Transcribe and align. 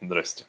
Здрасте. 0.00 0.44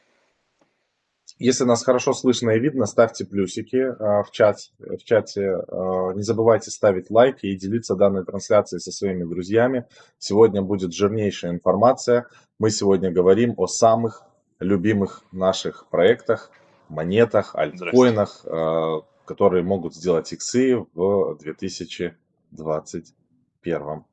Если 1.38 1.64
нас 1.64 1.84
хорошо 1.84 2.12
слышно 2.12 2.50
и 2.50 2.60
видно, 2.60 2.84
ставьте 2.84 3.24
плюсики 3.24 3.76
э, 3.76 4.22
в, 4.22 4.30
чат, 4.30 4.58
в 4.78 5.02
чате. 5.04 5.40
Э, 5.40 6.12
не 6.14 6.22
забывайте 6.22 6.70
ставить 6.70 7.10
лайки 7.10 7.46
и 7.46 7.56
делиться 7.56 7.96
данной 7.96 8.26
трансляцией 8.26 8.80
со 8.80 8.92
своими 8.92 9.24
друзьями. 9.24 9.86
Сегодня 10.18 10.60
будет 10.60 10.92
жирнейшая 10.92 11.52
информация. 11.52 12.26
Мы 12.58 12.68
сегодня 12.70 13.10
говорим 13.10 13.54
о 13.56 13.66
самых 13.66 14.24
любимых 14.58 15.22
наших 15.32 15.86
проектах, 15.88 16.50
монетах, 16.90 17.54
альткоинах, 17.54 18.44
э, 18.44 19.00
которые 19.24 19.64
могут 19.64 19.94
сделать 19.94 20.30
иксы 20.34 20.84
в 20.92 21.38
2021 21.38 24.04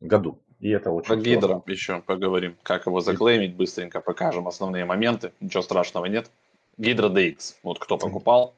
году. 0.00 0.40
И 0.60 0.68
это 0.68 0.90
очень 0.90 1.08
Про 1.08 1.16
Гидро 1.16 1.62
еще 1.66 2.02
поговорим, 2.02 2.56
как 2.62 2.86
его 2.86 3.00
заклеймить, 3.00 3.56
быстренько 3.56 4.00
покажем 4.00 4.46
основные 4.46 4.84
моменты, 4.84 5.32
ничего 5.40 5.62
страшного 5.62 6.04
нет. 6.06 6.30
Гидро 6.76 7.08
DX, 7.08 7.56
вот 7.62 7.78
кто 7.78 7.96
покупал. 7.96 8.54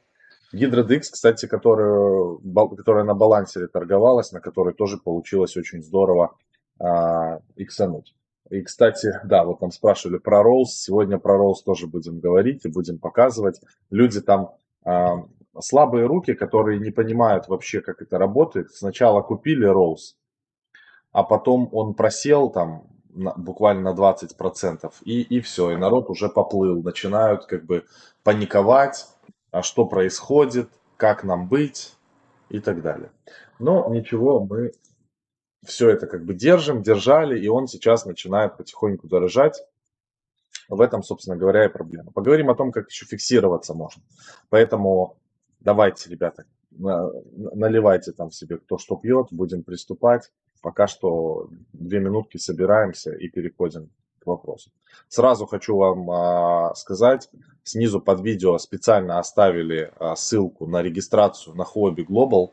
Гидро 0.52 0.84
DX, 0.84 1.00
кстати, 1.12 1.46
которая, 1.46 2.38
которая 2.76 3.04
на 3.04 3.14
балансере 3.14 3.68
торговалась, 3.68 4.32
на 4.32 4.40
которой 4.40 4.74
тоже 4.74 4.98
получилось 4.98 5.56
очень 5.56 5.82
здорово 5.82 6.36
а, 6.80 7.40
иксануть. 7.56 8.14
И, 8.50 8.60
кстати, 8.62 9.20
да, 9.24 9.44
вот 9.44 9.60
там 9.60 9.70
спрашивали 9.70 10.18
про 10.18 10.42
Rolls. 10.42 10.66
Сегодня 10.66 11.18
про 11.18 11.38
Rolls 11.38 11.64
тоже 11.64 11.86
будем 11.86 12.18
говорить 12.18 12.64
и 12.64 12.68
будем 12.68 12.98
показывать. 12.98 13.60
Люди 13.90 14.20
там 14.20 14.50
а, 14.84 15.24
слабые 15.58 16.06
руки, 16.06 16.34
которые 16.34 16.80
не 16.80 16.90
понимают 16.90 17.48
вообще, 17.48 17.80
как 17.80 18.02
это 18.02 18.18
работает. 18.18 18.72
Сначала 18.72 19.22
купили 19.22 19.66
Rolls, 19.66 20.16
а 21.12 21.22
потом 21.22 21.68
он 21.72 21.94
просел 21.94 22.50
там 22.50 22.84
на, 23.10 23.32
буквально 23.34 23.92
на 23.92 23.96
20%, 23.96 24.92
и, 25.04 25.22
и 25.22 25.40
все, 25.40 25.72
и 25.72 25.76
народ 25.76 26.10
уже 26.10 26.28
поплыл, 26.28 26.82
начинают 26.82 27.46
как 27.46 27.64
бы 27.64 27.84
паниковать, 28.22 29.06
а 29.50 29.62
что 29.62 29.84
происходит, 29.84 30.70
как 30.96 31.24
нам 31.24 31.48
быть 31.48 31.94
и 32.48 32.58
так 32.60 32.82
далее. 32.82 33.10
Но 33.58 33.88
ничего, 33.88 34.40
мы 34.40 34.72
все 35.64 35.90
это 35.90 36.06
как 36.06 36.24
бы 36.24 36.34
держим, 36.34 36.82
держали, 36.82 37.38
и 37.38 37.48
он 37.48 37.68
сейчас 37.68 38.04
начинает 38.04 38.56
потихоньку 38.56 39.08
дорожать. 39.08 39.62
В 40.68 40.80
этом, 40.80 41.02
собственно 41.02 41.36
говоря, 41.36 41.66
и 41.66 41.68
проблема. 41.68 42.12
Поговорим 42.12 42.48
о 42.48 42.54
том, 42.54 42.72
как 42.72 42.88
еще 42.88 43.04
фиксироваться 43.04 43.74
можно. 43.74 44.02
Поэтому 44.48 45.16
давайте, 45.60 46.08
ребята, 46.08 46.44
наливайте 46.70 48.12
там 48.12 48.30
себе 48.30 48.58
кто 48.58 48.78
что 48.78 48.96
пьет, 48.96 49.28
будем 49.30 49.62
приступать. 49.62 50.30
Пока 50.62 50.86
что 50.86 51.48
две 51.72 51.98
минутки 51.98 52.38
собираемся 52.38 53.12
и 53.12 53.28
переходим 53.28 53.90
к 54.20 54.26
вопросу. 54.26 54.70
Сразу 55.08 55.46
хочу 55.46 55.76
вам 55.76 56.08
а, 56.10 56.74
сказать, 56.76 57.28
снизу 57.64 58.00
под 58.00 58.20
видео 58.20 58.56
специально 58.58 59.18
оставили 59.18 59.92
а, 59.98 60.14
ссылку 60.14 60.66
на 60.66 60.80
регистрацию 60.80 61.56
на 61.56 61.62
Hobby 61.62 62.06
Global. 62.06 62.50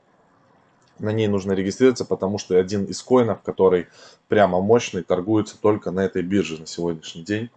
На 0.97 1.13
ней 1.13 1.27
нужно 1.27 1.53
регистрироваться, 1.53 2.03
потому 2.03 2.39
что 2.39 2.57
один 2.57 2.85
из 2.85 3.01
коинов, 3.03 3.43
который 3.43 3.87
прямо 4.27 4.59
мощный, 4.59 5.03
торгуется 5.03 5.61
только 5.61 5.91
на 5.91 6.01
этой 6.01 6.23
бирже 6.23 6.59
на 6.59 6.65
сегодняшний 6.65 7.23
день. 7.23 7.49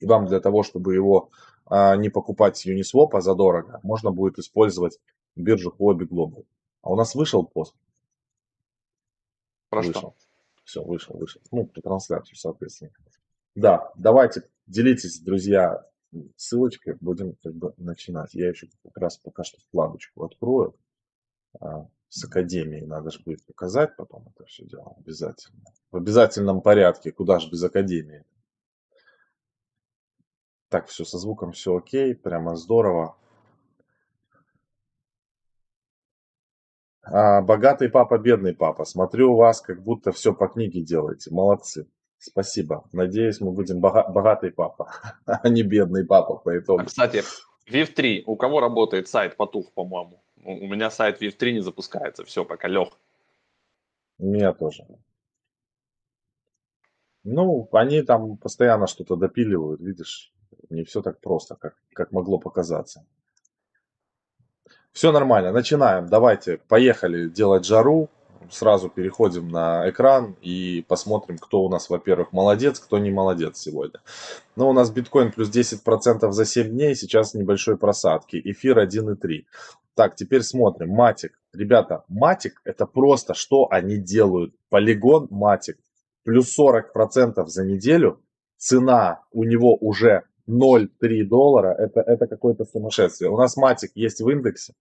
И 0.00 0.06
вам 0.06 0.26
для 0.26 0.40
того, 0.40 0.62
чтобы 0.62 0.94
его 0.94 1.28
а, 1.66 1.96
не 1.96 2.08
покупать 2.08 2.66
Uniswap, 2.66 3.10
а 3.12 3.20
задорого, 3.20 3.80
можно 3.82 4.10
будет 4.10 4.38
использовать 4.38 4.98
биржу 5.36 5.74
Hobby 5.78 6.08
Global. 6.08 6.44
А 6.82 6.90
у 6.90 6.96
нас 6.96 7.14
вышел 7.14 7.44
пост. 7.44 7.74
Про 9.74 9.82
вышел. 9.82 10.00
что? 10.00 10.14
Все, 10.64 10.82
вышел, 10.82 11.16
вышел. 11.16 11.42
Ну, 11.50 11.66
по 11.66 11.82
трансляцию, 11.82 12.36
соответственно. 12.36 12.90
Да, 13.54 13.92
давайте, 13.96 14.42
делитесь, 14.66 15.20
друзья, 15.20 15.86
ссылочкой, 16.36 16.96
будем 17.00 17.34
как 17.42 17.54
бы 17.54 17.74
начинать. 17.76 18.34
Я 18.34 18.48
еще 18.48 18.68
как 18.82 18.96
раз 18.96 19.18
пока 19.18 19.44
что 19.44 19.60
вкладочку 19.60 20.24
открою. 20.24 20.74
А, 21.60 21.88
с 22.08 22.24
Академией 22.24 22.86
надо 22.86 23.10
же 23.10 23.20
будет 23.24 23.44
показать 23.44 23.96
потом 23.96 24.28
это 24.34 24.44
все 24.46 24.64
дело 24.64 24.94
обязательно. 24.96 25.64
В 25.90 25.96
обязательном 25.96 26.62
порядке, 26.62 27.12
куда 27.12 27.38
же 27.40 27.50
без 27.50 27.62
Академии. 27.62 28.24
Так, 30.68 30.88
все 30.88 31.04
со 31.04 31.18
звуком, 31.18 31.52
все 31.52 31.76
окей, 31.76 32.14
прямо 32.14 32.56
здорово. 32.56 33.16
Богатый 37.10 37.88
папа, 37.88 38.18
бедный 38.18 38.54
папа. 38.54 38.84
Смотрю 38.84 39.32
у 39.32 39.36
вас, 39.36 39.60
как 39.60 39.82
будто 39.82 40.12
все 40.12 40.34
по 40.34 40.48
книге 40.48 40.80
делаете. 40.82 41.30
Молодцы. 41.30 41.86
Спасибо. 42.18 42.84
Надеюсь, 42.92 43.40
мы 43.40 43.52
будем 43.52 43.80
бога- 43.80 44.08
богатый 44.08 44.50
папа, 44.50 44.90
а 45.26 45.48
не 45.48 45.62
бедный 45.62 46.06
папа 46.06 46.36
по 46.36 46.58
итогу. 46.58 46.80
А, 46.80 46.84
кстати, 46.84 47.22
VIV3. 47.70 48.22
У 48.26 48.36
кого 48.36 48.60
работает 48.60 49.08
сайт 49.08 49.36
потух, 49.36 49.72
по-моему? 49.72 50.22
У 50.42 50.66
меня 50.66 50.90
сайт 50.90 51.20
VIV3 51.20 51.52
не 51.52 51.60
запускается. 51.60 52.24
Все, 52.24 52.44
пока 52.44 52.68
лег. 52.68 52.88
У 54.18 54.26
меня 54.26 54.52
тоже. 54.52 54.86
Ну, 57.24 57.68
они 57.72 58.02
там 58.02 58.36
постоянно 58.36 58.86
что-то 58.86 59.16
допиливают, 59.16 59.80
видишь. 59.80 60.32
Не 60.70 60.84
все 60.84 61.02
так 61.02 61.20
просто, 61.20 61.56
как, 61.56 61.74
как 61.92 62.12
могло 62.12 62.38
показаться. 62.38 63.06
Все 64.94 65.10
нормально, 65.10 65.50
начинаем. 65.50 66.06
Давайте, 66.06 66.60
поехали 66.68 67.28
делать 67.28 67.66
жару. 67.66 68.08
Сразу 68.48 68.88
переходим 68.88 69.48
на 69.48 69.90
экран 69.90 70.36
и 70.40 70.84
посмотрим, 70.86 71.36
кто 71.36 71.62
у 71.62 71.68
нас, 71.68 71.90
во-первых, 71.90 72.32
молодец, 72.32 72.78
кто 72.78 72.98
не 72.98 73.10
молодец 73.10 73.58
сегодня. 73.58 74.00
Ну, 74.54 74.68
у 74.68 74.72
нас 74.72 74.92
биткоин 74.92 75.32
плюс 75.32 75.50
10% 75.50 76.30
за 76.30 76.44
7 76.44 76.68
дней, 76.68 76.94
сейчас 76.94 77.34
небольшой 77.34 77.76
просадки. 77.76 78.40
Эфир 78.44 78.78
1,3. 78.78 79.46
Так, 79.96 80.14
теперь 80.14 80.42
смотрим. 80.42 80.90
Матик. 80.90 81.40
Ребята, 81.52 82.04
Матик 82.06 82.60
это 82.64 82.86
просто 82.86 83.34
что 83.34 83.66
они 83.72 83.96
делают. 83.96 84.54
Полигон 84.68 85.26
Матик. 85.30 85.78
Плюс 86.22 86.56
40% 86.56 87.46
за 87.46 87.64
неделю. 87.64 88.20
Цена 88.58 89.22
у 89.32 89.42
него 89.42 89.74
уже 89.74 90.22
0,3 90.48 91.24
доллара, 91.24 91.74
это, 91.74 92.00
это 92.00 92.26
какое-то 92.26 92.64
сумасшествие. 92.64 93.30
У 93.30 93.36
нас 93.36 93.56
матик 93.56 93.92
есть 93.94 94.20
в 94.20 94.28
индексе. 94.28 94.74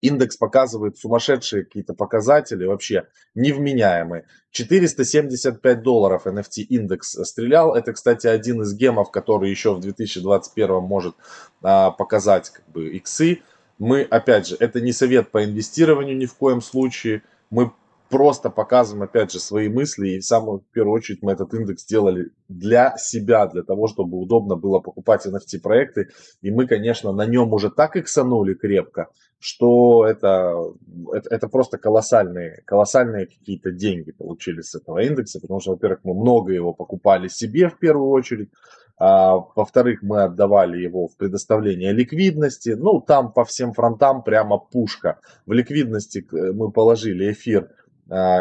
Индекс 0.00 0.36
показывает 0.36 0.96
сумасшедшие 0.96 1.64
какие-то 1.64 1.92
показатели, 1.92 2.64
вообще 2.64 3.06
невменяемые. 3.34 4.24
475 4.50 5.82
долларов 5.82 6.26
NFT 6.26 6.62
индекс 6.62 7.18
стрелял. 7.28 7.74
Это, 7.74 7.92
кстати, 7.92 8.26
один 8.26 8.62
из 8.62 8.74
гемов, 8.74 9.10
который 9.10 9.50
еще 9.50 9.74
в 9.74 9.80
2021 9.80 10.82
может 10.82 11.14
а, 11.62 11.90
показать 11.90 12.50
как 12.50 12.66
бы 12.70 12.88
иксы. 12.88 13.42
Мы, 13.78 14.02
опять 14.02 14.46
же, 14.46 14.56
это 14.58 14.80
не 14.80 14.92
совет 14.92 15.30
по 15.30 15.44
инвестированию 15.44 16.16
ни 16.16 16.26
в 16.26 16.34
коем 16.34 16.62
случае. 16.62 17.22
Мы 17.50 17.72
просто 18.10 18.50
показываем, 18.50 19.04
опять 19.04 19.32
же, 19.32 19.38
свои 19.38 19.68
мысли. 19.68 20.08
И 20.10 20.18
в 20.18 20.24
самую 20.24 20.64
первую 20.72 20.94
очередь 20.94 21.22
мы 21.22 21.32
этот 21.32 21.54
индекс 21.54 21.82
сделали 21.82 22.30
для 22.48 22.96
себя, 22.98 23.46
для 23.46 23.62
того, 23.62 23.86
чтобы 23.86 24.18
удобно 24.18 24.56
было 24.56 24.80
покупать 24.80 25.26
NFT-проекты. 25.26 26.08
И 26.42 26.50
мы, 26.50 26.66
конечно, 26.66 27.12
на 27.12 27.24
нем 27.24 27.52
уже 27.52 27.70
так 27.70 27.96
иксанули 27.96 28.54
крепко, 28.54 29.08
что 29.38 30.04
это, 30.04 30.72
это, 31.12 31.34
это 31.34 31.48
просто 31.48 31.78
колоссальные, 31.78 32.62
колоссальные 32.66 33.26
какие-то 33.26 33.70
деньги 33.70 34.10
получили 34.10 34.60
с 34.60 34.74
этого 34.74 34.98
индекса. 34.98 35.40
Потому 35.40 35.60
что, 35.60 35.70
во-первых, 35.70 36.00
мы 36.02 36.14
много 36.14 36.52
его 36.52 36.74
покупали 36.74 37.28
себе 37.28 37.68
в 37.68 37.78
первую 37.78 38.10
очередь. 38.10 38.50
А, 38.98 39.36
во-вторых, 39.54 40.02
мы 40.02 40.24
отдавали 40.24 40.82
его 40.82 41.06
в 41.06 41.16
предоставление 41.16 41.92
ликвидности. 41.92 42.70
Ну, 42.70 43.00
там 43.00 43.32
по 43.32 43.44
всем 43.44 43.72
фронтам 43.72 44.22
прямо 44.22 44.58
пушка. 44.58 45.20
В 45.46 45.52
ликвидности 45.52 46.26
э, 46.30 46.52
мы 46.52 46.70
положили 46.70 47.32
эфир 47.32 47.70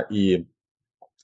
и 0.10 0.48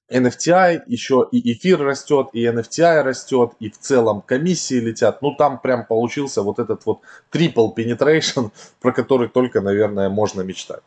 NFTI, 0.10 0.84
еще 0.86 1.28
и 1.32 1.54
эфир 1.54 1.80
растет, 1.80 2.30
и 2.34 2.46
NFTI 2.46 3.02
растет, 3.02 3.54
и 3.60 3.70
в 3.70 3.80
целом 3.80 4.22
комиссии 4.22 4.76
летят. 4.76 5.22
Ну, 5.22 5.36
там 5.36 5.60
прям 5.60 5.86
получился 5.86 6.44
вот 6.44 6.60
этот 6.60 6.86
вот 6.86 7.02
triple 7.32 7.74
penetration, 7.76 8.52
про 8.82 8.92
который 8.92 9.30
только, 9.30 9.62
наверное, 9.62 10.10
можно 10.10 10.42
мечтать. 10.42 10.84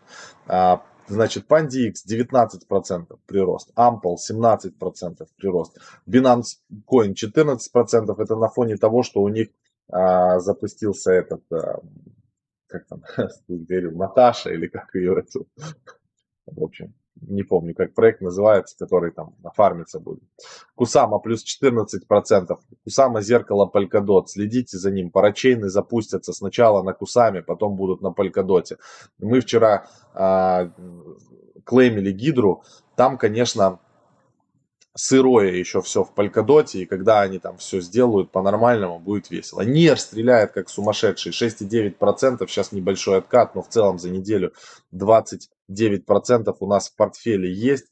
А, 0.46 0.82
значит, 1.08 1.46
PandyX 1.49 1.94
19% 2.08 3.19
прирост, 3.26 3.72
Ample 3.76 4.16
17% 4.31 5.26
прирост, 5.37 5.78
Binance 6.08 6.58
Coin 6.87 7.14
14%. 7.14 8.22
Это 8.22 8.37
на 8.37 8.49
фоне 8.49 8.76
того, 8.76 9.02
что 9.02 9.20
у 9.22 9.28
них 9.28 9.49
а, 9.90 10.38
запустился 10.38 11.10
этот, 11.10 11.43
а, 11.52 11.81
как 12.69 12.87
там, 12.87 13.02
говорил, 13.49 13.96
Наташа 13.96 14.50
или 14.50 14.69
как 14.69 14.94
ее, 14.94 15.25
в 16.46 16.62
общем, 16.62 16.94
не 17.20 17.43
помню, 17.43 17.75
как 17.75 17.94
проект 17.94 18.20
называется, 18.20 18.76
который 18.79 19.11
там 19.12 19.35
фармиться 19.55 20.00
будет. 20.00 20.23
Кусама 20.75 21.19
плюс 21.19 21.44
14%. 21.44 22.56
Кусама 22.85 23.20
зеркало 23.20 23.70
Polkadot. 23.73 24.26
Следите 24.26 24.79
за 24.79 24.91
ним. 24.91 25.11
Парачейны 25.11 25.69
запустятся 25.69 26.32
сначала 26.32 26.82
на 26.82 26.93
Кусаме, 26.93 27.43
потом 27.43 27.76
будут 27.76 28.03
на 28.03 28.09
Polkadot. 28.09 28.79
Мы 29.19 29.41
вчера 29.41 29.87
э, 30.15 30.70
клеймили 31.65 32.12
Гидру. 32.12 32.62
Там, 32.97 33.19
конечно, 33.19 33.81
сырое 34.99 35.53
еще 35.53 35.81
все 35.81 36.03
в 36.03 36.12
Polkadot, 36.15 36.70
и 36.73 36.85
когда 36.85 37.20
они 37.20 37.38
там 37.38 37.56
все 37.59 37.81
сделают 37.81 38.32
по-нормальному, 38.32 38.99
будет 38.99 39.31
весело. 39.31 39.62
Нер 39.62 39.99
стреляет 39.99 40.53
как 40.53 40.69
сумасшедший, 40.69 41.32
6,9%, 41.32 42.47
сейчас 42.49 42.73
небольшой 42.73 43.19
откат, 43.19 43.55
но 43.55 43.62
в 43.62 43.69
целом 43.69 43.99
за 43.99 44.11
неделю 44.11 44.53
29% 45.70 46.55
у 46.61 46.67
нас 46.67 46.88
в 46.88 46.97
портфеле 46.97 47.53
есть. 47.53 47.87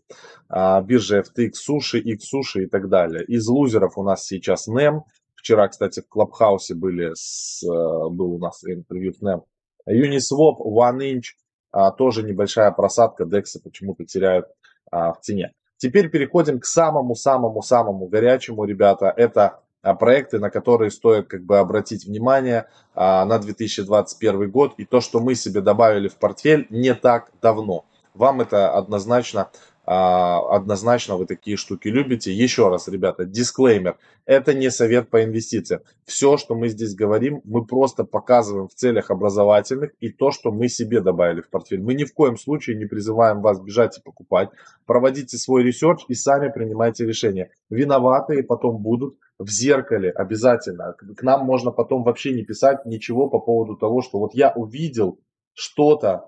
А, 0.49 0.81
биржа 0.81 1.21
FTX, 1.21 1.53
Суши, 1.55 1.99
X 1.99 2.29
Суши 2.29 2.65
и 2.65 2.67
так 2.67 2.89
далее. 2.89 3.25
Из 3.25 3.47
лузеров 3.47 3.99
у 3.99 4.03
нас 4.03 4.25
сейчас 4.25 4.69
NEM. 4.69 5.03
Вчера, 5.35 5.69
кстати, 5.69 6.01
в 6.01 6.09
Клабхаусе 6.09 6.75
были 6.75 7.13
с, 7.15 7.63
э, 7.63 7.69
был 7.69 8.35
у 8.35 8.39
нас 8.39 8.65
интервью 8.65 9.13
с 9.13 9.23
NEM. 9.23 9.43
Uniswap, 9.89 10.59
OneInch, 10.61 11.35
а, 11.73 11.91
тоже 11.91 12.23
небольшая 12.23 12.71
просадка, 12.73 13.25
DEX 13.25 13.61
почему-то 13.63 14.05
теряют 14.05 14.47
а, 14.91 15.13
в 15.13 15.21
цене. 15.21 15.53
Теперь 15.77 16.09
переходим 16.09 16.59
к 16.59 16.65
самому-самому-самому 16.65 18.09
горячему, 18.09 18.65
ребята. 18.65 19.13
Это 19.15 19.61
проекты, 19.83 20.39
на 20.39 20.51
которые 20.51 20.91
стоит 20.91 21.29
как 21.29 21.43
бы 21.45 21.59
обратить 21.59 22.05
внимание 22.05 22.69
а, 22.95 23.25
на 23.25 23.39
2021 23.39 24.51
год. 24.51 24.75
И 24.79 24.85
то, 24.85 25.01
что 25.01 25.21
мы 25.21 25.35
себе 25.35 25.61
добавили 25.61 26.09
в 26.09 26.17
портфель 26.17 26.67
не 26.71 26.95
так 26.95 27.31
давно. 27.41 27.85
Вам 28.15 28.41
это 28.41 28.73
однозначно 28.73 29.43
а, 29.43 29.51
однозначно 29.87 31.17
вы 31.17 31.27
такие 31.27 31.57
штуки 31.57 31.89
любите. 31.89 32.33
Еще 32.33 32.69
раз, 32.69 32.89
ребята, 32.89 33.25
дисклеймер. 33.25 33.97
Это 34.25 34.53
не 34.53 34.71
совет 34.71 35.09
по 35.11 35.23
инвестициям. 35.23 35.83
Все, 36.05 36.37
что 36.37 36.57
мы 36.57 36.69
здесь 36.69 36.95
говорим, 36.95 37.41
мы 37.45 37.65
просто 37.65 38.05
показываем 38.05 38.67
в 38.67 38.75
целях 38.75 39.11
образовательных 39.11 39.93
и 40.01 40.11
то, 40.11 40.33
что 40.33 40.51
мы 40.51 40.69
себе 40.69 41.01
добавили 41.01 41.41
в 41.41 41.51
портфель. 41.51 41.81
Мы 41.81 41.95
ни 41.95 42.05
в 42.05 42.13
коем 42.13 42.37
случае 42.37 42.77
не 42.77 42.87
призываем 42.87 43.43
вас 43.43 43.61
бежать 43.61 43.99
и 43.99 44.03
покупать. 44.03 44.51
Проводите 44.87 45.39
свой 45.39 45.63
research 45.63 46.05
и 46.09 46.15
сами 46.15 46.51
принимайте 46.51 47.07
решения. 47.07 47.51
Виноватые 47.71 48.43
потом 48.43 48.83
будут 48.83 49.17
в 49.39 49.49
зеркале 49.49 50.11
обязательно. 50.11 50.95
К 50.95 51.23
нам 51.23 51.45
можно 51.45 51.71
потом 51.71 52.03
вообще 52.03 52.33
не 52.33 52.43
писать 52.43 52.87
ничего 52.87 53.29
по 53.29 53.39
поводу 53.39 53.77
того, 53.77 54.03
что 54.03 54.19
вот 54.19 54.35
я 54.35 54.53
увидел 54.53 55.21
что-то, 55.53 56.27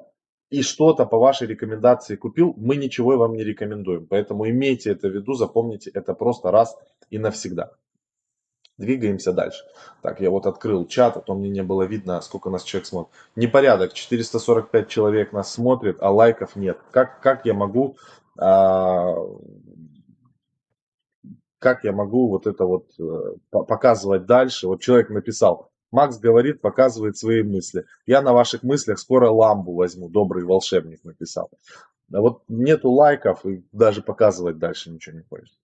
и 0.51 0.63
что-то 0.63 1.05
по 1.05 1.19
вашей 1.19 1.47
рекомендации 1.47 2.17
купил, 2.17 2.55
мы 2.57 2.77
ничего 2.77 3.17
вам 3.17 3.35
не 3.35 3.45
рекомендуем. 3.45 4.07
Поэтому 4.07 4.49
имейте 4.49 4.91
это 4.91 5.09
в 5.09 5.13
виду, 5.13 5.35
запомните 5.35 5.91
это 5.93 6.15
просто 6.15 6.51
раз 6.51 6.77
и 7.11 7.19
навсегда. 7.19 7.73
Двигаемся 8.79 9.33
дальше. 9.33 9.65
Так, 10.03 10.21
я 10.21 10.31
вот 10.31 10.47
открыл 10.47 10.87
чат, 10.87 11.17
а 11.17 11.21
то 11.21 11.35
мне 11.35 11.51
не 11.51 11.65
было 11.65 11.83
видно, 11.83 12.21
сколько 12.21 12.49
нас 12.49 12.63
человек 12.63 12.87
смотрит. 12.87 13.13
Непорядок, 13.35 13.93
445 13.93 14.89
человек 14.89 15.33
нас 15.33 15.53
смотрит, 15.53 15.99
а 16.01 16.11
лайков 16.13 16.55
нет. 16.57 16.79
Как, 16.93 17.21
как 17.21 17.45
я 17.45 17.55
могу... 17.55 17.97
А, 18.39 19.17
как 21.59 21.83
я 21.83 21.91
могу 21.91 22.29
вот 22.29 22.47
это 22.47 22.65
вот 22.65 22.89
э, 23.01 23.35
показывать 23.51 24.27
дальше? 24.27 24.69
Вот 24.69 24.81
человек 24.81 25.11
написал, 25.11 25.73
Макс 25.91 26.19
говорит, 26.19 26.61
показывает 26.61 27.17
свои 27.17 27.43
мысли. 27.43 27.87
Я 28.07 28.21
на 28.23 28.33
ваших 28.33 28.63
мыслях 28.63 28.99
скоро 28.99 29.31
ламбу 29.31 29.75
возьму, 29.75 30.09
добрый 30.09 30.45
волшебник 30.45 31.03
написал. 31.05 31.51
А 32.13 32.21
вот 32.21 32.43
нету 32.49 32.91
лайков 32.91 33.45
и 33.47 33.65
даже 33.73 34.03
показывать 34.03 34.59
дальше 34.59 34.91
ничего 34.91 35.17
не 35.17 35.25
хочется. 35.25 35.59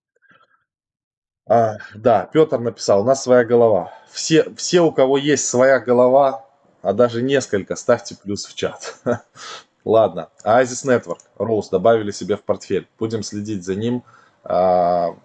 А, 1.46 1.76
да, 1.94 2.28
Петр 2.32 2.58
написал, 2.58 3.02
у 3.02 3.04
нас 3.04 3.22
своя 3.22 3.44
голова. 3.44 3.92
Все, 4.10 4.52
все, 4.54 4.80
у 4.80 4.92
кого 4.92 5.18
есть 5.18 5.46
своя 5.46 5.78
голова, 5.78 6.46
а 6.80 6.92
даже 6.94 7.22
несколько, 7.22 7.76
ставьте 7.76 8.16
плюс 8.16 8.46
в 8.46 8.54
чат. 8.54 8.98
Ладно, 9.84 10.30
Oasis 10.44 10.86
Network, 10.86 11.20
Роуз 11.36 11.68
добавили 11.68 12.10
себе 12.10 12.36
в 12.36 12.42
портфель. 12.42 12.88
Будем 12.98 13.22
следить 13.22 13.64
за 13.64 13.74
ним. 13.74 14.02
А, 14.42 15.16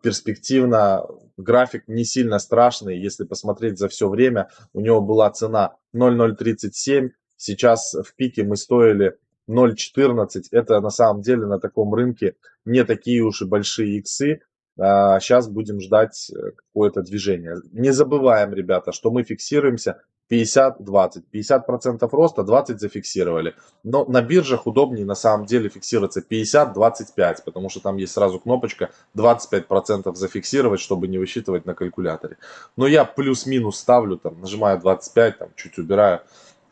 перспективно 0.00 1.06
график 1.36 1.84
не 1.86 2.04
сильно 2.04 2.38
страшный, 2.38 2.98
если 2.98 3.24
посмотреть 3.24 3.78
за 3.78 3.88
все 3.88 4.08
время, 4.08 4.50
у 4.72 4.80
него 4.80 5.00
была 5.00 5.30
цена 5.30 5.76
0,037, 5.92 7.10
сейчас 7.36 7.94
в 7.94 8.14
пике 8.14 8.44
мы 8.44 8.56
стоили 8.56 9.18
0,14, 9.48 10.44
это 10.50 10.80
на 10.80 10.90
самом 10.90 11.22
деле 11.22 11.46
на 11.46 11.60
таком 11.60 11.94
рынке 11.94 12.36
не 12.64 12.84
такие 12.84 13.22
уж 13.22 13.42
и 13.42 13.46
большие 13.46 13.98
иксы, 13.98 14.40
сейчас 14.76 15.48
будем 15.48 15.80
ждать 15.80 16.30
э, 16.30 16.50
какое-то 16.50 17.00
движение. 17.00 17.56
Не 17.72 17.92
забываем, 17.92 18.52
ребята, 18.52 18.92
что 18.92 19.10
мы 19.10 19.24
фиксируемся 19.24 20.02
50-20. 20.30 21.24
50% 21.32 22.08
роста, 22.10 22.42
20 22.42 22.80
зафиксировали. 22.80 23.54
Но 23.84 24.04
на 24.04 24.22
биржах 24.22 24.66
удобнее 24.66 25.04
на 25.04 25.14
самом 25.14 25.46
деле 25.46 25.68
фиксироваться 25.68 26.20
50-25, 26.20 27.36
потому 27.44 27.68
что 27.68 27.80
там 27.80 27.96
есть 27.96 28.12
сразу 28.12 28.40
кнопочка 28.40 28.90
25% 29.16 30.14
зафиксировать, 30.14 30.80
чтобы 30.80 31.08
не 31.08 31.18
высчитывать 31.18 31.66
на 31.66 31.74
калькуляторе. 31.74 32.38
Но 32.76 32.86
я 32.86 33.04
плюс-минус 33.04 33.78
ставлю, 33.78 34.18
там, 34.18 34.40
нажимаю 34.40 34.80
25, 34.80 35.38
там, 35.38 35.48
чуть 35.56 35.78
убираю, 35.78 36.20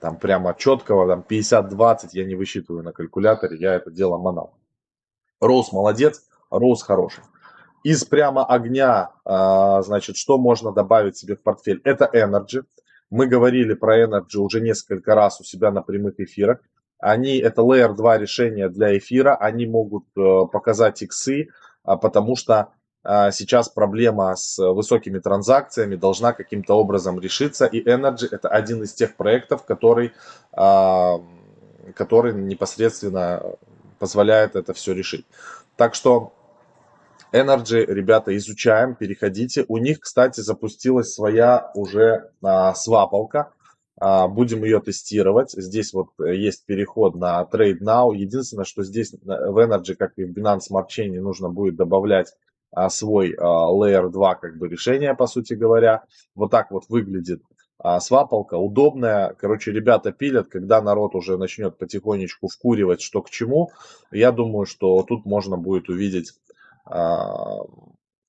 там 0.00 0.16
прямо 0.16 0.54
четкого, 0.58 1.08
там 1.08 1.24
50-20 1.28 2.10
я 2.12 2.24
не 2.24 2.34
высчитываю 2.34 2.82
на 2.82 2.92
калькуляторе, 2.92 3.56
я 3.58 3.74
это 3.74 3.90
дело 3.90 4.18
манал. 4.18 4.54
Роуз 5.40 5.72
молодец, 5.72 6.22
Роуз 6.50 6.82
хороший. 6.82 7.24
Из 7.84 8.04
прямо 8.04 8.44
огня, 8.46 9.10
а, 9.24 9.82
значит, 9.82 10.16
что 10.16 10.38
можно 10.38 10.72
добавить 10.72 11.18
себе 11.18 11.36
в 11.36 11.42
портфель? 11.42 11.82
Это 11.84 12.08
Energy. 12.12 12.64
Мы 13.10 13.26
говорили 13.26 13.74
про 13.74 14.02
Energy 14.04 14.38
уже 14.38 14.60
несколько 14.60 15.14
раз 15.14 15.40
у 15.40 15.44
себя 15.44 15.70
на 15.70 15.82
прямых 15.82 16.18
эфирах. 16.20 16.58
Они, 16.98 17.38
это 17.38 17.62
Layer 17.62 17.94
2 17.94 18.18
решения 18.18 18.68
для 18.68 18.96
эфира, 18.96 19.36
они 19.36 19.66
могут 19.66 20.04
э, 20.16 20.46
показать 20.50 21.02
иксы, 21.02 21.48
а, 21.82 21.96
потому 21.96 22.34
что 22.34 22.72
а, 23.02 23.30
сейчас 23.30 23.68
проблема 23.68 24.34
с 24.34 24.58
высокими 24.58 25.18
транзакциями 25.18 25.96
должна 25.96 26.32
каким-то 26.32 26.74
образом 26.74 27.20
решиться, 27.20 27.66
и 27.66 27.84
Energy 27.84 28.26
это 28.30 28.48
один 28.48 28.82
из 28.82 28.94
тех 28.94 29.16
проектов, 29.16 29.66
который, 29.66 30.12
а, 30.52 31.20
который 31.94 32.32
непосредственно 32.32 33.42
позволяет 33.98 34.56
это 34.56 34.72
все 34.72 34.94
решить. 34.94 35.26
Так 35.76 35.94
что 35.94 36.32
Energy, 37.34 37.84
ребята, 37.84 38.36
изучаем, 38.36 38.94
переходите. 38.94 39.64
У 39.66 39.78
них, 39.78 39.98
кстати, 39.98 40.40
запустилась 40.40 41.12
своя 41.12 41.72
уже 41.74 42.30
а, 42.40 42.72
свапалка. 42.74 43.52
А, 44.00 44.28
будем 44.28 44.62
ее 44.62 44.80
тестировать. 44.80 45.50
Здесь 45.50 45.92
вот 45.92 46.10
э, 46.20 46.36
есть 46.36 46.64
переход 46.64 47.16
на 47.16 47.42
Trade 47.52 47.80
Now. 47.80 48.14
Единственное, 48.14 48.64
что 48.64 48.84
здесь 48.84 49.12
в 49.12 49.58
Energy, 49.58 49.96
как 49.96 50.12
и 50.16 50.24
в 50.24 50.32
Binance 50.32 50.70
Smart 50.70 50.86
Chain, 50.88 51.20
нужно 51.20 51.48
будет 51.48 51.74
добавлять 51.74 52.34
а, 52.70 52.88
свой 52.88 53.34
а, 53.36 53.68
Layer 53.72 54.10
2 54.10 54.34
как 54.36 54.56
бы 54.56 54.68
решение, 54.68 55.14
по 55.14 55.26
сути 55.26 55.54
говоря. 55.54 56.04
Вот 56.36 56.52
так 56.52 56.70
вот 56.70 56.84
выглядит 56.88 57.42
а, 57.78 57.98
свапалка. 57.98 58.54
Удобная. 58.54 59.34
Короче, 59.40 59.72
ребята 59.72 60.12
пилят, 60.12 60.48
когда 60.48 60.80
народ 60.80 61.16
уже 61.16 61.36
начнет 61.36 61.78
потихонечку 61.78 62.46
вкуривать, 62.46 63.00
что 63.00 63.22
к 63.22 63.30
чему. 63.30 63.70
Я 64.12 64.30
думаю, 64.30 64.66
что 64.66 65.02
тут 65.02 65.24
можно 65.24 65.56
будет 65.56 65.88
увидеть 65.88 66.32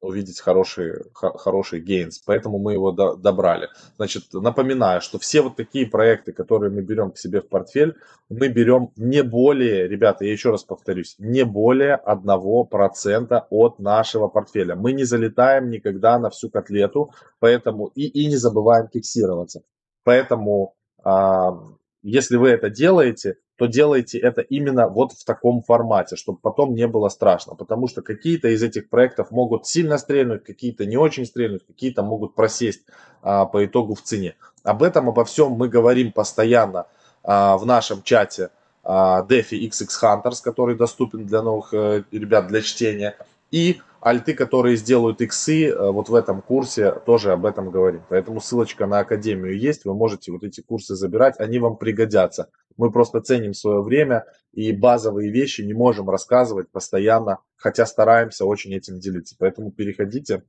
увидеть 0.05 0.39
хороший, 0.39 1.03
хороший 1.13 1.79
гейнс. 1.81 2.19
Поэтому 2.25 2.59
мы 2.59 2.73
его 2.73 2.91
до, 2.91 3.15
добрали. 3.15 3.69
Значит, 3.97 4.33
напоминаю, 4.33 5.01
что 5.01 5.19
все 5.19 5.41
вот 5.41 5.55
такие 5.55 5.87
проекты, 5.87 6.31
которые 6.31 6.71
мы 6.71 6.81
берем 6.81 7.11
к 7.11 7.17
себе 7.17 7.41
в 7.41 7.49
портфель, 7.49 7.95
мы 8.29 8.47
берем 8.47 8.91
не 8.95 9.23
более, 9.23 9.87
ребята, 9.87 10.25
я 10.25 10.31
еще 10.31 10.51
раз 10.51 10.63
повторюсь, 10.63 11.15
не 11.17 11.43
более 11.43 11.99
1% 12.05 13.43
от 13.49 13.79
нашего 13.79 14.27
портфеля. 14.27 14.75
Мы 14.75 14.93
не 14.93 15.03
залетаем 15.03 15.69
никогда 15.69 16.19
на 16.19 16.29
всю 16.29 16.49
котлету, 16.49 17.11
поэтому 17.39 17.87
и, 17.87 18.07
и 18.07 18.27
не 18.27 18.37
забываем 18.37 18.87
фиксироваться. 18.87 19.61
Поэтому, 20.03 20.75
а, 21.03 21.59
если 22.03 22.37
вы 22.37 22.49
это 22.49 22.69
делаете, 22.69 23.37
то 23.57 23.67
делайте 23.67 24.17
это 24.19 24.41
именно 24.41 24.87
вот 24.87 25.13
в 25.13 25.23
таком 25.23 25.61
формате, 25.61 26.15
чтобы 26.15 26.39
потом 26.41 26.73
не 26.75 26.87
было 26.87 27.09
страшно. 27.09 27.55
Потому 27.55 27.87
что 27.87 28.01
какие-то 28.01 28.49
из 28.49 28.61
этих 28.63 28.89
проектов 28.89 29.31
могут 29.31 29.65
сильно 29.65 29.97
стрельнуть, 29.97 30.43
какие-то 30.43 30.85
не 30.85 30.97
очень 30.97 31.25
стрельнуть, 31.25 31.65
какие-то 31.65 32.03
могут 32.03 32.35
просесть 32.35 32.81
а, 33.21 33.45
по 33.45 33.65
итогу 33.65 33.95
в 33.95 34.01
цене. 34.01 34.35
Об 34.63 34.83
этом, 34.83 35.09
обо 35.09 35.23
всем 35.25 35.53
мы 35.53 35.69
говорим 35.69 36.11
постоянно 36.11 36.87
а, 37.23 37.57
в 37.57 37.65
нашем 37.65 38.03
чате 38.03 38.49
а, 38.83 39.25
DeFi 39.27 39.69
XX 39.69 39.87
Hunters, 40.01 40.43
который 40.43 40.75
доступен 40.75 41.25
для 41.25 41.41
новых 41.41 41.73
э, 41.73 42.03
ребят 42.11 42.47
для 42.47 42.61
чтения. 42.61 43.15
И 43.51 43.81
альты, 44.01 44.35
которые 44.35 44.75
сделают 44.75 45.21
иксы, 45.21 45.69
э, 45.69 45.91
вот 45.91 46.09
в 46.09 46.15
этом 46.15 46.41
курсе 46.41 46.91
тоже 46.91 47.31
об 47.31 47.45
этом 47.45 47.71
говорим. 47.71 48.03
Поэтому 48.09 48.39
ссылочка 48.39 48.85
на 48.85 48.99
академию 48.99 49.57
есть, 49.57 49.85
вы 49.85 49.95
можете 49.95 50.31
вот 50.31 50.43
эти 50.43 50.61
курсы 50.61 50.95
забирать, 50.95 51.39
они 51.39 51.57
вам 51.57 51.77
пригодятся. 51.77 52.49
Мы 52.77 52.91
просто 52.91 53.21
ценим 53.21 53.53
свое 53.53 53.81
время 53.81 54.25
и 54.51 54.71
базовые 54.71 55.31
вещи 55.31 55.61
не 55.61 55.73
можем 55.73 56.09
рассказывать 56.09 56.69
постоянно, 56.69 57.39
хотя 57.55 57.85
стараемся 57.85 58.45
очень 58.45 58.73
этим 58.73 58.99
делиться. 58.99 59.35
Поэтому 59.39 59.71
переходите, 59.71 60.43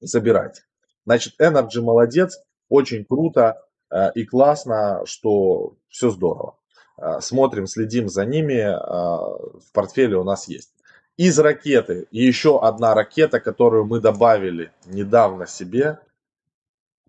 забирайте. 0.00 0.62
Значит, 1.04 1.34
Energy 1.40 1.80
молодец, 1.80 2.38
очень 2.68 3.04
круто 3.04 3.62
э, 3.90 4.10
и 4.14 4.24
классно, 4.24 5.02
что 5.04 5.76
все 5.88 6.10
здорово. 6.10 6.58
Э, 6.98 7.20
смотрим, 7.20 7.66
следим 7.66 8.08
за 8.08 8.24
ними, 8.24 8.62
в 8.64 9.72
портфеле 9.72 10.16
у 10.16 10.24
нас 10.24 10.48
есть. 10.48 10.72
Из 11.16 11.38
ракеты 11.38 12.08
еще 12.10 12.60
одна 12.60 12.92
ракета, 12.94 13.40
которую 13.40 13.86
мы 13.86 14.00
добавили 14.00 14.70
недавно 14.84 15.46
себе, 15.46 15.98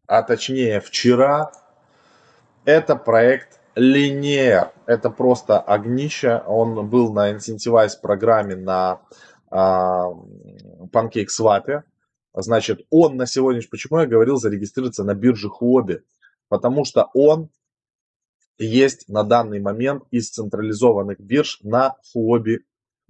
а 0.06 0.24
точнее 0.24 0.80
вчера, 0.80 1.52
это 2.64 2.96
проект 2.96 3.60
Linear. 3.78 4.72
Это 4.86 5.10
просто 5.10 5.60
огнище. 5.60 6.42
Он 6.48 6.90
был 6.90 7.14
на 7.14 7.34
Incentivize 7.34 7.94
программе 8.02 8.56
на 8.56 9.02
а, 9.52 10.10
PancakeSwap. 10.92 11.84
Значит, 12.34 12.82
он 12.90 13.18
на 13.18 13.26
сегодняшний... 13.26 13.70
Почему 13.70 14.00
я 14.00 14.08
говорил 14.08 14.38
зарегистрироваться 14.38 15.04
на 15.04 15.14
бирже 15.14 15.48
Huobi? 15.48 16.02
Потому 16.50 16.86
что 16.86 17.10
он 17.14 17.50
есть 18.58 19.08
на 19.10 19.24
данный 19.24 19.60
момент 19.60 20.04
из 20.12 20.30
централизованных 20.32 21.20
бирж 21.20 21.60
на 21.62 21.96
Huobi 22.16 22.58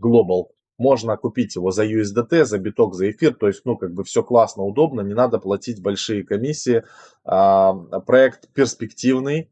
Global. 0.01 0.47
Можно 0.77 1.17
купить 1.17 1.55
его 1.55 1.71
за 1.71 1.85
USDT, 1.85 2.45
за 2.45 2.59
биток, 2.59 2.93
за 2.93 3.09
эфир. 3.09 3.33
То 3.33 3.47
есть, 3.47 3.61
ну, 3.65 3.77
как 3.77 3.93
бы 3.93 4.03
все 4.03 4.21
классно, 4.21 4.63
удобно, 4.63 5.01
не 5.01 5.13
надо 5.13 5.39
платить 5.39 5.81
большие 5.81 6.23
комиссии. 6.23 6.83
А, 7.23 7.73
проект 7.73 8.49
перспективный, 8.53 9.49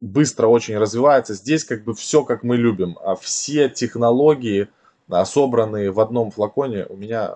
быстро 0.00 0.46
очень 0.46 0.76
развивается. 0.76 1.34
Здесь 1.34 1.64
как 1.64 1.84
бы 1.84 1.94
все, 1.94 2.24
как 2.24 2.42
мы 2.42 2.56
любим. 2.56 2.96
А 3.02 3.16
все 3.16 3.68
технологии, 3.68 4.68
собранные 5.24 5.90
в 5.90 5.98
одном 6.00 6.30
флаконе, 6.30 6.86
у 6.86 6.96
меня 6.96 7.34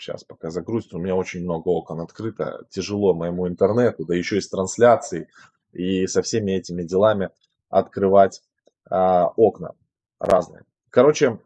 сейчас 0.00 0.24
пока 0.24 0.50
загрузится, 0.50 0.96
у 0.96 1.00
меня 1.00 1.16
очень 1.16 1.42
много 1.42 1.68
окон 1.68 2.00
открыто, 2.00 2.64
тяжело 2.70 3.14
моему 3.14 3.48
интернету, 3.48 4.04
да 4.04 4.14
еще 4.14 4.38
и 4.38 4.40
с 4.40 4.48
трансляцией 4.48 5.26
и 5.72 6.06
со 6.06 6.22
всеми 6.22 6.52
этими 6.52 6.82
делами 6.82 7.30
открывать 7.68 8.42
а, 8.90 9.28
окна 9.36 9.74
разные. 10.18 10.64
Короче, 10.90 11.38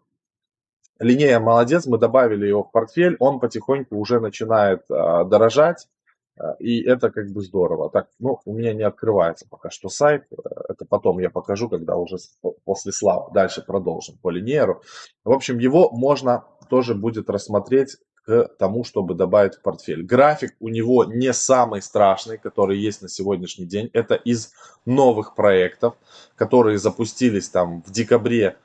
Линея 0.99 1.41
молодец, 1.41 1.87
мы 1.87 1.99
добавили 1.99 2.47
его 2.47 2.63
в 2.63 2.71
портфель, 2.71 3.17
он 3.19 3.41
потихоньку 3.41 3.97
уже 3.97 4.21
начинает 4.21 4.85
а, 4.91 5.25
дорожать, 5.25 5.89
а, 5.89 6.02
и 6.59 6.83
это 6.83 7.11
как 7.11 7.31
бы 7.31 7.43
здорово. 7.43 7.91
Так, 7.91 8.09
ну, 8.19 8.41
у 8.45 8.55
меня 8.55 8.73
не 8.73 8.83
открывается 8.83 9.47
пока 9.49 9.71
что 9.71 9.89
сайт, 9.89 10.25
это 10.69 10.85
потом 10.85 11.19
я 11.19 11.31
покажу, 11.31 11.69
когда 11.69 11.97
уже 11.97 12.17
после 12.65 12.93
славы 12.93 13.33
дальше 13.33 13.63
продолжим 13.63 14.17
по 14.23 14.31
линейеру. 14.31 14.83
В 15.25 15.33
общем, 15.33 15.59
его 15.59 15.91
можно 15.91 16.45
тоже 16.69 16.95
будет 16.95 17.29
рассмотреть 17.29 17.99
к 18.25 18.49
тому, 18.59 18.85
чтобы 18.85 19.15
добавить 19.15 19.57
в 19.57 19.63
портфель. 19.63 20.05
График 20.05 20.55
у 20.61 20.69
него 20.69 21.05
не 21.05 21.33
самый 21.33 21.83
страшный, 21.83 22.39
который 22.39 22.79
есть 22.79 23.03
на 23.03 23.09
сегодняшний 23.09 23.67
день. 23.67 23.91
Это 23.93 24.15
из 24.15 24.53
новых 24.87 25.35
проектов, 25.35 25.95
которые 26.37 26.79
запустились 26.79 27.49
там 27.49 27.83
в 27.83 27.91
декабре 27.91 28.57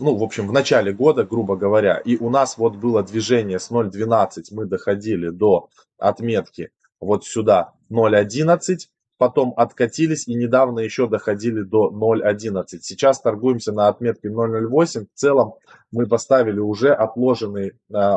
ну, 0.00 0.16
в 0.16 0.24
общем, 0.24 0.48
в 0.48 0.52
начале 0.52 0.92
года, 0.92 1.22
грубо 1.22 1.54
говоря, 1.54 1.96
и 1.96 2.16
у 2.16 2.30
нас 2.30 2.58
вот 2.58 2.74
было 2.74 3.04
движение 3.04 3.60
с 3.60 3.70
0.12, 3.70 4.46
мы 4.50 4.64
доходили 4.66 5.28
до 5.28 5.68
отметки 5.98 6.70
вот 7.02 7.24
сюда 7.24 7.74
0.11, 7.90 8.88
потом 9.18 9.52
откатились 9.56 10.28
и 10.28 10.34
недавно 10.34 10.80
еще 10.80 11.08
доходили 11.08 11.62
до 11.62 11.90
0.11. 11.90 12.64
Сейчас 12.80 13.20
торгуемся 13.20 13.72
на 13.72 13.88
отметке 13.88 14.28
0.08. 14.28 15.06
В 15.12 15.18
целом 15.18 15.54
мы 15.90 16.06
поставили 16.06 16.60
уже 16.60 16.94
отложенный 16.94 17.68
э, 17.68 17.72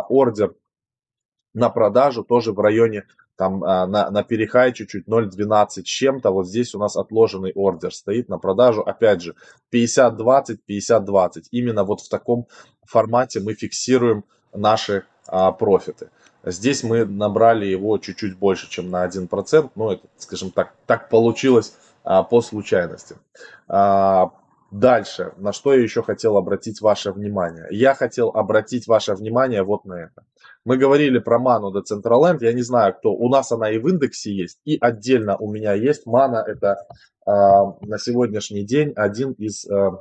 ордер 0.10 0.54
на 1.54 1.70
продажу 1.70 2.24
тоже 2.24 2.52
в 2.52 2.60
районе 2.60 3.06
там 3.38 3.64
а, 3.64 3.86
на, 3.88 4.10
на 4.12 4.24
перехай 4.24 4.72
чуть-чуть 4.72 5.08
0.12 5.08 5.68
с 5.68 5.84
чем-то. 5.84 6.32
Вот 6.32 6.48
здесь 6.48 6.74
у 6.76 6.80
нас 6.80 6.96
отложенный 6.96 7.52
ордер 7.54 7.94
стоит 7.94 8.30
на 8.30 8.38
продажу. 8.38 8.82
Опять 8.82 9.22
же 9.22 9.36
50-20, 9.74 10.60
50-20. 10.70 11.32
Именно 11.52 11.84
вот 11.84 12.02
в 12.02 12.10
таком 12.10 12.48
формате 12.86 13.40
мы 13.42 13.54
фиксируем 13.54 14.26
наши 14.54 15.06
а, 15.28 15.52
профиты. 15.52 16.10
Здесь 16.46 16.84
мы 16.84 17.06
набрали 17.06 17.66
его 17.66 17.98
чуть-чуть 17.98 18.38
больше, 18.38 18.70
чем 18.70 18.90
на 18.90 19.06
1%. 19.06 19.72
Но 19.76 19.94
это, 19.94 20.08
скажем 20.18 20.52
так, 20.52 20.74
так 20.86 21.10
получилось 21.10 21.76
а, 22.04 22.24
по 22.24 22.42
случайности. 22.42 23.16
А, 23.68 24.32
дальше, 24.72 25.34
на 25.38 25.54
что 25.54 25.74
я 25.74 25.82
еще 25.82 26.04
хотел 26.04 26.38
обратить 26.38 26.82
ваше 26.82 27.12
внимание. 27.12 27.68
Я 27.72 27.96
хотел 27.96 28.30
обратить 28.30 28.88
ваше 28.88 29.16
внимание 29.16 29.64
вот 29.64 29.86
на 29.86 29.96
это. 29.96 30.24
Мы 30.66 30.78
говорили 30.78 31.20
про 31.20 31.40
ману 31.40 31.72
Decentraland, 31.72 32.38
я 32.42 32.54
не 32.54 32.64
знаю, 32.64 32.94
кто, 32.96 33.14
у 33.14 33.30
нас 33.30 33.52
она 33.52 33.72
и 33.72 33.78
в 33.78 33.88
индексе 33.88 34.34
есть, 34.34 34.60
и 34.66 34.78
отдельно 34.80 35.38
у 35.38 35.52
меня 35.52 35.74
есть 35.74 36.08
мана, 36.08 36.44
это 36.46 36.88
э, 37.26 37.32
на 37.32 38.00
сегодняшний 38.00 38.64
день 38.64 38.92
один 38.96 39.34
из 39.34 39.66
э, 39.66 39.92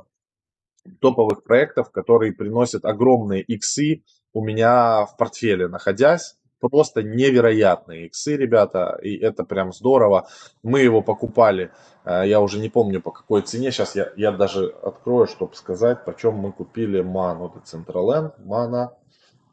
топовых 0.99 1.43
проектов, 1.43 1.91
который 1.91 2.33
приносит 2.33 2.83
огромные 2.83 3.43
иксы 3.43 4.03
у 4.35 4.43
меня 4.43 5.05
в 5.05 5.17
портфеле, 5.17 5.67
находясь, 5.67 6.35
просто 6.59 7.01
невероятные 7.03 8.07
иксы, 8.07 8.35
ребята, 8.37 8.99
и 9.01 9.15
это 9.17 9.43
прям 9.43 9.71
здорово. 9.71 10.27
Мы 10.61 10.81
его 10.81 11.01
покупали, 11.01 11.71
я 12.05 12.41
уже 12.41 12.59
не 12.59 12.69
помню 12.69 13.01
по 13.01 13.11
какой 13.11 13.41
цене, 13.41 13.71
сейчас 13.71 13.95
я, 13.95 14.11
я 14.17 14.31
даже 14.31 14.67
открою, 14.83 15.25
чтобы 15.25 15.55
сказать, 15.55 16.05
почем 16.05 16.33
мы 16.35 16.51
купили 16.51 17.01
ману 17.01 17.53
Decentraland, 17.55 18.33
мана 18.43 18.91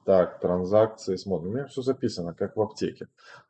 так, 0.04 0.40
транзакции 0.40 1.16
смотрим. 1.16 1.50
У 1.50 1.52
меня 1.54 1.66
все 1.66 1.82
записано, 1.82 2.34
как 2.34 2.56
в 2.56 2.60
аптеке. 2.60 3.06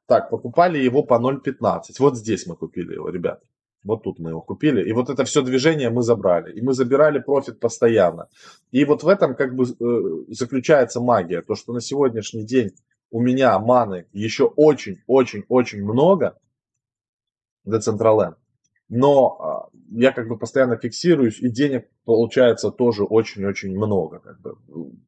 Так, 0.07 0.29
покупали 0.29 0.79
его 0.79 1.03
по 1.03 1.15
0.15. 1.15 1.81
Вот 1.99 2.19
здесь 2.19 2.47
мы 2.47 2.57
купили 2.57 2.93
его, 2.93 3.09
ребят. 3.09 3.43
Вот 3.85 4.05
тут 4.05 4.19
мы 4.19 4.31
его 4.31 4.41
купили. 4.41 4.89
И 4.89 4.93
вот 4.93 5.11
это 5.11 5.25
все 5.25 5.43
движение 5.43 5.91
мы 5.91 6.03
забрали. 6.03 6.53
И 6.53 6.63
мы 6.63 6.73
забирали 6.73 7.19
профит 7.19 7.59
постоянно. 7.59 8.29
И 8.71 8.85
вот 8.85 9.03
в 9.03 9.09
этом 9.09 9.35
как 9.35 9.57
бы 9.57 9.65
э, 9.65 10.33
заключается 10.33 11.01
магия. 11.01 11.43
То, 11.43 11.55
что 11.55 11.73
на 11.73 11.81
сегодняшний 11.81 12.45
день 12.45 12.71
у 13.11 13.21
меня 13.21 13.59
маны 13.59 14.07
еще 14.13 14.45
очень-очень-очень 14.45 15.83
много. 15.83 16.39
Decentraland. 17.67 18.37
Но 18.89 19.39
а, 19.41 19.69
я 19.91 20.13
как 20.13 20.29
бы 20.29 20.39
постоянно 20.39 20.77
фиксируюсь, 20.77 21.41
и 21.41 21.49
денег 21.49 21.89
получается 22.05 22.71
тоже 22.71 23.05
очень-очень 23.05 23.77
много. 23.77 24.21
Как 24.21 24.41
бы. 24.41 24.57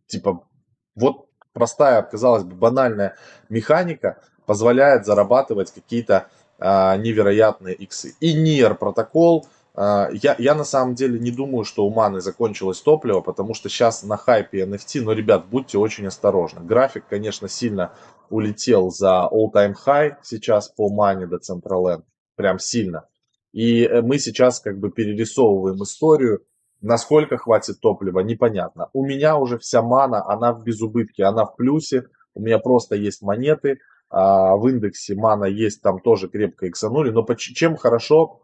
Типа, 0.07 0.47
вот 0.95 1.29
простая, 1.53 2.03
казалось 2.03 2.45
бы, 2.45 2.55
банальная 2.57 3.17
механика 3.49 4.23
позволяет 4.47 5.07
зарабатывать 5.07 5.71
какие-то 5.71 6.29
а, 6.65 6.97
невероятные 6.97 7.75
иксы. 7.75 8.15
И 8.21 8.35
NIR 8.35 8.75
протокол, 8.75 9.47
а, 9.75 10.09
я, 10.13 10.35
я 10.39 10.55
на 10.55 10.65
самом 10.65 10.95
деле 10.95 11.19
не 11.19 11.31
думаю, 11.31 11.65
что 11.65 11.85
у 11.85 11.91
маны 11.91 12.23
закончилось 12.23 12.81
топливо, 12.81 13.21
потому 13.21 13.53
что 13.53 13.69
сейчас 13.69 14.03
на 14.03 14.17
хайпе 14.17 14.65
NFT, 14.65 15.03
но, 15.03 15.13
ребят, 15.13 15.47
будьте 15.51 15.77
очень 15.77 16.07
осторожны. 16.07 16.63
График, 16.63 17.05
конечно, 17.07 17.49
сильно 17.49 17.93
улетел 18.31 18.91
за 18.91 19.29
all-time 19.31 19.75
high 19.87 20.17
сейчас 20.23 20.69
по 20.71 20.89
мане 20.89 21.27
до 21.27 21.37
Central 21.37 22.03
прям 22.35 22.59
сильно. 22.59 23.07
И 23.53 23.85
э, 23.85 24.01
мы 24.01 24.19
сейчас 24.19 24.61
как 24.61 24.79
бы 24.79 24.91
перерисовываем 24.91 25.83
историю, 25.83 26.41
Насколько 26.87 27.39
хватит 27.39 27.81
топлива, 27.81 28.21
непонятно. 28.21 28.91
У 28.93 29.07
меня 29.07 29.39
уже 29.39 29.57
вся 29.57 29.81
мана, 29.81 30.23
она 30.29 30.53
в 30.53 30.63
безубытке, 30.65 31.25
она 31.25 31.47
в 31.47 31.57
плюсе. 31.57 32.09
У 32.35 32.43
меня 32.43 32.59
просто 32.59 32.95
есть 32.95 33.23
монеты. 33.23 33.79
А 34.11 34.57
в 34.57 34.69
индексе 34.69 35.15
мана 35.15 35.45
есть, 35.45 35.83
там 35.83 36.01
тоже 36.01 36.29
крепко 36.29 36.69
иксанули. 36.69 37.11
Но 37.11 37.23
чем 37.55 37.77
хорошо 37.77 38.41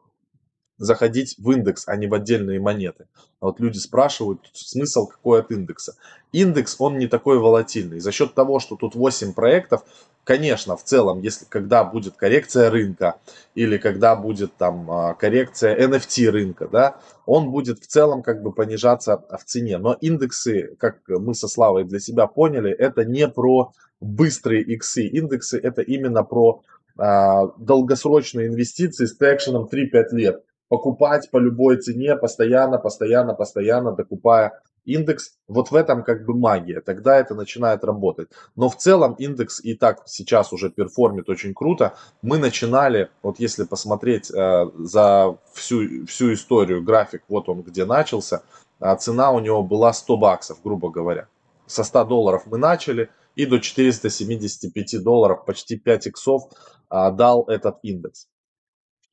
заходить 0.80 1.36
в 1.38 1.50
индекс, 1.52 1.84
а 1.86 1.94
не 1.94 2.06
в 2.06 2.14
отдельные 2.14 2.58
монеты. 2.58 3.06
Вот 3.40 3.60
люди 3.60 3.76
спрашивают, 3.76 4.40
смысл 4.54 5.06
какой 5.06 5.40
от 5.40 5.50
индекса. 5.50 5.94
Индекс, 6.32 6.76
он 6.78 6.98
не 6.98 7.06
такой 7.06 7.38
волатильный. 7.38 8.00
За 8.00 8.12
счет 8.12 8.34
того, 8.34 8.60
что 8.60 8.76
тут 8.76 8.94
8 8.94 9.34
проектов, 9.34 9.82
конечно, 10.24 10.76
в 10.76 10.82
целом, 10.82 11.20
если 11.20 11.44
когда 11.44 11.84
будет 11.84 12.16
коррекция 12.16 12.70
рынка 12.70 13.16
или 13.54 13.76
когда 13.76 14.16
будет 14.16 14.54
там 14.56 14.90
а, 14.90 15.14
коррекция 15.14 15.76
NFT 15.76 16.30
рынка, 16.30 16.66
да, 16.66 16.96
он 17.26 17.50
будет 17.50 17.80
в 17.80 17.86
целом 17.86 18.22
как 18.22 18.42
бы 18.42 18.52
понижаться 18.52 19.22
в 19.30 19.44
цене. 19.44 19.76
Но 19.76 19.92
индексы, 20.00 20.76
как 20.78 21.00
мы 21.08 21.34
со 21.34 21.46
Славой 21.46 21.84
для 21.84 22.00
себя 22.00 22.26
поняли, 22.26 22.70
это 22.72 23.04
не 23.04 23.28
про 23.28 23.72
быстрые 24.00 24.62
иксы. 24.62 25.06
Индексы 25.06 25.58
это 25.58 25.82
именно 25.82 26.24
про 26.24 26.62
а, 26.96 27.48
долгосрочные 27.58 28.48
инвестиции 28.48 29.04
с 29.04 29.16
тэкшеном 29.16 29.68
3-5 29.70 30.04
лет 30.12 30.42
покупать 30.70 31.28
по 31.32 31.38
любой 31.38 31.78
цене, 31.78 32.16
постоянно, 32.16 32.78
постоянно, 32.78 33.34
постоянно 33.34 33.92
докупая 33.92 34.62
индекс. 34.84 35.32
Вот 35.48 35.72
в 35.72 35.74
этом 35.74 36.04
как 36.04 36.24
бы 36.24 36.34
магия, 36.34 36.80
тогда 36.80 37.18
это 37.18 37.34
начинает 37.34 37.84
работать. 37.84 38.28
Но 38.54 38.68
в 38.68 38.76
целом 38.76 39.14
индекс 39.14 39.60
и 39.60 39.74
так 39.74 40.02
сейчас 40.06 40.52
уже 40.52 40.70
перформит 40.70 41.28
очень 41.28 41.54
круто. 41.54 41.94
Мы 42.22 42.38
начинали, 42.38 43.10
вот 43.22 43.40
если 43.40 43.64
посмотреть 43.64 44.30
э, 44.30 44.70
за 44.78 45.36
всю, 45.52 46.06
всю 46.06 46.32
историю 46.32 46.84
график, 46.84 47.24
вот 47.28 47.48
он 47.48 47.62
где 47.62 47.84
начался, 47.84 48.42
э, 48.78 48.96
цена 48.96 49.32
у 49.32 49.40
него 49.40 49.64
была 49.64 49.92
100 49.92 50.16
баксов, 50.16 50.58
грубо 50.62 50.90
говоря. 50.90 51.26
Со 51.66 51.82
100 51.82 52.04
долларов 52.04 52.42
мы 52.46 52.58
начали 52.58 53.10
и 53.34 53.44
до 53.44 53.58
475 53.58 55.02
долларов, 55.02 55.44
почти 55.44 55.76
5 55.76 56.06
иксов 56.06 56.44
э, 56.90 57.10
дал 57.10 57.42
этот 57.48 57.78
индекс. 57.82 58.28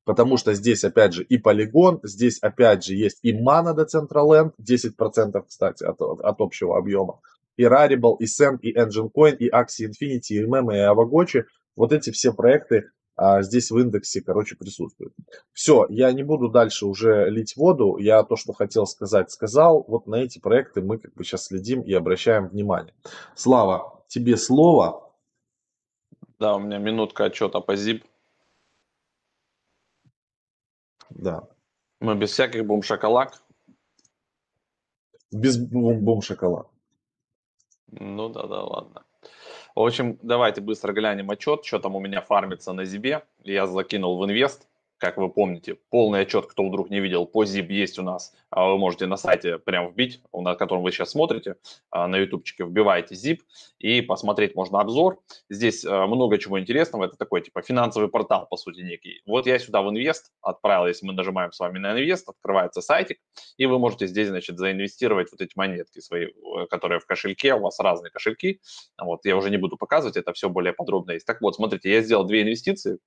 Потому 0.08 0.38
что 0.38 0.54
здесь 0.54 0.86
опять 0.86 1.12
же 1.14 1.24
и 1.24 1.38
полигон, 1.38 2.00
здесь 2.02 2.40
опять 2.40 2.86
же 2.86 2.96
есть 2.96 3.20
и 3.24 3.34
Mana 3.34 3.76
Decentraland, 3.76 4.54
10% 4.58 5.44
кстати 5.46 5.84
от, 5.84 6.02
от 6.02 6.42
общего 6.42 6.78
объема, 6.78 7.20
и 7.58 7.64
Rarible, 7.64 8.16
и 8.20 8.24
Send, 8.26 8.60
и 8.62 8.74
Engine 8.74 9.12
Coin, 9.14 9.36
и 9.36 9.50
Axie 9.50 9.90
Infinity, 9.90 10.38
и 10.38 10.46
Meme, 10.46 10.76
и 10.76 10.80
Avagotchi. 10.80 11.44
Вот 11.76 11.92
эти 11.92 12.12
все 12.12 12.32
проекты 12.32 12.86
а, 13.18 13.42
здесь 13.42 13.70
в 13.70 13.78
индексе, 13.78 14.22
короче, 14.22 14.56
присутствуют. 14.56 15.14
Все, 15.52 15.86
я 15.90 16.10
не 16.14 16.24
буду 16.24 16.48
дальше 16.48 16.86
уже 16.86 17.30
лить 17.30 17.58
воду. 17.58 17.98
Я 17.98 18.24
то, 18.24 18.38
что 18.38 18.54
хотел 18.54 18.86
сказать, 18.86 19.30
сказал. 19.30 19.84
Вот 19.90 20.08
на 20.08 20.16
эти 20.16 20.40
проекты 20.40 20.82
мы 20.82 21.00
как 21.00 21.16
бы 21.16 21.26
сейчас 21.26 21.48
следим 21.48 21.82
и 21.82 21.92
обращаем 21.92 22.48
внимание. 22.48 22.94
Слава, 23.36 24.06
тебе 24.08 24.38
слово. 24.38 25.12
Да, 26.40 26.56
у 26.56 26.60
меня 26.60 26.78
минутка 26.78 27.26
отчета 27.26 27.60
по 27.60 27.74
ZIP. 27.74 28.04
Да. 31.10 31.48
Мы 32.00 32.16
без 32.16 32.32
всяких 32.32 32.66
бум-шоколад. 32.66 33.42
Без 35.32 35.58
бум-шоколад. 35.58 36.68
Ну 37.92 38.30
да, 38.30 38.48
да, 38.48 38.64
ладно. 38.64 39.04
В 39.76 39.82
общем, 39.82 40.18
давайте 40.22 40.62
быстро 40.62 40.94
глянем 40.94 41.30
отчет, 41.30 41.66
что 41.66 41.80
там 41.80 41.96
у 41.96 42.00
меня 42.00 42.22
фармится 42.22 42.74
на 42.74 42.86
Зибе. 42.86 43.24
Я 43.44 43.68
закинул 43.68 44.18
в 44.18 44.26
инвест 44.26 44.68
как 44.98 45.18
вы 45.18 45.30
помните, 45.30 45.77
полный 45.89 46.22
отчет, 46.22 46.48
кто 46.48 46.68
вдруг 46.68 46.89
не 46.89 47.00
видел, 47.00 47.25
по 47.25 47.44
ZIP 47.44 47.68
есть 47.72 48.00
у 48.00 48.04
нас. 48.04 48.34
А 48.50 48.68
вы 48.68 48.77
можете 48.77 49.06
на 49.06 49.18
сайте 49.18 49.60
прям 49.60 49.92
вбить, 49.92 50.22
на 50.34 50.56
котором 50.56 50.82
вы 50.84 50.92
сейчас 50.92 51.12
смотрите, 51.12 51.56
а, 51.92 52.08
на 52.08 52.18
ютубчике 52.18 52.66
вбиваете 52.66 53.16
ZIP 53.16 53.39
и 53.80 54.01
посмотреть 54.01 54.56
можно 54.56 54.80
обзор. 54.80 55.20
Здесь 55.50 55.86
а, 55.86 56.08
много 56.08 56.38
чего 56.38 56.60
интересного. 56.60 57.06
Это 57.06 57.16
такой 57.16 57.42
типа 57.42 57.62
финансовый 57.62 58.10
портал, 58.10 58.48
по 58.50 58.58
сути, 58.58 58.82
некий. 58.82 59.22
Вот 59.25 59.46
я 59.46 59.60
сюда 59.60 59.82
в 59.82 59.89
инвест 59.89 60.32
отправил, 60.42 60.88
если 60.88 61.06
мы 61.06 61.13
нажимаем 61.13 61.51
с 61.51 61.60
вами 61.60 61.77
на 61.77 61.92
инвест, 61.92 62.27
открывается 62.27 62.82
сайтик, 62.82 63.20
и 63.58 63.66
вы 63.66 63.80
можете 63.80 64.08
здесь, 64.08 64.30
значит, 64.30 64.58
заинвестировать 64.58 65.32
вот 65.32 65.42
эти 65.42 65.51
монетки 65.56 66.00
свои, 66.00 66.25
э, 66.25 66.66
которые 66.70 67.00
в 67.00 67.06
кошельке, 67.06 67.54
у 67.54 67.60
вас 67.60 67.80
разные 67.80 68.10
кошельки. 68.10 68.62
Вот, 69.00 69.25
я 69.25 69.38
уже 69.38 69.50
не 69.51 69.58
буду 69.58 69.77
показывать, 69.77 70.18
это 70.18 70.34
все 70.34 70.50
более 70.50 70.74
подробно 70.74 71.12
есть. 71.12 71.25
Так 71.25 71.42
вот, 71.42 71.56
смотрите, 71.56 71.92
я 71.92 72.01
сделал 72.01 72.24
две 72.25 72.42
инвестиции, 72.42 72.98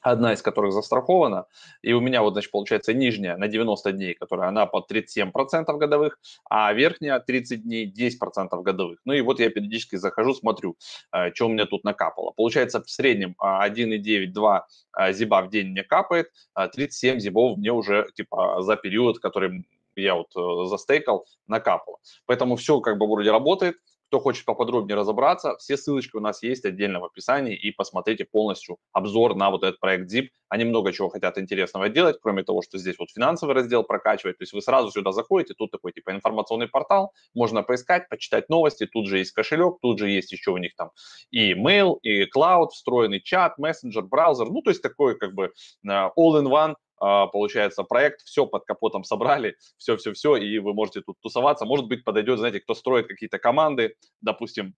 одна 0.00 0.32
из 0.32 0.42
которых 0.42 0.72
застрахована, 0.72 1.46
и 1.82 1.92
у 1.92 2.00
меня 2.00 2.22
вот, 2.22 2.32
значит, 2.32 2.50
получается 2.50 2.94
нижняя 2.94 3.36
на 3.36 3.48
90 3.48 3.92
дней, 3.92 4.14
которая 4.14 4.48
она 4.48 4.66
под 4.66 4.90
37% 4.90 5.32
годовых, 5.76 6.18
а 6.48 6.72
верхняя 6.72 7.20
30 7.20 7.62
дней 7.62 7.92
10% 7.92 8.62
годовых. 8.62 8.98
Ну 9.04 9.12
и 9.12 9.20
вот 9.20 9.40
я 9.40 9.50
периодически 9.50 9.96
захожу, 9.96 10.34
смотрю, 10.34 10.76
э, 11.12 11.32
что 11.34 11.46
у 11.46 11.48
меня 11.48 11.66
тут 11.66 11.84
накапало. 11.84 12.32
Получается 12.36 12.82
в 12.82 12.90
среднем 12.90 13.34
1,9-2 13.40 14.60
э, 14.98 15.10
э, 15.10 15.12
зиба 15.12 15.42
в 15.42 15.50
день 15.50 15.68
мне 15.68 15.82
капает, 15.82 16.28
37 16.54 17.18
зибов 17.20 17.58
мне 17.58 17.72
уже 17.72 18.08
типа 18.14 18.62
за 18.62 18.76
период, 18.76 19.18
который 19.18 19.64
я 19.96 20.14
вот 20.14 20.68
застейкал, 20.68 21.26
накапало. 21.46 21.98
Поэтому 22.26 22.56
все 22.56 22.80
как 22.80 22.96
бы 22.98 23.06
вроде 23.06 23.30
работает, 23.30 23.76
кто 24.10 24.18
хочет 24.18 24.44
поподробнее 24.44 24.96
разобраться, 24.96 25.56
все 25.58 25.76
ссылочки 25.76 26.16
у 26.16 26.20
нас 26.20 26.42
есть 26.42 26.64
отдельно 26.64 26.98
в 26.98 27.04
описании 27.04 27.54
и 27.54 27.70
посмотрите 27.70 28.24
полностью 28.24 28.78
обзор 28.92 29.36
на 29.36 29.50
вот 29.50 29.62
этот 29.62 29.78
проект 29.78 30.12
ZIP. 30.12 30.30
Они 30.48 30.64
много 30.64 30.92
чего 30.92 31.08
хотят 31.08 31.38
интересного 31.38 31.88
делать, 31.88 32.16
кроме 32.20 32.42
того, 32.42 32.60
что 32.60 32.76
здесь 32.76 32.98
вот 32.98 33.08
финансовый 33.12 33.52
раздел 33.54 33.84
прокачивать. 33.84 34.36
То 34.38 34.42
есть 34.42 34.52
вы 34.52 34.62
сразу 34.62 34.90
сюда 34.90 35.12
заходите, 35.12 35.54
тут 35.54 35.70
такой 35.70 35.92
типа 35.92 36.10
информационный 36.10 36.66
портал, 36.66 37.12
можно 37.34 37.62
поискать, 37.62 38.08
почитать 38.08 38.48
новости, 38.48 38.84
тут 38.84 39.06
же 39.06 39.18
есть 39.18 39.30
кошелек, 39.30 39.78
тут 39.80 40.00
же 40.00 40.10
есть 40.10 40.32
еще 40.32 40.50
у 40.50 40.56
них 40.56 40.74
там 40.74 40.90
и 41.30 41.52
email, 41.52 41.96
и 42.02 42.24
cloud, 42.24 42.70
встроенный 42.70 43.20
чат, 43.20 43.58
мессенджер, 43.58 44.02
браузер. 44.02 44.50
Ну, 44.50 44.60
то 44.60 44.70
есть 44.70 44.82
такой 44.82 45.16
как 45.16 45.34
бы 45.34 45.52
э, 45.84 45.88
all-in-one 45.88 46.74
получается, 47.00 47.82
проект, 47.82 48.22
все 48.22 48.46
под 48.46 48.64
капотом 48.64 49.04
собрали, 49.04 49.56
все-все-все, 49.78 50.36
и 50.36 50.58
вы 50.58 50.74
можете 50.74 51.00
тут 51.00 51.18
тусоваться. 51.20 51.64
Может 51.64 51.86
быть, 51.86 52.04
подойдет, 52.04 52.38
знаете, 52.38 52.60
кто 52.60 52.74
строит 52.74 53.08
какие-то 53.08 53.38
команды, 53.38 53.96
допустим, 54.20 54.74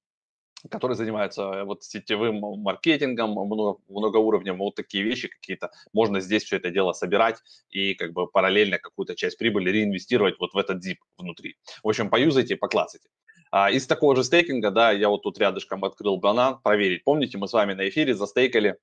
которые 0.71 0.97
занимаются 0.97 1.43
э, 1.43 1.65
вот 1.65 1.83
сетевым 1.83 2.41
маркетингом, 2.61 3.33
много, 3.33 3.81
многоуровневым, 3.89 4.61
вот 4.61 4.75
такие 4.75 5.05
вещи 5.05 5.29
какие-то. 5.29 5.71
Можно 5.93 6.21
здесь 6.21 6.45
все 6.45 6.57
это 6.57 6.71
дело 6.71 6.93
собирать 6.93 7.39
и 7.71 7.95
как 7.95 8.13
бы 8.13 8.27
параллельно 8.27 8.79
какую-то 8.79 9.15
часть 9.17 9.39
прибыли 9.39 9.71
реинвестировать 9.71 10.39
вот 10.39 10.55
в 10.55 10.59
этот 10.59 10.85
zip 10.87 10.99
внутри. 11.17 11.57
В 11.83 11.89
общем, 11.89 12.11
поюзайте, 12.11 12.57
поклацайте. 12.57 13.09
А, 13.51 13.71
из 13.71 13.87
такого 13.87 14.17
же 14.17 14.25
стейкинга, 14.25 14.71
да, 14.71 14.93
я 14.93 15.09
вот 15.09 15.23
тут 15.23 15.39
рядышком 15.39 15.85
открыл 15.85 16.17
банан, 16.17 16.61
проверить. 16.63 17.05
Помните, 17.05 17.39
мы 17.39 17.49
с 17.49 17.53
вами 17.53 17.75
на 17.75 17.89
эфире 17.89 18.15
застейкали 18.15 18.79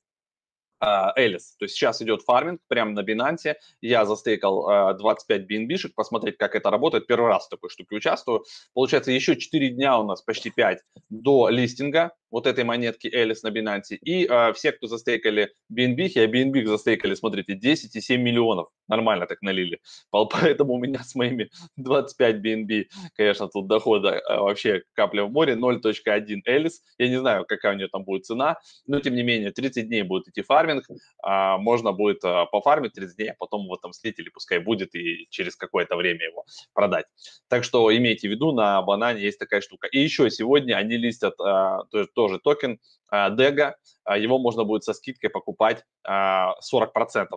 Элис. 0.82 1.56
То 1.58 1.66
есть 1.66 1.76
сейчас 1.76 2.02
идет 2.02 2.22
фарминг 2.22 2.62
прямо 2.68 2.92
на 2.92 3.02
Binance. 3.02 3.56
Я 3.82 4.06
застейкал 4.06 4.96
25 4.98 5.42
BNB-шек, 5.50 5.94
посмотреть, 5.96 6.38
как 6.38 6.56
это 6.56 6.70
работает. 6.70 7.08
Первый 7.08 7.28
раз 7.28 7.48
в 7.48 7.50
такой 7.50 7.70
штуке 7.70 7.96
участвую. 7.96 8.46
Получается, 8.74 9.12
еще 9.12 9.36
4 9.36 9.70
дня 9.70 10.00
у 10.00 10.04
нас, 10.04 10.22
почти 10.22 10.50
5, 10.50 10.80
до 11.10 11.50
листинга 11.50 12.12
вот 12.32 12.48
этой 12.48 12.64
монетки 12.64 13.08
Элис 13.08 13.44
на 13.44 13.50
Binance. 13.50 13.96
И 13.96 14.26
э, 14.26 14.54
все, 14.54 14.72
кто 14.72 14.88
застейкали 14.88 15.54
BNB, 15.72 16.12
а 16.16 16.28
BNB 16.28 16.66
застейкали, 16.66 17.16
смотрите, 17.16 17.54
10,7 17.54 18.18
миллионов. 18.18 18.68
Нормально 18.88 19.28
так 19.28 19.42
налили. 19.42 19.80
Поэтому 20.12 20.74
у 20.74 20.80
меня 20.80 21.04
с 21.04 21.16
моими 21.16 21.50
25 21.78 22.36
BNB, 22.38 22.86
конечно, 23.16 23.48
тут 23.48 23.68
дохода 23.68 24.10
э, 24.10 24.38
вообще 24.38 24.84
капля 24.94 25.24
в 25.24 25.32
море. 25.32 25.56
0.1 25.56 26.42
Элис. 26.46 26.82
Я 26.98 27.10
не 27.10 27.20
знаю, 27.20 27.46
какая 27.46 27.74
у 27.74 27.78
нее 27.78 27.88
там 27.88 28.04
будет 28.04 28.26
цена, 28.26 28.58
но 28.88 29.00
тем 29.00 29.16
не 29.16 29.24
менее 29.24 29.52
30 29.52 29.88
дней 29.88 30.04
будет 30.04 30.28
идти 30.28 30.42
фарминг. 30.42 30.86
Э, 31.26 31.58
можно 31.58 31.92
будет 31.92 32.24
э, 32.24 32.46
пофармить 32.52 32.94
30 32.94 33.16
дней, 33.16 33.32
а 33.32 33.36
потом 33.38 33.64
его 33.64 33.78
там 33.78 33.94
слить 33.94 34.20
или 34.20 34.30
пускай 34.30 34.60
будет 34.60 34.96
и 34.96 35.28
через 35.30 35.56
какое-то 35.56 35.96
время 35.96 36.26
его 36.26 36.46
продать. 36.74 37.06
Так 37.48 37.64
что 37.64 37.96
имейте 37.96 38.28
в 38.28 38.32
виду, 38.32 38.52
на 38.52 38.82
банане 38.82 39.22
есть 39.22 39.40
такая 39.40 39.62
штука. 39.62 39.88
И 39.88 40.00
еще 40.00 40.30
сегодня 40.30 40.76
они 40.76 40.98
листят 40.98 41.34
э, 41.40 41.78
тоже 42.20 42.40
токен 42.40 42.80
Дега, 43.12 43.78
его 44.14 44.38
можно 44.40 44.66
будет 44.66 44.84
со 44.84 44.94
скидкой 44.94 45.30
покупать 45.30 45.86
40%, 46.06 46.60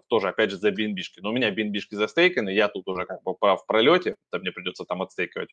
тоже, 0.08 0.28
опять 0.28 0.50
же, 0.50 0.56
за 0.56 0.70
BNB. 0.70 1.00
Но 1.18 1.30
у 1.30 1.32
меня 1.32 1.54
BNB 1.54 1.78
застейканы, 1.90 2.50
я 2.50 2.66
тут 2.66 2.88
уже 2.88 3.06
как 3.06 3.22
бы 3.22 3.36
в 3.40 3.66
пролете, 3.68 4.16
то 4.30 4.40
мне 4.40 4.50
придется 4.50 4.84
там 4.84 5.02
отстейкивать. 5.02 5.50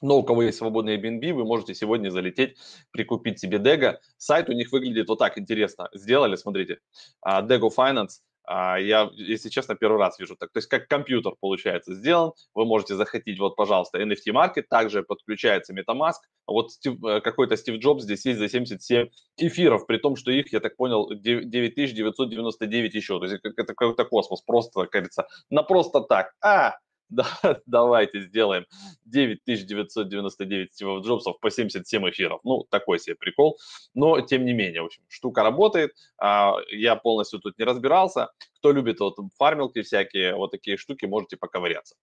Но 0.00 0.18
у 0.18 0.22
кого 0.22 0.44
есть 0.44 0.58
свободные 0.58 0.96
BNB, 0.96 1.32
вы 1.32 1.44
можете 1.44 1.74
сегодня 1.74 2.10
залететь, 2.10 2.56
прикупить 2.92 3.40
себе 3.40 3.58
Дега. 3.58 4.00
Сайт 4.16 4.48
у 4.48 4.52
них 4.52 4.70
выглядит 4.70 5.08
вот 5.08 5.18
так 5.18 5.38
интересно. 5.38 5.88
Сделали, 5.92 6.36
смотрите, 6.36 6.78
Dego 7.26 7.68
Finance– 7.76 8.10
а, 8.18 8.31
я, 8.48 9.10
если 9.14 9.48
честно, 9.48 9.74
первый 9.74 9.98
раз 9.98 10.18
вижу 10.18 10.36
так. 10.36 10.50
То 10.52 10.58
есть 10.58 10.68
как 10.68 10.88
компьютер, 10.88 11.34
получается, 11.40 11.94
сделан. 11.94 12.32
Вы 12.54 12.64
можете 12.64 12.96
захотеть, 12.96 13.38
вот, 13.38 13.56
пожалуйста, 13.56 14.02
NFT 14.02 14.32
Market. 14.32 14.64
Также 14.68 15.02
подключается 15.02 15.72
MetaMask. 15.72 16.20
Вот 16.46 16.70
э, 16.84 17.20
какой-то 17.20 17.56
Стив 17.56 17.76
Джобс 17.76 18.02
здесь 18.02 18.26
есть 18.26 18.38
за 18.38 18.48
77 18.48 19.08
эфиров, 19.38 19.86
при 19.86 19.98
том, 19.98 20.16
что 20.16 20.30
их, 20.30 20.52
я 20.52 20.60
так 20.60 20.76
понял, 20.76 21.08
9999 21.14 22.94
еще. 22.94 23.18
То 23.18 23.26
есть 23.26 23.40
это 23.44 23.74
какой-то 23.74 24.04
космос. 24.04 24.42
Просто, 24.42 24.82
как 24.82 24.90
говорится, 24.90 25.26
на 25.50 25.62
просто 25.62 26.00
так. 26.00 26.32
А, 26.40 26.76
да, 27.12 27.26
давайте 27.66 28.20
сделаем 28.20 28.66
9999 29.04 30.72
Стивов 30.72 31.04
Джобсов 31.04 31.38
по 31.40 31.50
77 31.50 32.10
эфиров. 32.10 32.40
Ну, 32.44 32.66
такой 32.70 32.98
себе 32.98 33.14
прикол. 33.16 33.58
Но, 33.94 34.20
тем 34.20 34.44
не 34.44 34.52
менее, 34.52 34.82
в 34.82 34.86
общем, 34.86 35.02
штука 35.08 35.42
работает. 35.42 35.94
А, 36.18 36.56
я 36.70 36.96
полностью 36.96 37.40
тут 37.40 37.58
не 37.58 37.64
разбирался. 37.64 38.30
Кто 38.58 38.72
любит 38.72 39.00
вот 39.00 39.16
фармилки 39.38 39.82
всякие, 39.82 40.34
вот 40.34 40.52
такие 40.52 40.76
штуки, 40.76 41.04
можете 41.04 41.36
поковыряться. 41.36 41.96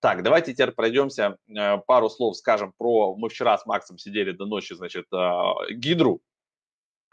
Так, 0.00 0.22
давайте 0.22 0.52
теперь 0.52 0.72
пройдемся, 0.72 1.38
э, 1.48 1.78
пару 1.86 2.10
слов 2.10 2.36
скажем 2.36 2.72
про... 2.76 3.16
Мы 3.16 3.28
вчера 3.28 3.56
с 3.56 3.64
Максом 3.64 3.96
сидели 3.96 4.32
до 4.32 4.44
ночи, 4.44 4.74
значит, 4.74 5.06
а, 5.12 5.54
Гидру 5.70 6.20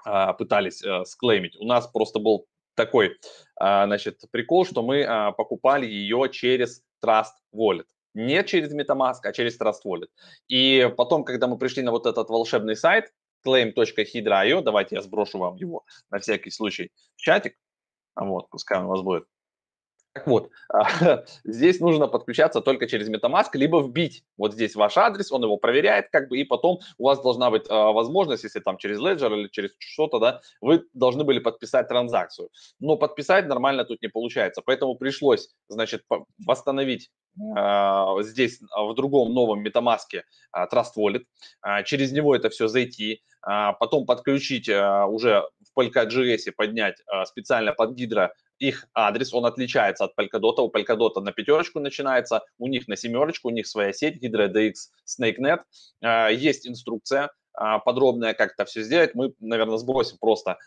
а, 0.04 0.34
пытались 0.34 0.84
э, 0.84 1.06
склеймить. 1.06 1.56
У 1.58 1.66
нас 1.66 1.88
просто 1.88 2.20
был 2.20 2.48
такой, 2.76 3.18
значит, 3.60 4.22
прикол, 4.30 4.64
что 4.64 4.84
мы 4.84 5.34
покупали 5.36 5.88
ее 5.88 6.30
через 6.32 6.84
Trust 7.04 7.34
Wallet. 7.54 7.86
Не 8.14 8.44
через 8.44 8.74
MetaMask, 8.74 9.20
а 9.24 9.32
через 9.32 9.60
Trust 9.60 9.86
Wallet. 9.86 10.10
И 10.48 10.92
потом, 10.98 11.24
когда 11.24 11.48
мы 11.48 11.58
пришли 11.58 11.84
на 11.84 11.92
вот 11.92 12.06
этот 12.06 12.30
волшебный 12.30 12.76
сайт, 12.76 13.12
claim.hydra.io, 13.46 14.62
давайте 14.62 14.96
я 14.96 15.02
сброшу 15.02 15.38
вам 15.38 15.56
его 15.56 15.86
на 16.10 16.20
всякий 16.20 16.52
случай 16.52 16.92
в 17.16 17.22
чатик, 17.22 17.56
вот, 18.16 18.50
пускай 18.50 18.80
он 18.80 18.86
у 18.86 18.90
вас 18.90 19.02
будет. 19.02 19.26
Так 20.18 20.26
вот, 20.26 20.50
здесь 21.44 21.80
нужно 21.80 22.08
подключаться 22.08 22.62
только 22.62 22.88
через 22.88 23.08
MetaMask, 23.08 23.50
либо 23.54 23.84
вбить 23.84 24.24
вот 24.36 24.54
здесь 24.54 24.76
ваш 24.76 24.98
адрес, 24.98 25.32
он 25.32 25.44
его 25.44 25.58
проверяет, 25.58 26.10
как 26.10 26.28
бы, 26.30 26.40
и 26.40 26.44
потом 26.44 26.80
у 26.98 27.06
вас 27.06 27.22
должна 27.22 27.52
быть 27.52 27.66
а, 27.70 27.92
возможность, 27.92 28.44
если 28.44 28.60
там 28.60 28.80
через 28.80 29.00
Ledger 29.00 29.32
или 29.40 29.48
через 29.50 29.72
что-то, 29.78 30.18
да, 30.18 30.42
вы 30.60 30.84
должны 30.94 31.24
были 31.24 31.38
подписать 31.38 31.88
транзакцию. 31.88 32.50
Но 32.80 32.98
подписать 32.98 33.46
нормально 33.46 33.86
тут 33.86 34.02
не 34.02 34.08
получается, 34.08 34.64
поэтому 34.66 34.96
пришлось, 34.96 35.50
значит, 35.68 36.02
восстановить 36.44 37.12
а, 37.56 38.20
здесь 38.24 38.60
в 38.76 38.96
другом 38.96 39.36
новом 39.36 39.64
MetaMask 39.64 40.24
а, 40.52 40.66
Trust 40.66 40.98
Wallet, 40.98 41.26
через 41.86 42.12
него 42.12 42.36
это 42.36 42.50
все 42.50 42.68
зайти, 42.68 43.22
потом 43.80 44.08
подключить 44.08 44.68
уже 44.68 45.44
в 45.62 45.80
Polka.js, 45.80 46.52
поднять 46.56 47.04
специально 47.26 47.72
под 47.72 47.94
гидро 47.94 48.34
их 48.60 48.88
адрес, 48.94 49.34
он 49.34 49.46
отличается 49.46 50.06
от 50.06 50.14
Polkadot. 50.18 50.60
У 50.60 50.72
Polkadot 50.72 51.20
на 51.22 51.32
пятерочку 51.32 51.80
начинается, 51.80 52.44
у 52.58 52.68
них 52.68 52.88
на 52.88 52.96
семерочку, 52.96 53.50
у 53.50 53.52
них 53.52 53.68
своя 53.68 53.94
сеть, 53.94 54.24
HydroDX, 54.24 54.74
SnakeNet. 55.06 55.60
А, 56.02 56.30
есть 56.30 56.68
инструкция, 56.68 57.32
а, 57.54 57.80
подробная, 57.80 58.34
как 58.34 58.54
это 58.54 58.66
все 58.66 58.84
сделать. 58.84 59.16
Мы, 59.16 59.34
наверное, 59.40 59.78
сбросим 59.78 60.18
просто 60.20 60.58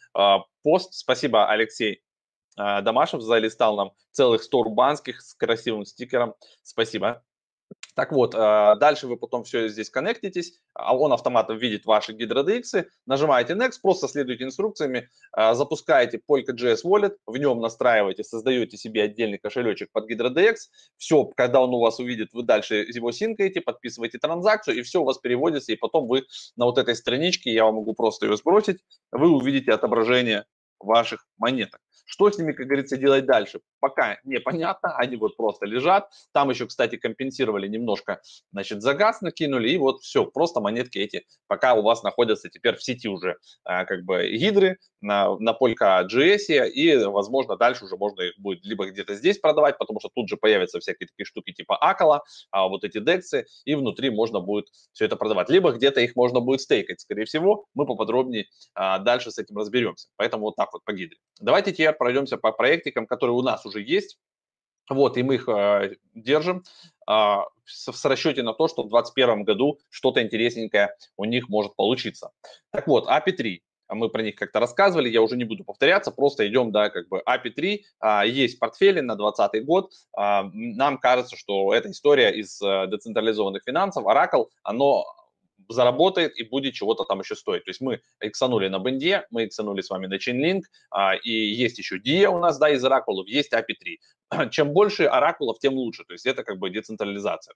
пост. 0.62 0.94
Спасибо, 0.94 1.48
Алексей 1.48 2.02
Домашев, 2.56 3.22
залистал 3.22 3.76
нам 3.76 3.92
целых 4.10 4.42
100 4.42 4.62
рубанских 4.64 5.22
с 5.22 5.34
красивым 5.34 5.84
стикером. 5.84 6.34
Спасибо. 6.62 7.22
Так 7.94 8.12
вот, 8.12 8.34
э, 8.34 8.76
дальше 8.78 9.06
вы 9.06 9.16
потом 9.16 9.44
все 9.44 9.68
здесь 9.68 9.90
коннектитесь, 9.90 10.54
а 10.74 10.96
он 10.96 11.12
автоматом 11.12 11.58
видит 11.58 11.86
ваши 11.86 12.12
GidraDX, 12.12 12.86
нажимаете 13.06 13.54
Next, 13.54 13.80
просто 13.82 14.08
следуйте 14.08 14.44
инструкциями, 14.44 15.08
э, 15.36 15.54
запускаете 15.54 16.20
Polka.js 16.28 16.84
Wallet, 16.84 17.16
в 17.26 17.36
нем 17.36 17.60
настраиваете, 17.60 18.24
создаете 18.24 18.76
себе 18.76 19.02
отдельный 19.02 19.38
кошелечек 19.38 19.90
под 19.92 20.10
GidraDX, 20.10 20.54
все, 20.96 21.24
когда 21.24 21.60
он 21.60 21.74
у 21.74 21.80
вас 21.80 21.98
увидит, 21.98 22.32
вы 22.32 22.42
дальше 22.42 22.76
его 22.76 23.12
синкаете, 23.12 23.60
подписываете 23.60 24.18
транзакцию, 24.18 24.78
и 24.78 24.82
все 24.82 25.02
у 25.02 25.04
вас 25.04 25.18
переводится, 25.18 25.72
и 25.72 25.76
потом 25.76 26.06
вы 26.06 26.24
на 26.56 26.66
вот 26.66 26.78
этой 26.78 26.94
страничке, 26.94 27.52
я 27.52 27.64
вам 27.64 27.76
могу 27.76 27.94
просто 27.94 28.26
ее 28.26 28.36
сбросить, 28.36 28.78
вы 29.10 29.28
увидите 29.30 29.72
отображение 29.72 30.44
ваших 30.80 31.26
монеток. 31.38 31.80
Что 32.10 32.28
с 32.28 32.38
ними, 32.38 32.52
как 32.52 32.66
говорится, 32.66 32.96
делать 32.96 33.24
дальше? 33.24 33.60
Пока 33.78 34.18
непонятно, 34.24 34.96
они 34.96 35.16
вот 35.16 35.36
просто 35.36 35.64
лежат. 35.64 36.10
Там 36.32 36.50
еще, 36.50 36.66
кстати, 36.66 36.96
компенсировали 36.96 37.68
немножко, 37.68 38.20
значит, 38.52 38.82
за 38.82 38.94
газ 38.94 39.20
накинули, 39.20 39.70
и 39.70 39.78
вот 39.78 40.00
все, 40.00 40.24
просто 40.24 40.60
монетки 40.60 40.98
эти 40.98 41.24
пока 41.46 41.74
у 41.74 41.82
вас 41.82 42.02
находятся 42.02 42.48
теперь 42.48 42.76
в 42.76 42.82
сети 42.82 43.08
уже, 43.08 43.36
а, 43.64 43.84
как 43.84 44.04
бы, 44.04 44.28
гидры 44.28 44.78
на, 45.00 45.36
на 45.38 45.52
Polka.js, 45.52 46.68
и, 46.68 47.04
возможно, 47.04 47.56
дальше 47.56 47.84
уже 47.84 47.96
можно 47.96 48.22
их 48.22 48.34
будет 48.38 48.64
либо 48.64 48.90
где-то 48.90 49.14
здесь 49.14 49.38
продавать, 49.38 49.78
потому 49.78 50.00
что 50.00 50.10
тут 50.12 50.28
же 50.28 50.36
появятся 50.36 50.80
всякие 50.80 51.06
такие 51.06 51.24
штуки 51.24 51.52
типа 51.52 51.76
Акала, 51.76 52.22
а 52.50 52.66
вот 52.66 52.82
эти 52.82 52.98
дексы, 52.98 53.46
и 53.64 53.76
внутри 53.76 54.10
можно 54.10 54.40
будет 54.40 54.66
все 54.92 55.04
это 55.04 55.16
продавать. 55.16 55.48
Либо 55.48 55.70
где-то 55.72 56.00
их 56.00 56.16
можно 56.16 56.40
будет 56.40 56.60
стейкать, 56.60 57.00
скорее 57.00 57.24
всего, 57.24 57.66
мы 57.74 57.86
поподробнее 57.86 58.46
а, 58.74 58.98
дальше 58.98 59.30
с 59.30 59.38
этим 59.38 59.56
разберемся. 59.56 60.08
Поэтому 60.16 60.46
вот 60.46 60.56
так 60.56 60.69
вот 60.72 60.84
по 60.84 60.92
гидре. 60.92 61.18
Давайте 61.40 61.72
теперь 61.72 61.92
пройдемся 61.92 62.36
по 62.36 62.52
проектикам, 62.52 63.06
которые 63.06 63.36
у 63.36 63.42
нас 63.42 63.64
уже 63.66 63.82
есть. 63.82 64.18
Вот, 64.88 65.16
и 65.16 65.22
мы 65.22 65.36
их 65.36 65.48
э, 65.48 65.94
держим 66.14 66.64
э, 67.08 67.12
с, 67.64 67.92
с 67.92 68.04
расчете 68.04 68.42
на 68.42 68.52
то, 68.52 68.66
что 68.66 68.82
в 68.82 68.90
2021 68.90 69.44
году 69.44 69.78
что-то 69.88 70.20
интересненькое 70.20 70.96
у 71.16 71.24
них 71.24 71.48
может 71.48 71.76
получиться. 71.76 72.32
Так 72.70 72.88
вот, 72.88 73.06
API 73.08 73.32
3. 73.32 73.62
Мы 73.92 74.08
про 74.08 74.22
них 74.22 74.36
как-то 74.36 74.60
рассказывали, 74.60 75.08
я 75.08 75.20
уже 75.22 75.36
не 75.36 75.44
буду 75.44 75.64
повторяться, 75.64 76.10
просто 76.10 76.46
идем, 76.48 76.70
да, 76.70 76.90
как 76.90 77.08
бы 77.08 77.22
API 77.26 77.50
3, 77.50 77.86
а, 78.00 78.24
есть 78.24 78.58
портфели 78.58 79.00
на 79.00 79.16
2020 79.16 79.64
год. 79.64 79.92
А, 80.16 80.48
нам 80.52 80.98
кажется, 80.98 81.36
что 81.36 81.74
эта 81.74 81.90
история 81.90 82.30
из 82.30 82.60
а, 82.62 82.86
децентрализованных 82.86 83.62
финансов, 83.64 84.04
Oracle, 84.04 84.48
оно 84.62 85.04
заработает 85.70 86.36
и 86.36 86.44
будет 86.44 86.74
чего-то 86.74 87.04
там 87.04 87.20
еще 87.20 87.36
стоить. 87.36 87.64
То 87.64 87.70
есть 87.70 87.80
мы 87.80 88.00
иксанули 88.20 88.68
на 88.68 88.78
бенде, 88.78 89.26
мы 89.30 89.44
иксанули 89.44 89.80
с 89.80 89.90
вами 89.90 90.06
на 90.06 90.14
Chainlink, 90.16 90.62
а, 90.90 91.14
и 91.14 91.30
есть 91.30 91.78
еще 91.78 91.98
DIA 91.98 92.28
у 92.28 92.38
нас, 92.38 92.58
да, 92.58 92.70
из 92.70 92.84
оракулов, 92.84 93.26
есть 93.28 93.52
API 93.52 93.74
3. 93.78 94.00
Чем 94.50 94.72
больше 94.72 95.04
оракулов, 95.04 95.58
тем 95.58 95.74
лучше. 95.74 96.04
То 96.04 96.12
есть 96.12 96.26
это 96.26 96.44
как 96.44 96.58
бы 96.58 96.70
децентрализация. 96.70 97.54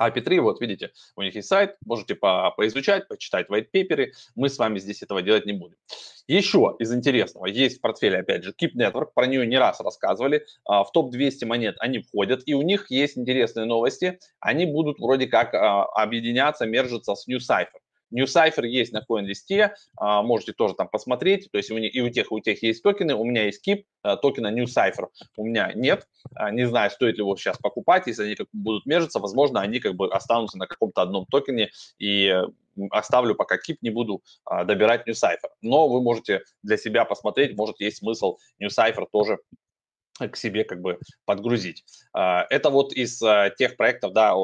API3, 0.00 0.40
вот 0.40 0.60
видите, 0.60 0.92
у 1.16 1.22
них 1.22 1.34
есть 1.34 1.48
сайт, 1.48 1.76
можете 1.84 2.14
по 2.14 2.50
поизучать, 2.56 3.08
почитать 3.08 3.48
white 3.50 3.68
paper, 3.74 4.08
мы 4.34 4.48
с 4.48 4.58
вами 4.58 4.78
здесь 4.78 5.02
этого 5.02 5.22
делать 5.22 5.46
не 5.46 5.52
будем. 5.52 5.76
Еще 6.28 6.76
из 6.78 6.92
интересного, 6.94 7.46
есть 7.46 7.78
в 7.78 7.80
портфеле, 7.80 8.18
опять 8.18 8.44
же, 8.44 8.54
Keep 8.58 8.74
Network, 8.76 9.08
про 9.14 9.26
нее 9.26 9.46
не 9.46 9.58
раз 9.58 9.80
рассказывали, 9.80 10.46
а, 10.64 10.84
в 10.84 10.92
топ-200 10.92 11.46
монет 11.46 11.76
они 11.80 11.98
входят, 11.98 12.42
и 12.46 12.54
у 12.54 12.62
них 12.62 12.90
есть 12.90 13.18
интересные 13.18 13.66
новости, 13.66 14.18
они 14.40 14.66
будут 14.66 14.98
вроде 14.98 15.26
как 15.26 15.52
а, 15.54 15.84
объединяться, 15.84 16.64
мержиться 16.64 17.14
с 17.14 17.26
New 17.26 17.38
Cypher. 17.38 17.81
New 18.12 18.26
Cypher 18.26 18.66
есть 18.66 18.92
на 18.92 19.04
CoinList, 19.08 19.70
а, 19.96 20.22
можете 20.22 20.52
тоже 20.52 20.74
там 20.74 20.88
посмотреть, 20.88 21.50
то 21.50 21.58
есть 21.58 21.70
у 21.70 21.78
них, 21.78 21.94
и 21.94 22.00
у 22.00 22.08
тех, 22.10 22.30
и 22.30 22.34
у 22.34 22.40
тех 22.40 22.62
есть 22.62 22.82
токены, 22.82 23.14
у 23.14 23.24
меня 23.24 23.44
есть 23.46 23.66
KIP, 23.66 23.84
а, 24.02 24.16
токена 24.16 24.50
New 24.50 24.64
Cypher 24.64 25.08
у 25.36 25.44
меня 25.44 25.72
нет, 25.74 26.06
а, 26.34 26.50
не 26.50 26.66
знаю, 26.66 26.90
стоит 26.90 27.16
ли 27.16 27.22
его 27.22 27.36
сейчас 27.36 27.58
покупать, 27.58 28.06
если 28.06 28.24
они 28.24 28.34
как 28.34 28.46
будут 28.52 28.86
межиться, 28.86 29.18
возможно, 29.18 29.60
они 29.60 29.80
как 29.80 29.94
бы 29.94 30.12
останутся 30.12 30.58
на 30.58 30.66
каком-то 30.66 31.02
одном 31.02 31.26
токене, 31.26 31.70
и 31.98 32.34
оставлю 32.90 33.34
пока 33.34 33.56
KIP, 33.56 33.78
не 33.82 33.90
буду 33.90 34.22
добирать 34.64 35.06
New 35.06 35.12
Cypher. 35.12 35.50
Но 35.60 35.88
вы 35.88 36.00
можете 36.00 36.42
для 36.62 36.78
себя 36.78 37.04
посмотреть, 37.04 37.54
может 37.54 37.78
есть 37.80 37.98
смысл 37.98 38.38
New 38.58 38.68
Cypher 38.68 39.06
тоже 39.12 39.38
к 40.28 40.36
себе 40.36 40.64
как 40.64 40.80
бы 40.80 40.98
подгрузить. 41.24 41.84
А, 42.12 42.46
это 42.50 42.70
вот 42.70 42.92
из 42.92 43.22
а, 43.22 43.50
тех 43.50 43.76
проектов, 43.76 44.12
да, 44.12 44.34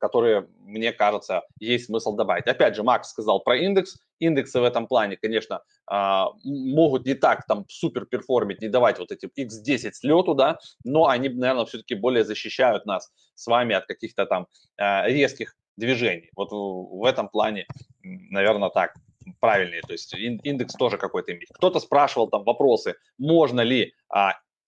которые, 0.00 0.48
мне 0.60 0.92
кажется, 0.92 1.42
есть 1.58 1.86
смысл 1.86 2.14
добавить. 2.14 2.46
Опять 2.46 2.76
же, 2.76 2.82
Макс 2.82 3.10
сказал 3.10 3.40
про 3.40 3.56
индекс. 3.56 3.98
Индексы 4.18 4.60
в 4.60 4.64
этом 4.64 4.86
плане, 4.86 5.16
конечно, 5.16 5.62
а, 5.86 6.28
могут 6.44 7.06
не 7.06 7.14
так 7.14 7.46
там 7.46 7.64
супер 7.68 8.06
perform 8.06 8.40
ить, 8.40 8.60
не 8.60 8.68
давать 8.68 8.98
вот 8.98 9.12
эти 9.12 9.26
x10 9.26 9.92
с 9.92 9.99
лету, 9.99 10.34
да, 10.34 10.58
но 10.84 11.08
они, 11.08 11.28
наверное, 11.28 11.64
все-таки 11.64 11.94
более 11.94 12.24
защищают 12.24 12.86
нас 12.86 13.10
с 13.34 13.46
вами 13.46 13.74
от 13.74 13.86
каких-то 13.86 14.26
там 14.26 14.46
резких 14.76 15.56
движений. 15.76 16.30
Вот 16.36 16.50
в 16.52 17.04
этом 17.04 17.28
плане, 17.28 17.66
наверное, 18.02 18.68
так 18.68 18.92
правильнее. 19.40 19.82
То 19.82 19.92
есть 19.92 20.14
индекс 20.14 20.74
тоже 20.74 20.98
какой-то 20.98 21.32
иметь. 21.32 21.48
Кто-то 21.52 21.80
спрашивал 21.80 22.28
там 22.28 22.44
вопросы, 22.44 22.96
можно 23.18 23.60
ли 23.60 23.94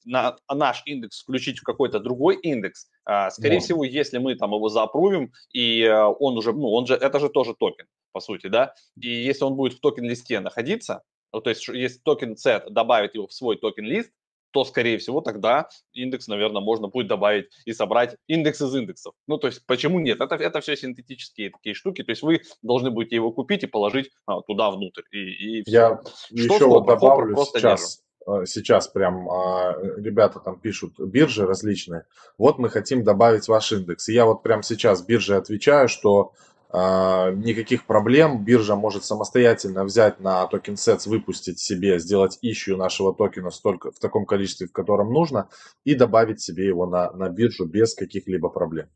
на 0.04 0.36
наш 0.52 0.82
индекс 0.86 1.22
включить 1.22 1.58
в 1.58 1.62
какой-то 1.62 2.00
другой 2.00 2.36
индекс, 2.36 2.88
а, 3.04 3.30
скорее 3.30 3.58
да. 3.58 3.64
всего, 3.64 3.84
если 3.84 4.18
мы 4.18 4.34
там 4.34 4.52
его 4.52 4.68
за 4.68 4.79
approve 4.79 5.16
им, 5.16 5.32
и 5.52 5.82
э, 5.82 6.04
он 6.04 6.36
уже, 6.36 6.52
ну, 6.52 6.70
он 6.70 6.86
же, 6.86 6.94
это 6.94 7.18
же 7.20 7.28
тоже 7.28 7.54
токен, 7.54 7.86
по 8.12 8.20
сути, 8.20 8.48
да, 8.48 8.74
и 9.00 9.08
если 9.08 9.44
он 9.44 9.54
будет 9.54 9.74
в 9.74 9.80
токен-листе 9.80 10.40
находиться, 10.40 11.02
ну, 11.32 11.40
то 11.40 11.50
есть 11.50 11.66
если 11.68 11.98
Token 12.00 12.34
Set 12.34 12.70
добавить 12.70 13.14
его 13.14 13.26
в 13.26 13.32
свой 13.32 13.56
токен-лист, 13.56 14.10
то, 14.52 14.64
скорее 14.64 14.98
всего, 14.98 15.20
тогда 15.20 15.68
индекс, 15.92 16.28
наверное, 16.28 16.60
можно 16.60 16.88
будет 16.88 17.08
добавить 17.08 17.46
и 17.64 17.72
собрать 17.72 18.16
индекс 18.26 18.60
из 18.60 18.74
индексов. 18.74 19.14
Ну, 19.26 19.38
то 19.38 19.48
есть, 19.48 19.64
почему 19.66 19.98
нет? 19.98 20.20
Это, 20.20 20.34
это 20.36 20.60
все 20.60 20.76
синтетические 20.76 21.50
такие 21.50 21.74
штуки, 21.74 22.02
то 22.02 22.10
есть 22.10 22.22
вы 22.22 22.42
должны 22.60 22.90
будете 22.90 23.16
его 23.16 23.32
купить 23.32 23.62
и 23.64 23.66
положить 23.66 24.10
а, 24.26 24.42
туда 24.42 24.70
внутрь. 24.70 25.02
И, 25.10 25.58
и 25.58 25.62
все. 25.62 25.72
Я 25.72 26.00
Что 26.04 26.54
еще 26.54 26.66
вот 26.66 26.86
добавлю 26.86 27.34
просто 27.34 27.58
сейчас. 27.58 27.80
Держим. 27.80 28.11
Э, 28.26 28.44
сейчас 28.46 28.88
прям 28.88 29.28
а, 29.28 29.76
ребята 29.96 30.40
там 30.40 30.58
пишут 30.58 30.98
биржи 30.98 31.46
различные, 31.46 32.06
вот 32.38 32.58
мы 32.58 32.68
хотим 32.68 33.04
добавить 33.04 33.48
ваш 33.48 33.72
индекс. 33.72 34.08
И 34.08 34.14
я 34.14 34.26
вот 34.26 34.42
прям 34.42 34.62
сейчас 34.62 35.02
бирже 35.02 35.36
отвечаю, 35.36 35.88
что 35.88 36.32
а, 36.70 37.30
никаких 37.32 37.84
проблем, 37.86 38.44
биржа 38.44 38.76
может 38.76 39.04
самостоятельно 39.04 39.84
взять 39.84 40.20
на 40.20 40.46
токен 40.46 40.74
sets, 40.74 41.08
выпустить 41.08 41.58
себе, 41.58 41.98
сделать 41.98 42.38
ищу 42.42 42.76
нашего 42.76 43.14
токена 43.14 43.50
столько, 43.50 43.90
в 43.90 43.98
таком 43.98 44.24
количестве, 44.24 44.66
в 44.66 44.72
котором 44.72 45.12
нужно, 45.12 45.48
и 45.84 45.94
добавить 45.94 46.40
себе 46.40 46.66
его 46.66 46.86
на, 46.86 47.10
на 47.12 47.28
биржу 47.28 47.66
без 47.66 47.94
каких-либо 47.94 48.48
проблем. 48.48 48.88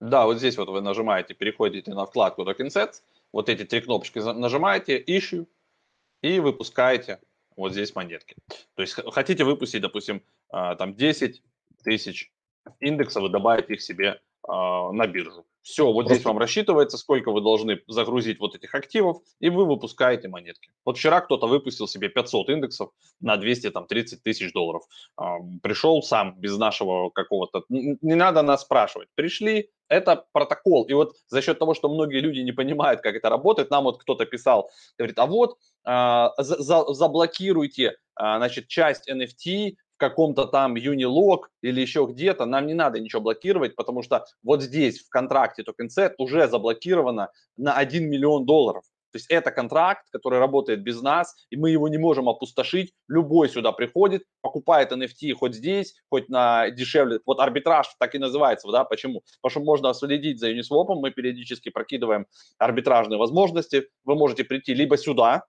Да, 0.00 0.26
вот 0.26 0.38
здесь 0.38 0.56
вот 0.58 0.68
вы 0.68 0.80
нажимаете, 0.80 1.34
переходите 1.34 1.92
на 1.92 2.06
вкладку 2.06 2.42
Token 2.42 2.68
Sets, 2.68 3.02
вот 3.32 3.48
эти 3.48 3.64
три 3.64 3.80
кнопочки 3.80 4.18
нажимаете, 4.18 5.02
Issue, 5.02 5.46
и 6.22 6.40
выпускаете 6.40 7.20
вот 7.56 7.72
здесь 7.72 7.94
монетки. 7.94 8.36
То 8.74 8.82
есть 8.82 8.94
хотите 8.94 9.44
выпустить, 9.44 9.82
допустим, 9.82 10.22
а, 10.50 10.74
там 10.76 10.94
10 10.94 11.42
тысяч 11.82 12.30
индексов 12.80 13.24
и 13.24 13.28
добавить 13.28 13.70
их 13.70 13.82
себе 13.82 14.20
а, 14.46 14.92
на 14.92 15.06
биржу. 15.06 15.46
Все, 15.62 15.84
вот 15.86 16.02
Просто... 16.02 16.14
здесь 16.14 16.24
вам 16.24 16.38
рассчитывается, 16.38 16.96
сколько 16.96 17.32
вы 17.32 17.40
должны 17.40 17.80
загрузить 17.88 18.38
вот 18.38 18.54
этих 18.54 18.72
активов, 18.76 19.16
и 19.40 19.50
вы 19.50 19.64
выпускаете 19.64 20.28
монетки. 20.28 20.70
Вот 20.84 20.96
вчера 20.96 21.20
кто-то 21.20 21.48
выпустил 21.48 21.88
себе 21.88 22.08
500 22.08 22.50
индексов 22.50 22.90
на 23.20 23.36
230 23.36 24.22
тысяч 24.22 24.52
долларов. 24.52 24.84
Пришел 25.64 26.02
сам 26.04 26.38
без 26.38 26.56
нашего 26.56 27.10
какого-то... 27.10 27.64
Не 27.68 28.14
надо 28.14 28.42
нас 28.42 28.62
спрашивать. 28.62 29.08
Пришли, 29.16 29.70
это 29.88 30.24
протокол. 30.32 30.84
И 30.84 30.92
вот 30.92 31.14
за 31.28 31.42
счет 31.42 31.58
того, 31.58 31.74
что 31.74 31.88
многие 31.88 32.20
люди 32.20 32.40
не 32.40 32.52
понимают, 32.52 33.00
как 33.00 33.14
это 33.14 33.28
работает, 33.28 33.70
нам 33.70 33.84
вот 33.84 34.00
кто-то 34.00 34.26
писал, 34.26 34.70
говорит, 34.98 35.18
а 35.18 35.26
вот 35.26 35.58
а, 35.84 36.32
за, 36.38 36.62
за, 36.62 36.92
заблокируйте, 36.92 37.96
а, 38.14 38.38
значит, 38.38 38.68
часть 38.68 39.08
NFT 39.08 39.76
в 39.94 39.98
каком-то 39.98 40.46
там 40.46 40.74
Unilog 40.74 41.44
или 41.62 41.80
еще 41.80 42.06
где-то, 42.10 42.44
нам 42.44 42.66
не 42.66 42.74
надо 42.74 43.00
ничего 43.00 43.22
блокировать, 43.22 43.76
потому 43.76 44.02
что 44.02 44.26
вот 44.42 44.62
здесь 44.62 45.00
в 45.00 45.08
контракте 45.08 45.62
TokenSet 45.62 46.14
уже 46.18 46.48
заблокировано 46.48 47.30
на 47.56 47.74
1 47.74 48.08
миллион 48.08 48.44
долларов. 48.44 48.84
То 49.16 49.18
есть 49.18 49.30
это 49.30 49.50
контракт, 49.50 50.02
который 50.12 50.38
работает 50.38 50.82
без 50.82 51.00
нас, 51.00 51.34
и 51.48 51.56
мы 51.56 51.70
его 51.70 51.88
не 51.88 51.96
можем 51.96 52.28
опустошить. 52.28 52.92
Любой 53.08 53.48
сюда 53.48 53.72
приходит, 53.72 54.24
покупает 54.42 54.92
NFT 54.92 55.32
хоть 55.32 55.54
здесь, 55.54 55.94
хоть 56.10 56.28
на 56.28 56.68
дешевле. 56.68 57.20
Вот 57.24 57.40
арбитраж 57.40 57.86
так 57.98 58.14
и 58.14 58.18
называется, 58.18 58.70
да, 58.70 58.84
почему? 58.84 59.22
Потому 59.40 59.50
что 59.50 59.60
можно 59.60 59.94
следить 59.94 60.38
за 60.38 60.50
Uniswap, 60.52 60.94
мы 60.96 61.12
периодически 61.12 61.70
прокидываем 61.70 62.26
арбитражные 62.58 63.16
возможности. 63.16 63.88
Вы 64.04 64.16
можете 64.16 64.44
прийти 64.44 64.74
либо 64.74 64.98
сюда, 64.98 65.44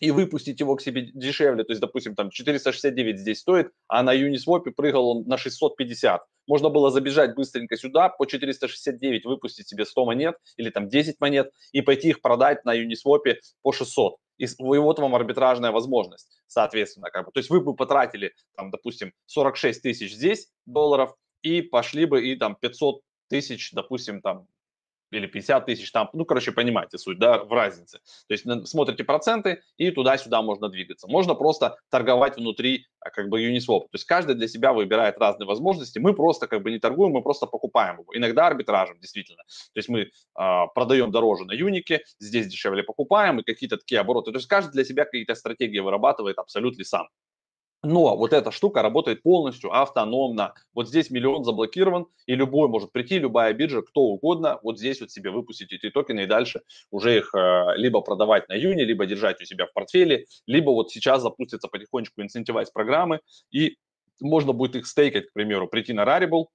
и 0.00 0.10
выпустить 0.10 0.60
его 0.60 0.76
к 0.76 0.82
себе 0.82 1.10
дешевле, 1.14 1.64
то 1.64 1.72
есть, 1.72 1.80
допустим, 1.80 2.14
там 2.14 2.30
469 2.30 3.18
здесь 3.18 3.40
стоит, 3.40 3.70
а 3.88 4.02
на 4.02 4.14
Uniswap 4.14 4.70
прыгал 4.72 5.08
он 5.08 5.24
на 5.26 5.38
650. 5.38 6.22
Можно 6.46 6.68
было 6.68 6.90
забежать 6.90 7.34
быстренько 7.34 7.76
сюда, 7.76 8.08
по 8.08 8.26
469 8.26 9.24
выпустить 9.24 9.68
себе 9.68 9.84
100 9.84 10.04
монет 10.04 10.36
или 10.56 10.70
там 10.70 10.88
10 10.88 11.20
монет 11.20 11.50
и 11.72 11.80
пойти 11.80 12.08
их 12.08 12.20
продать 12.20 12.64
на 12.64 12.76
Uniswap 12.76 13.36
по 13.62 13.72
600. 13.72 14.16
И, 14.38 14.46
вот 14.58 14.98
вам 14.98 15.14
арбитражная 15.14 15.70
возможность, 15.70 16.40
соответственно. 16.46 17.10
Как 17.10 17.26
бы. 17.26 17.32
То 17.32 17.38
есть 17.38 17.50
вы 17.50 17.60
бы 17.60 17.74
потратили, 17.74 18.32
там, 18.56 18.70
допустим, 18.70 19.12
46 19.26 19.82
тысяч 19.82 20.14
здесь 20.14 20.48
долларов 20.66 21.14
и 21.42 21.62
пошли 21.62 22.04
бы 22.04 22.26
и 22.26 22.36
там 22.36 22.56
500 22.56 23.00
тысяч, 23.28 23.72
допустим, 23.72 24.20
там 24.20 24.46
или 25.14 25.26
50 25.26 25.66
тысяч 25.66 25.90
там, 25.92 26.10
ну, 26.12 26.24
короче, 26.24 26.52
понимаете 26.52 26.98
суть, 26.98 27.18
да, 27.18 27.38
в 27.44 27.52
разнице. 27.52 28.00
То 28.28 28.34
есть 28.34 28.44
смотрите 28.68 29.04
проценты 29.04 29.62
и 29.76 29.90
туда-сюда 29.90 30.42
можно 30.42 30.68
двигаться. 30.68 31.08
Можно 31.08 31.34
просто 31.34 31.76
торговать 31.90 32.36
внутри 32.36 32.86
а, 33.00 33.10
как 33.10 33.28
бы 33.28 33.42
Uniswap. 33.42 33.82
То 33.82 33.94
есть 33.94 34.04
каждый 34.04 34.34
для 34.34 34.48
себя 34.48 34.72
выбирает 34.72 35.18
разные 35.18 35.46
возможности. 35.46 35.98
Мы 35.98 36.14
просто 36.14 36.46
как 36.46 36.62
бы 36.62 36.70
не 36.70 36.78
торгуем, 36.78 37.12
мы 37.12 37.22
просто 37.22 37.46
покупаем 37.46 38.00
его. 38.00 38.06
Иногда 38.14 38.46
арбитражем, 38.46 38.98
действительно. 39.00 39.42
То 39.72 39.78
есть 39.78 39.88
мы 39.88 40.00
э, 40.00 40.08
продаем 40.74 41.10
дороже 41.10 41.44
на 41.44 41.52
Юнике, 41.52 42.04
здесь 42.18 42.46
дешевле 42.46 42.82
покупаем 42.82 43.40
и 43.40 43.42
какие-то 43.42 43.76
такие 43.76 44.00
обороты. 44.00 44.32
То 44.32 44.38
есть 44.38 44.48
каждый 44.48 44.72
для 44.72 44.84
себя 44.84 45.04
какие-то 45.04 45.34
стратегии 45.34 45.78
вырабатывает 45.78 46.38
абсолютно 46.38 46.84
сам. 46.84 47.08
Но 47.84 48.16
вот 48.16 48.32
эта 48.32 48.50
штука 48.50 48.82
работает 48.82 49.22
полностью 49.22 49.72
автономно. 49.72 50.54
Вот 50.74 50.88
здесь 50.88 51.10
миллион 51.10 51.44
заблокирован, 51.44 52.06
и 52.26 52.34
любой 52.34 52.68
может 52.68 52.92
прийти, 52.92 53.18
любая 53.18 53.52
биржа, 53.52 53.82
кто 53.82 54.02
угодно, 54.02 54.58
вот 54.62 54.78
здесь 54.78 55.00
вот 55.00 55.10
себе 55.10 55.30
выпустить 55.30 55.72
эти 55.72 55.90
токены 55.90 56.24
и 56.24 56.26
дальше 56.26 56.62
уже 56.90 57.16
их 57.18 57.34
э, 57.34 57.76
либо 57.76 58.00
продавать 58.00 58.48
на 58.48 58.56
июне, 58.56 58.84
либо 58.84 59.06
держать 59.06 59.40
у 59.40 59.44
себя 59.44 59.66
в 59.66 59.72
портфеле, 59.72 60.26
либо 60.46 60.70
вот 60.70 60.90
сейчас 60.90 61.22
запустятся 61.22 61.68
потихонечку 61.68 62.22
инцентивайз 62.22 62.70
программы, 62.70 63.20
и 63.50 63.76
можно 64.20 64.52
будет 64.52 64.76
их 64.76 64.86
стейкать, 64.86 65.28
к 65.28 65.32
примеру, 65.32 65.68
прийти 65.68 65.92
на 65.92 66.04
Rarible, 66.04 66.46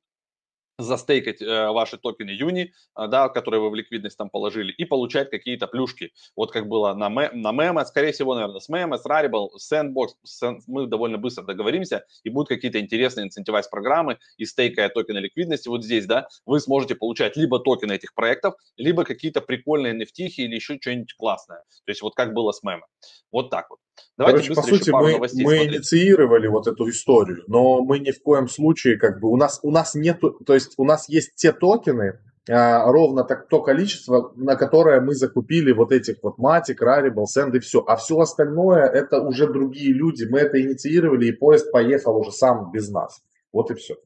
застейкать 0.79 1.41
э, 1.41 1.69
ваши 1.69 1.97
токены 1.97 2.31
Юни, 2.31 2.73
э, 2.97 3.07
да, 3.07 3.29
которые 3.29 3.61
вы 3.61 3.69
в 3.69 3.75
ликвидность 3.75 4.17
там 4.17 4.29
положили, 4.29 4.71
и 4.71 4.85
получать 4.85 5.29
какие-то 5.29 5.67
плюшки. 5.67 6.11
Вот 6.35 6.51
как 6.51 6.67
было 6.67 6.93
на, 6.93 7.09
мэ, 7.09 7.31
на 7.33 7.51
Memo, 7.51 7.85
скорее 7.85 8.11
всего, 8.11 8.33
наверное, 8.35 8.59
с 8.59 8.69
Memo, 8.69 8.97
с 8.97 9.05
Rarible, 9.05 9.49
с 9.57 9.71
Sandbox, 9.71 10.07
с, 10.23 10.57
мы 10.67 10.87
довольно 10.87 11.17
быстро 11.17 11.43
договоримся, 11.43 12.05
и 12.23 12.29
будут 12.29 12.49
какие-то 12.49 12.79
интересные 12.79 13.25
инцентивайз 13.25 13.67
программы, 13.67 14.17
и 14.37 14.45
стейкая 14.45 14.89
токены 14.89 15.19
ликвидности 15.19 15.67
вот 15.67 15.83
здесь, 15.83 16.05
да, 16.05 16.27
вы 16.45 16.59
сможете 16.59 16.95
получать 16.95 17.35
либо 17.35 17.59
токены 17.59 17.93
этих 17.93 18.13
проектов, 18.13 18.55
либо 18.77 19.03
какие-то 19.03 19.41
прикольные 19.41 19.93
NFT 19.93 20.27
или 20.37 20.55
еще 20.55 20.77
что-нибудь 20.79 21.13
классное. 21.15 21.59
То 21.85 21.91
есть 21.91 22.01
вот 22.01 22.15
как 22.15 22.33
было 22.33 22.51
с 22.51 22.63
Memo. 22.63 22.83
Вот 23.31 23.49
так 23.49 23.69
вот. 23.69 23.79
Давайте 24.17 24.53
Короче, 24.53 24.55
по 24.55 24.61
сути, 24.61 24.89
мы, 24.91 25.19
мы 25.43 25.65
инициировали 25.65 26.47
вот 26.47 26.67
эту 26.67 26.89
историю, 26.89 27.43
но 27.47 27.81
мы 27.81 27.99
ни 27.99 28.11
в 28.11 28.21
коем 28.21 28.47
случае, 28.47 28.97
как 28.97 29.19
бы, 29.19 29.29
у 29.29 29.37
нас, 29.37 29.59
у 29.63 29.71
нас 29.71 29.95
нету, 29.95 30.31
то 30.45 30.53
есть 30.53 30.73
у 30.77 30.85
нас 30.85 31.07
есть 31.07 31.35
те 31.35 31.51
токены, 31.51 32.19
а, 32.49 32.91
ровно 32.91 33.23
так, 33.23 33.47
то 33.47 33.61
количество, 33.61 34.33
на 34.35 34.55
которое 34.55 35.01
мы 35.01 35.13
закупили 35.13 35.71
вот 35.71 35.91
этих 35.91 36.15
вот 36.23 36.39
Matic, 36.39 36.77
Rarible, 36.81 37.25
Send 37.25 37.55
и 37.55 37.59
все. 37.59 37.83
А 37.85 37.95
все 37.95 38.19
остальное 38.19 38.85
это 38.85 39.21
уже 39.21 39.47
другие 39.47 39.93
люди. 39.93 40.25
Мы 40.27 40.39
это 40.39 40.59
инициировали, 40.59 41.27
и 41.27 41.31
поезд 41.31 41.71
поехал 41.71 42.17
уже 42.17 42.31
сам 42.31 42.71
без 42.71 42.89
нас. 42.89 43.21
Вот 43.53 43.69
и 43.69 43.75
все. 43.75 43.97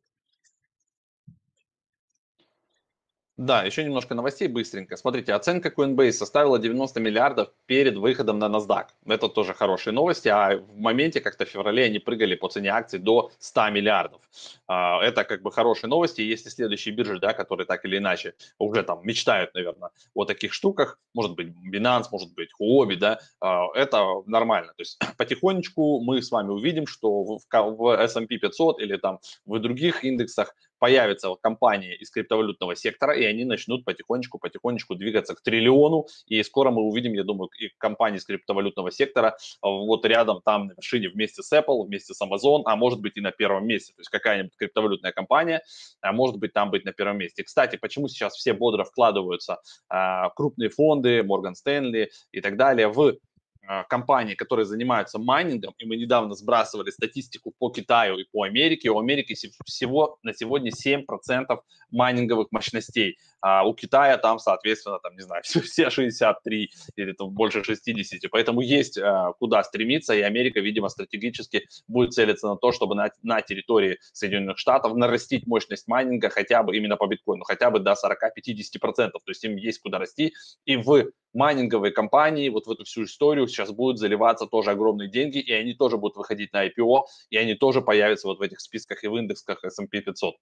Да, 3.38 3.64
еще 3.64 3.84
немножко 3.84 4.14
новостей 4.14 4.48
быстренько. 4.48 4.96
Смотрите, 4.96 5.34
оценка 5.34 5.70
Coinbase 5.70 6.12
составила 6.12 6.60
90 6.60 7.00
миллиардов 7.00 7.50
перед 7.66 7.98
выходом 7.98 8.38
на 8.38 8.46
NASDAQ. 8.46 8.86
Это 9.08 9.28
тоже 9.28 9.56
хорошие 9.56 9.92
новости, 9.92 10.28
а 10.28 10.58
в 10.58 10.78
моменте 10.78 11.20
как-то 11.20 11.46
в 11.46 11.50
феврале 11.50 11.86
они 11.86 11.98
прыгали 11.98 12.36
по 12.36 12.48
цене 12.48 12.70
акций 12.70 13.00
до 13.00 13.32
100 13.40 13.72
миллиардов. 13.72 14.22
А, 14.68 15.04
это 15.04 15.24
как 15.24 15.42
бы 15.42 15.52
хорошие 15.52 15.90
новости. 15.90 16.22
Если 16.22 16.50
следующие 16.50 16.94
биржи, 16.94 17.20
да, 17.20 17.34
которые 17.34 17.66
так 17.66 17.84
или 17.86 17.98
иначе 17.98 18.36
уже 18.60 18.84
там 18.84 19.00
мечтают, 19.04 19.56
наверное, 19.56 19.90
о 20.14 20.26
таких 20.26 20.54
штуках, 20.54 21.00
может 21.16 21.36
быть 21.36 21.48
Binance, 21.48 22.06
может 22.12 22.32
быть 22.36 22.50
Huobi, 22.62 22.98
да, 22.98 23.20
а, 23.40 23.66
это 23.74 24.22
нормально. 24.28 24.74
То 24.78 24.82
есть 24.82 25.00
потихонечку 25.18 26.02
мы 26.02 26.22
с 26.22 26.30
вами 26.30 26.52
увидим, 26.52 26.86
что 26.86 27.24
в 27.24 27.96
S&P 27.98 28.38
500 28.38 28.80
или 28.80 28.98
там 28.98 29.18
в 29.48 29.58
других 29.58 30.06
индексах 30.06 30.54
появятся 30.84 31.34
компании 31.42 31.96
из 31.96 32.12
криптовалютного 32.12 32.76
сектора, 32.76 33.16
и 33.16 33.24
они 33.24 33.46
начнут 33.46 33.86
потихонечку-потихонечку 33.86 34.96
двигаться 34.96 35.34
к 35.34 35.40
триллиону, 35.42 36.08
и 36.26 36.44
скоро 36.44 36.72
мы 36.72 36.82
увидим, 36.82 37.14
я 37.14 37.24
думаю, 37.24 37.50
и 37.58 37.70
компании 37.78 38.18
из 38.18 38.26
криптовалютного 38.26 38.92
сектора 38.92 39.38
вот 39.62 40.04
рядом 40.06 40.42
там 40.44 40.68
на 40.68 40.74
вершине 40.74 41.08
вместе 41.08 41.42
с 41.42 41.54
Apple, 41.54 41.86
вместе 41.86 42.14
с 42.14 42.22
Amazon, 42.22 42.64
а 42.66 42.76
может 42.76 43.00
быть 43.00 43.16
и 43.16 43.22
на 43.22 43.32
первом 43.32 43.66
месте, 43.66 43.94
то 43.94 44.02
есть 44.02 44.10
какая-нибудь 44.10 44.58
криптовалютная 44.58 45.14
компания, 45.14 45.62
а 46.02 46.12
может 46.12 46.36
быть 46.36 46.52
там 46.52 46.70
быть 46.70 46.84
на 46.84 46.92
первом 46.92 47.18
месте. 47.18 47.44
Кстати, 47.44 47.78
почему 47.78 48.10
сейчас 48.10 48.34
все 48.34 48.52
бодро 48.52 48.84
вкладываются, 48.84 49.62
а, 49.88 50.32
крупные 50.32 50.70
фонды, 50.70 51.22
Morgan 51.22 51.54
Stanley 51.54 52.08
и 52.34 52.42
так 52.42 52.58
далее, 52.58 52.90
в 52.90 53.00
а, 53.10 53.14
компании, 53.88 54.36
которые 54.36 54.66
занимаются 54.66 55.20
майнингом, 55.20 55.74
и 55.78 55.86
мы 55.86 55.96
недавно 55.96 56.36
сбрасывали 56.36 56.90
статистику 56.90 57.54
по 57.58 57.70
Китаю 57.70 58.18
и 58.18 58.26
по 58.26 58.44
Америке, 58.44 58.90
у 58.90 59.00
Америки 59.00 59.36
всего 59.66 60.18
на 60.24 60.34
сегодня 60.34 60.72
7% 60.72 61.06
майнинговых 61.92 62.48
мощностей, 62.52 63.18
а 63.42 63.66
у 63.66 63.74
Китая 63.74 64.18
там, 64.18 64.40
соответственно, 64.40 65.00
там, 65.00 65.16
не 65.16 65.22
знаю, 65.22 65.44
все 65.64 65.90
63 65.90 66.72
или 66.96 67.14
там 67.14 67.30
больше 67.30 67.64
60, 67.64 68.30
поэтому 68.32 68.62
есть 68.62 68.98
а, 68.98 69.34
куда 69.34 69.64
стремиться, 69.64 70.14
и 70.14 70.22
Америка, 70.22 70.60
видимо, 70.60 70.90
стратегически 70.90 71.68
будет 71.88 72.14
целиться 72.14 72.48
на 72.48 72.58
то, 72.58 72.72
чтобы 72.72 72.96
на, 72.96 73.12
на 73.22 73.42
территории 73.42 74.00
Соединенных 74.12 74.58
Штатов 74.58 74.96
нарастить 74.96 75.48
мощность 75.48 75.88
майнинга 75.88 76.30
хотя 76.30 76.64
бы 76.64 76.76
именно 76.76 76.98
по 76.98 77.08
биткоину, 77.08 77.44
хотя 77.44 77.70
бы 77.70 77.80
до 77.80 77.92
40-50%, 77.92 79.12
то 79.12 79.20
есть 79.28 79.44
им 79.44 79.56
есть 79.56 79.80
куда 79.80 80.00
расти, 80.00 80.34
и 80.66 80.76
в 80.78 81.12
майнинговые 81.34 81.92
компании 81.92 82.50
вот 82.50 82.68
в 82.68 82.72
эту 82.72 82.84
всю 82.86 83.04
историю 83.04 83.48
сейчас 83.54 83.72
будут 83.72 84.00
заливаться 84.00 84.46
тоже 84.46 84.72
огромные 84.72 85.10
деньги, 85.10 85.40
и 85.40 85.52
они 85.54 85.74
тоже 85.74 85.98
будут 85.98 86.18
выходить 86.18 86.54
на 86.54 86.68
IPO, 86.68 87.04
и 87.30 87.38
они 87.38 87.56
тоже 87.56 87.82
появятся 87.82 88.28
вот 88.28 88.40
в 88.40 88.42
этих 88.42 88.60
списках 88.60 89.04
и 89.04 89.08
в 89.08 89.16
индексах 89.16 89.64
S&P 89.64 90.02
500. 90.02 90.36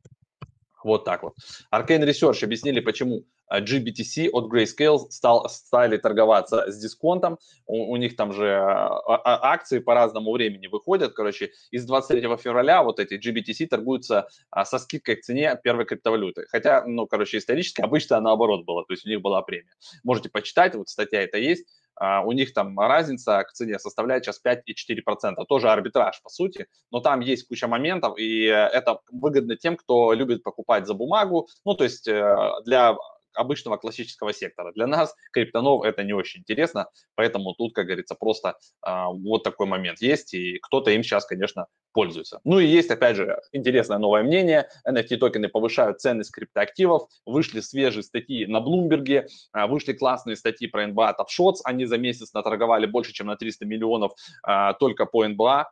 Вот 0.84 1.06
так 1.06 1.24
вот. 1.24 1.36
Arcane 1.74 2.08
Research 2.08 2.44
объяснили, 2.44 2.80
почему 2.80 3.24
а, 3.48 3.62
GBTC 3.62 4.30
от 4.32 4.52
Grayscale 4.52 5.10
стал, 5.10 5.48
стали 5.50 5.98
торговаться 5.98 6.72
с 6.72 6.78
дисконтом. 6.80 7.38
У, 7.66 7.92
у 7.92 7.98
них 7.98 8.16
там 8.16 8.34
же 8.34 8.56
а, 8.56 9.00
а, 9.06 9.52
акции 9.54 9.80
по 9.80 9.94
разному 9.94 10.32
времени 10.32 10.68
выходят. 10.68 11.14
Короче, 11.14 11.52
из 11.70 11.86
23 11.86 12.22
февраля 12.38 12.82
вот 12.82 13.00
эти 13.00 13.16
GBTC 13.16 13.68
торгуются 13.68 14.28
со 14.64 14.80
скидкой 14.80 15.18
к 15.18 15.22
цене 15.22 15.60
первой 15.64 15.86
криптовалюты. 15.86 16.46
Хотя, 16.50 16.86
ну, 16.86 17.08
короче, 17.08 17.38
исторически 17.38 17.82
обычно 17.82 18.20
наоборот 18.20 18.66
было, 18.66 18.86
то 18.86 18.94
есть 18.94 19.06
у 19.06 19.10
них 19.10 19.22
была 19.22 19.42
премия. 19.42 19.74
Можете 20.04 20.30
почитать, 20.30 20.76
вот 20.76 20.90
статья 20.90 21.22
это 21.22 21.38
есть. 21.38 21.68
Uh, 22.02 22.24
у 22.26 22.32
них 22.32 22.52
там 22.54 22.80
разница 22.80 23.44
к 23.44 23.52
цене 23.52 23.78
составляет 23.78 24.26
сейчас 24.26 24.42
5,4%. 24.44 25.36
Тоже 25.48 25.70
арбитраж, 25.70 26.20
по 26.24 26.30
сути, 26.30 26.66
но 26.90 27.00
там 27.00 27.20
есть 27.20 27.48
куча 27.48 27.68
моментов, 27.68 28.18
и 28.18 28.46
это 28.46 29.02
выгодно 29.12 29.56
тем, 29.56 29.78
кто 29.78 30.14
любит 30.14 30.42
покупать 30.42 30.88
за 30.88 30.96
бумагу. 30.96 31.48
Ну, 31.64 31.76
то 31.76 31.84
есть 31.84 32.08
э, 32.08 32.52
для 32.66 32.96
обычного 33.34 33.78
классического 33.78 34.34
сектора. 34.34 34.72
Для 34.74 34.88
нас, 34.88 35.16
криптонов, 35.32 35.84
это 35.84 36.04
не 36.04 36.14
очень 36.14 36.42
интересно, 36.42 36.88
поэтому 37.16 37.54
тут, 37.54 37.74
как 37.74 37.86
говорится, 37.86 38.16
просто 38.16 38.58
э, 38.86 39.06
вот 39.08 39.44
такой 39.44 39.68
момент 39.68 40.02
есть, 40.02 40.34
и 40.34 40.60
кто-то 40.60 40.92
им 40.92 41.04
сейчас, 41.04 41.26
конечно, 41.26 41.68
пользуется. 41.94 42.40
Ну 42.44 42.60
и 42.60 42.66
есть, 42.66 42.90
опять 42.90 43.16
же, 43.16 43.40
интересное 43.52 43.98
новое 43.98 44.24
мнение. 44.24 44.68
NFT-токены 44.88 45.50
повышают 45.50 46.00
ценность 46.00 46.32
криптоактивов. 46.32 47.04
Вышли 47.26 47.60
свежие 47.60 48.04
статьи 48.04 48.46
на 48.46 48.62
Блумберге, 48.62 49.28
а, 49.52 49.68
вышли 49.68 49.94
классные 49.94 50.36
статьи 50.36 50.68
про 50.68 50.86
NBA 50.86 51.16
Top 51.20 51.28
Shots. 51.38 51.58
Они 51.64 51.86
за 51.86 51.98
месяц 51.98 52.34
наторговали 52.34 52.86
больше, 52.86 53.14
чем 53.14 53.28
на 53.28 53.36
300 53.36 53.66
миллионов 53.66 54.14
а, 54.44 54.74
только 54.74 55.06
по 55.06 55.26
NBA 55.26 55.66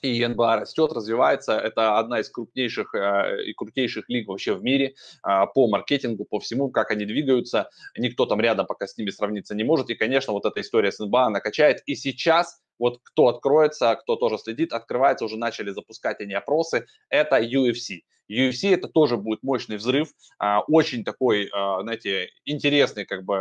и 0.00 0.26
НБА 0.26 0.60
растет, 0.60 0.92
развивается. 0.92 1.52
Это 1.58 1.98
одна 1.98 2.20
из 2.20 2.28
крупнейших 2.30 2.94
э, 2.94 3.44
и 3.44 3.52
крутейших 3.52 4.08
лиг 4.08 4.28
вообще 4.28 4.54
в 4.54 4.62
мире 4.62 4.94
э, 5.26 5.46
по 5.54 5.68
маркетингу, 5.68 6.24
по 6.24 6.40
всему, 6.40 6.70
как 6.70 6.90
они 6.90 7.04
двигаются. 7.04 7.70
Никто 7.96 8.26
там 8.26 8.40
рядом 8.40 8.66
пока 8.66 8.86
с 8.86 8.96
ними 8.96 9.10
сравниться 9.10 9.54
не 9.54 9.64
может. 9.64 9.90
И, 9.90 9.94
конечно, 9.94 10.32
вот 10.32 10.44
эта 10.44 10.60
история 10.60 10.90
с 10.90 10.98
НБА, 10.98 11.26
она 11.26 11.40
качает. 11.40 11.82
И 11.86 11.94
сейчас 11.94 12.60
вот 12.78 12.98
кто 13.02 13.28
откроется, 13.28 13.94
кто 13.94 14.16
тоже 14.16 14.38
следит, 14.38 14.72
открывается, 14.72 15.24
уже 15.24 15.36
начали 15.36 15.70
запускать 15.70 16.20
они 16.20 16.34
опросы, 16.34 16.86
это 17.08 17.38
UFC. 17.38 18.00
UFC 18.32 18.74
это 18.74 18.88
тоже 18.88 19.16
будет 19.16 19.42
мощный 19.42 19.76
взрыв, 19.76 20.08
а, 20.38 20.60
очень 20.62 21.04
такой, 21.04 21.48
а, 21.52 21.82
знаете, 21.82 22.30
интересный 22.44 23.04
как 23.04 23.24
бы 23.24 23.40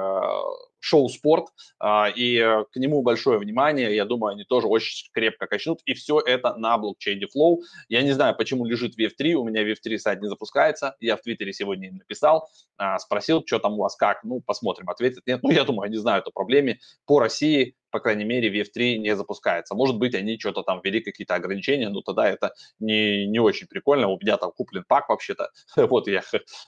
шоу-спорт, 0.79 1.45
а, 1.79 2.09
и 2.09 2.37
э, 2.37 2.65
к 2.71 2.75
нему 2.75 3.03
большое 3.03 3.37
внимание, 3.37 3.95
я 3.95 4.03
думаю, 4.03 4.33
они 4.33 4.43
тоже 4.43 4.65
очень 4.65 5.09
крепко 5.13 5.45
качнут, 5.45 5.79
и 5.85 5.93
все 5.93 6.19
это 6.19 6.55
на 6.55 6.75
блокчейне 6.79 7.27
Flow. 7.27 7.57
Я 7.87 8.01
не 8.01 8.13
знаю, 8.13 8.35
почему 8.35 8.65
лежит 8.65 8.97
VF3, 8.99 9.33
у 9.33 9.47
меня 9.47 9.63
VF3 9.63 9.97
сайт 9.97 10.21
не 10.21 10.27
запускается, 10.27 10.95
я 10.99 11.17
в 11.17 11.21
Твиттере 11.21 11.53
сегодня 11.53 11.89
им 11.89 11.97
написал, 11.97 12.49
спросил, 12.97 13.43
что 13.45 13.59
там 13.59 13.73
у 13.73 13.77
вас, 13.77 13.95
как, 13.95 14.23
ну, 14.23 14.41
посмотрим, 14.41 14.89
ответят, 14.89 15.27
нет, 15.27 15.39
ну, 15.43 15.51
я 15.51 15.63
думаю, 15.65 15.85
они 15.85 15.97
знают 15.97 16.27
о 16.27 16.31
проблеме, 16.31 16.79
по 17.05 17.19
России 17.19 17.75
по 17.91 17.99
крайней 17.99 18.23
мере, 18.23 18.49
VF3 18.49 18.97
не 18.97 19.15
запускается. 19.15 19.75
Может 19.75 19.97
быть, 19.97 20.15
они 20.15 20.39
что-то 20.39 20.63
там 20.63 20.81
ввели 20.83 21.01
какие-то 21.01 21.35
ограничения, 21.35 21.89
но 21.89 22.01
тогда 22.01 22.27
это 22.29 22.53
не, 22.79 23.27
не 23.27 23.39
очень 23.39 23.67
прикольно. 23.67 24.07
У 24.07 24.17
меня 24.19 24.37
там 24.37 24.51
куплен 24.51 24.80
пак 24.87 25.09
вообще-то. 25.09 25.49
Вот 25.75 26.07
я 26.07 26.21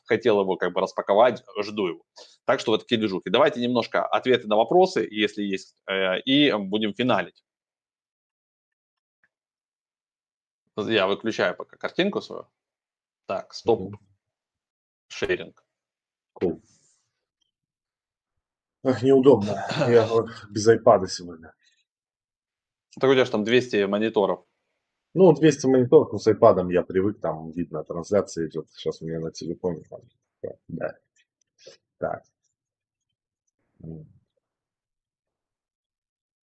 хотел 0.06 0.42
его 0.42 0.56
как 0.58 0.74
бы 0.74 0.82
распаковать, 0.82 1.44
жду 1.62 1.88
его. 1.88 2.04
Так 2.46 2.60
что 2.60 2.72
вот 2.72 2.82
такие 2.82 2.98
движухи. 2.98 3.30
Давайте 3.30 3.62
немножко 3.62 4.06
ответы 4.06 4.48
на 4.48 4.56
вопросы, 4.56 5.08
если 5.10 5.44
есть, 5.44 5.76
э, 5.90 6.20
и 6.22 6.52
будем 6.54 6.94
финалить. 6.94 7.44
Я 10.76 11.08
выключаю 11.08 11.56
пока 11.56 11.78
картинку 11.78 12.22
свою. 12.22 12.48
Так, 13.28 13.54
стоп. 13.54 13.96
Шеринг. 15.08 15.64
Cool. 16.42 16.62
Ах, 18.84 19.02
неудобно. 19.02 19.66
Я 19.88 20.08
без 20.50 20.68
iPad 20.68 21.08
сегодня. 21.08 21.54
Так 23.00 23.10
у 23.10 23.14
тебя 23.14 23.26
же 23.26 23.32
там 23.32 23.44
200 23.44 23.86
мониторов. 23.86 24.46
Ну, 25.14 25.32
200 25.32 25.68
мониторов, 25.68 26.12
но 26.12 26.18
с 26.18 26.28
iPad 26.28 26.72
я 26.72 26.82
привык, 26.82 27.20
там 27.20 27.52
видно, 27.52 27.84
трансляция 27.84 28.48
идет. 28.48 28.68
Сейчас 28.72 29.02
у 29.02 29.06
меня 29.06 29.20
на 29.20 29.32
телефоне. 29.32 29.84
Там, 29.90 30.02
да. 30.68 30.96
Так. 32.00 32.24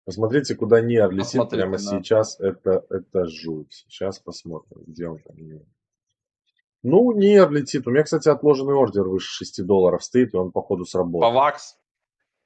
Посмотрите, 0.05 0.55
куда 0.55 0.81
Ниар 0.81 1.11
летит 1.11 1.27
Посмотрите, 1.27 1.63
прямо 1.63 1.77
да. 1.77 1.79
сейчас. 1.79 2.39
Это, 2.41 2.85
это 2.91 3.27
жуть. 3.27 3.85
Сейчас 3.89 4.19
посмотрим, 4.19 4.83
где 4.87 5.09
он 5.09 5.19
там. 5.19 5.37
Ну, 6.85 7.13
Ниар 7.13 7.51
летит. 7.51 7.87
У 7.87 7.91
меня, 7.91 8.03
кстати, 8.03 8.29
отложенный 8.29 8.75
ордер 8.75 9.09
выше 9.09 9.29
6 9.45 9.65
долларов 9.65 10.05
стоит, 10.05 10.35
и 10.35 10.37
он, 10.37 10.53
походу, 10.53 10.85
сработал. 10.85 11.31
Павакс 11.31 11.77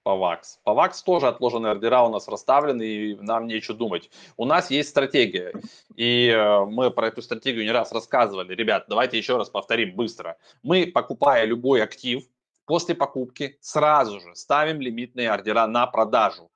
по 0.06 0.14
ВАКС. 0.14 0.60
По 0.62 0.72
ВАКС 0.72 1.02
тоже 1.02 1.26
отложенные 1.26 1.72
ордера 1.72 2.02
у 2.02 2.10
нас 2.10 2.28
расставлены, 2.28 2.82
и 2.84 3.14
нам 3.16 3.48
нечего 3.48 3.76
думать. 3.76 4.08
У 4.36 4.44
нас 4.44 4.70
есть 4.70 4.90
стратегия, 4.90 5.52
и 5.96 6.28
э, 6.28 6.64
мы 6.64 6.92
про 6.92 7.08
эту 7.08 7.22
стратегию 7.22 7.64
не 7.64 7.72
раз 7.72 7.90
рассказывали. 7.90 8.54
Ребят, 8.54 8.84
давайте 8.88 9.18
еще 9.18 9.36
раз 9.36 9.50
повторим 9.50 9.96
быстро. 9.96 10.36
Мы, 10.62 10.86
покупая 10.86 11.44
любой 11.44 11.82
актив, 11.82 12.22
после 12.66 12.94
покупки 12.94 13.58
сразу 13.60 14.20
же 14.20 14.36
ставим 14.36 14.80
лимитные 14.80 15.28
ордера 15.28 15.66
на 15.66 15.88
продажу 15.88 16.52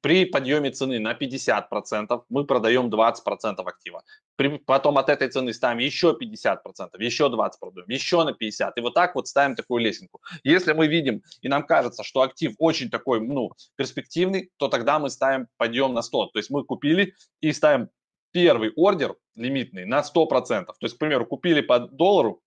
при 0.00 0.24
подъеме 0.24 0.70
цены 0.70 0.98
на 0.98 1.14
50% 1.14 2.22
мы 2.28 2.44
продаем 2.46 2.88
20% 2.88 3.62
актива. 3.64 4.02
При, 4.36 4.58
потом 4.58 4.98
от 4.98 5.08
этой 5.08 5.28
цены 5.28 5.52
ставим 5.52 5.78
еще 5.78 6.16
50%, 6.20 6.58
еще 6.98 7.24
20% 7.26 7.50
продаем, 7.60 7.88
еще 7.88 8.24
на 8.24 8.30
50%. 8.30 8.72
И 8.76 8.80
вот 8.80 8.94
так 8.94 9.14
вот 9.14 9.28
ставим 9.28 9.54
такую 9.54 9.82
лесенку. 9.82 10.20
Если 10.44 10.72
мы 10.72 10.86
видим 10.86 11.22
и 11.40 11.48
нам 11.48 11.66
кажется, 11.66 12.04
что 12.04 12.22
актив 12.22 12.54
очень 12.58 12.90
такой, 12.90 13.20
ну, 13.20 13.50
перспективный, 13.76 14.50
то 14.56 14.68
тогда 14.68 14.98
мы 14.98 15.10
ставим 15.10 15.48
подъем 15.56 15.94
на 15.94 16.02
100. 16.02 16.26
То 16.26 16.38
есть 16.38 16.50
мы 16.50 16.64
купили 16.64 17.14
и 17.40 17.52
ставим 17.52 17.88
первый 18.32 18.72
ордер 18.76 19.14
лимитный 19.36 19.84
на 19.84 20.00
100%. 20.00 20.66
То 20.66 20.74
есть, 20.80 20.96
к 20.96 20.98
примеру, 20.98 21.26
купили 21.26 21.60
по 21.60 21.78
доллару, 21.78 22.42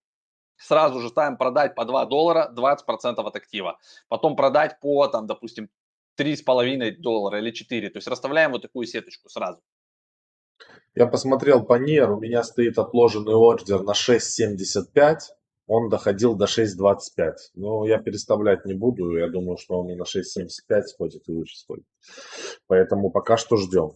сразу 0.57 0.99
же 0.99 1.09
ставим 1.09 1.37
продать 1.37 1.75
по 1.75 1.85
2 1.85 2.05
доллара 2.05 2.51
20% 2.55 3.19
от 3.19 3.35
актива. 3.35 3.77
Потом 4.09 4.35
продать 4.35 4.79
по, 4.79 5.07
там, 5.07 5.27
допустим, 5.27 5.69
3,5 6.17 6.97
доллара 6.97 7.39
или 7.39 7.51
4. 7.51 7.89
То 7.89 7.97
есть 7.97 8.07
расставляем 8.07 8.51
вот 8.51 8.61
такую 8.61 8.85
сеточку 8.85 9.29
сразу. 9.29 9.61
Я 10.95 11.05
посмотрел 11.05 11.63
по 11.63 11.79
NIR, 11.79 12.09
у 12.09 12.19
меня 12.19 12.43
стоит 12.43 12.79
отложенный 12.79 13.35
ордер 13.35 13.83
на 13.83 13.91
6.75, 13.91 15.17
он 15.67 15.89
доходил 15.89 16.35
до 16.35 16.45
6.25. 16.45 17.33
Но 17.53 17.85
я 17.85 17.99
переставлять 17.99 18.65
не 18.65 18.73
буду, 18.73 19.15
я 19.15 19.27
думаю, 19.27 19.57
что 19.57 19.79
он 19.79 19.91
и 19.91 19.95
на 19.95 20.03
6.75 20.03 20.81
сходит 20.83 21.27
и 21.27 21.31
лучше 21.31 21.57
сходит. 21.57 21.85
Поэтому 22.65 23.11
пока 23.11 23.37
что 23.37 23.57
ждем. 23.57 23.91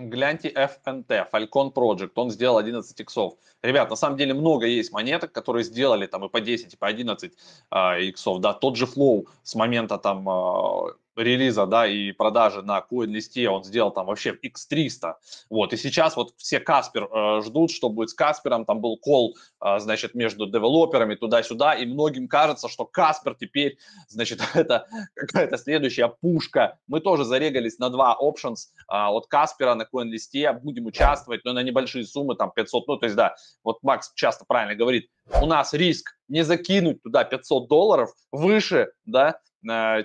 Гляньте 0.00 0.48
FNT, 0.48 1.28
Falcon 1.32 1.72
Project, 1.72 2.12
он 2.14 2.30
сделал 2.30 2.58
11 2.58 3.00
иксов. 3.00 3.34
Ребят, 3.62 3.90
на 3.90 3.96
самом 3.96 4.16
деле 4.16 4.32
много 4.32 4.64
есть 4.64 4.92
монеток, 4.92 5.32
которые 5.32 5.64
сделали 5.64 6.06
там 6.06 6.24
и 6.24 6.28
по 6.28 6.40
10, 6.40 6.72
и 6.72 6.76
по 6.76 6.86
11 6.86 7.32
э, 7.70 8.02
иксов. 8.02 8.40
Да, 8.40 8.52
тот 8.52 8.76
же 8.76 8.84
Flow 8.84 9.26
с 9.42 9.56
момента 9.56 9.98
там 9.98 10.28
э, 10.28 10.92
релиза, 11.18 11.66
да, 11.66 11.86
и 11.86 12.12
продажи 12.12 12.62
на 12.62 12.84
CoinList, 12.90 13.46
он 13.46 13.64
сделал 13.64 13.90
там 13.90 14.06
вообще 14.06 14.36
X300, 14.42 15.14
вот, 15.50 15.72
и 15.72 15.76
сейчас 15.76 16.16
вот 16.16 16.32
все 16.36 16.60
Каспер 16.60 17.04
э, 17.04 17.42
ждут, 17.42 17.70
что 17.70 17.88
будет 17.88 18.10
с 18.10 18.14
Каспером, 18.14 18.64
там 18.64 18.80
был 18.80 18.96
кол, 18.96 19.36
э, 19.60 19.78
значит, 19.78 20.14
между 20.14 20.46
девелоперами 20.46 21.14
туда-сюда, 21.14 21.74
и 21.74 21.86
многим 21.86 22.28
кажется, 22.28 22.68
что 22.68 22.84
Каспер 22.84 23.34
теперь, 23.34 23.78
значит, 24.08 24.40
это 24.54 24.86
какая-то 25.14 25.58
следующая 25.58 26.08
пушка, 26.08 26.78
мы 26.86 27.00
тоже 27.00 27.24
зарегались 27.24 27.78
на 27.78 27.90
два 27.90 28.16
options 28.20 28.68
э, 28.88 28.94
от 28.94 29.26
Каспера 29.26 29.74
на 29.74 29.82
CoinList, 29.82 30.60
будем 30.60 30.86
участвовать, 30.86 31.44
но 31.44 31.52
на 31.52 31.62
небольшие 31.62 32.04
суммы, 32.04 32.36
там 32.36 32.52
500, 32.54 32.88
ну, 32.88 32.96
то 32.96 33.06
есть, 33.06 33.16
да, 33.16 33.34
вот 33.64 33.82
Макс 33.82 34.12
часто 34.14 34.44
правильно 34.46 34.74
говорит, 34.74 35.10
у 35.42 35.46
нас 35.46 35.74
риск 35.74 36.16
не 36.28 36.42
закинуть 36.42 37.02
туда 37.02 37.24
500 37.24 37.68
долларов 37.68 38.10
выше, 38.32 38.92
да, 39.04 39.40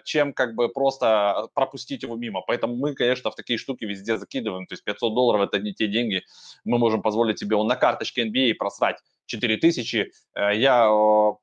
чем 0.04 0.34
как 0.34 0.56
бы 0.56 0.70
просто 0.70 1.48
пропустить 1.54 2.04
его 2.04 2.16
мимо. 2.16 2.42
Поэтому 2.42 2.76
мы, 2.76 2.94
конечно, 2.94 3.32
в 3.32 3.36
такие 3.36 3.58
штуки 3.58 3.86
везде 3.86 4.18
закидываем. 4.18 4.66
То 4.66 4.74
есть 4.74 4.84
500 4.84 5.14
долларов– 5.14 5.42
это 5.48 5.60
не 5.60 5.74
те 5.74 5.88
деньги. 5.88 6.24
Мы 6.64 6.78
можем 6.78 7.02
позволить 7.02 7.40
себе 7.40 7.56
он 7.56 7.68
на 7.68 7.76
карточке 7.76 8.28
NBA 8.28 8.56
просрать 8.56 8.98
4000. 9.26 10.12
Э, 10.36 10.56
я 10.56 10.90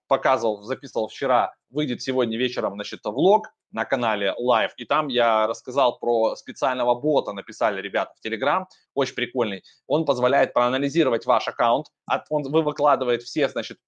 показывал, 0.09 0.63
записывал 0.63 1.09
вчера, 1.09 1.55
выйдет 1.71 2.03
сегодня 2.03 2.37
вечером, 2.37 2.75
значит, 2.75 3.01
влог 3.05 3.49
на 3.73 3.85
канале 3.85 4.35
Live, 4.41 4.71
и 4.77 4.85
там 4.85 5.09
я 5.09 5.47
рассказал 5.47 5.99
про 5.99 6.35
специального 6.35 6.95
бота, 6.95 7.33
написали 7.33 7.81
ребята 7.81 8.13
в 8.21 8.27
Telegram, 8.27 8.65
очень 8.95 9.15
прикольный. 9.15 9.63
Он 9.87 10.05
позволяет 10.05 10.53
проанализировать 10.53 11.27
ваш 11.27 11.47
аккаунт, 11.47 11.87
он 12.29 12.43
вы 12.43 12.63
выкладывает 12.63 13.23
все, 13.23 13.49
значит, 13.49 13.79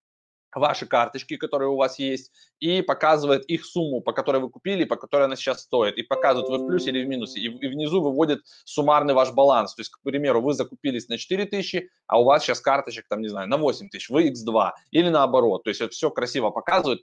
ваши 0.54 0.86
карточки, 0.86 1.36
которые 1.36 1.68
у 1.70 1.76
вас 1.76 1.98
есть, 1.98 2.32
и 2.60 2.82
показывает 2.82 3.44
их 3.46 3.64
сумму, 3.64 4.00
по 4.00 4.12
которой 4.12 4.40
вы 4.40 4.50
купили, 4.50 4.84
по 4.84 4.96
которой 4.96 5.24
она 5.24 5.36
сейчас 5.36 5.62
стоит, 5.62 5.96
и 5.96 6.02
показывает, 6.02 6.48
вы 6.48 6.64
в 6.64 6.66
плюсе 6.66 6.90
или 6.90 7.04
в 7.04 7.08
минусе, 7.08 7.40
и, 7.40 7.46
и 7.46 7.68
внизу 7.68 8.00
выводит 8.00 8.40
суммарный 8.64 9.14
ваш 9.14 9.32
баланс. 9.32 9.74
То 9.74 9.80
есть, 9.80 9.90
к 9.90 10.00
примеру, 10.02 10.40
вы 10.40 10.52
закупились 10.54 11.08
на 11.08 11.18
4 11.18 11.46
тысячи, 11.46 11.90
а 12.06 12.20
у 12.20 12.24
вас 12.24 12.42
сейчас 12.42 12.60
карточек, 12.60 13.06
там, 13.08 13.20
не 13.20 13.28
знаю, 13.28 13.48
на 13.48 13.56
8 13.56 13.88
тысяч, 13.88 14.10
вы 14.10 14.30
x2, 14.30 14.70
или 14.90 15.08
наоборот. 15.08 15.64
То 15.64 15.70
есть, 15.70 15.80
это 15.80 15.90
все 15.90 16.10
красиво 16.10 16.50
показывает. 16.50 17.02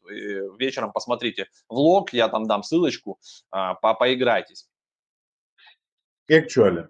Вечером 0.59 0.91
посмотрите 0.91 1.47
влог, 1.67 2.13
я 2.13 2.27
там 2.27 2.45
дам 2.45 2.63
ссылочку, 2.63 3.19
а, 3.51 3.75
по 3.75 3.93
поиграйтесь. 3.93 4.67
Actually. 6.29 6.88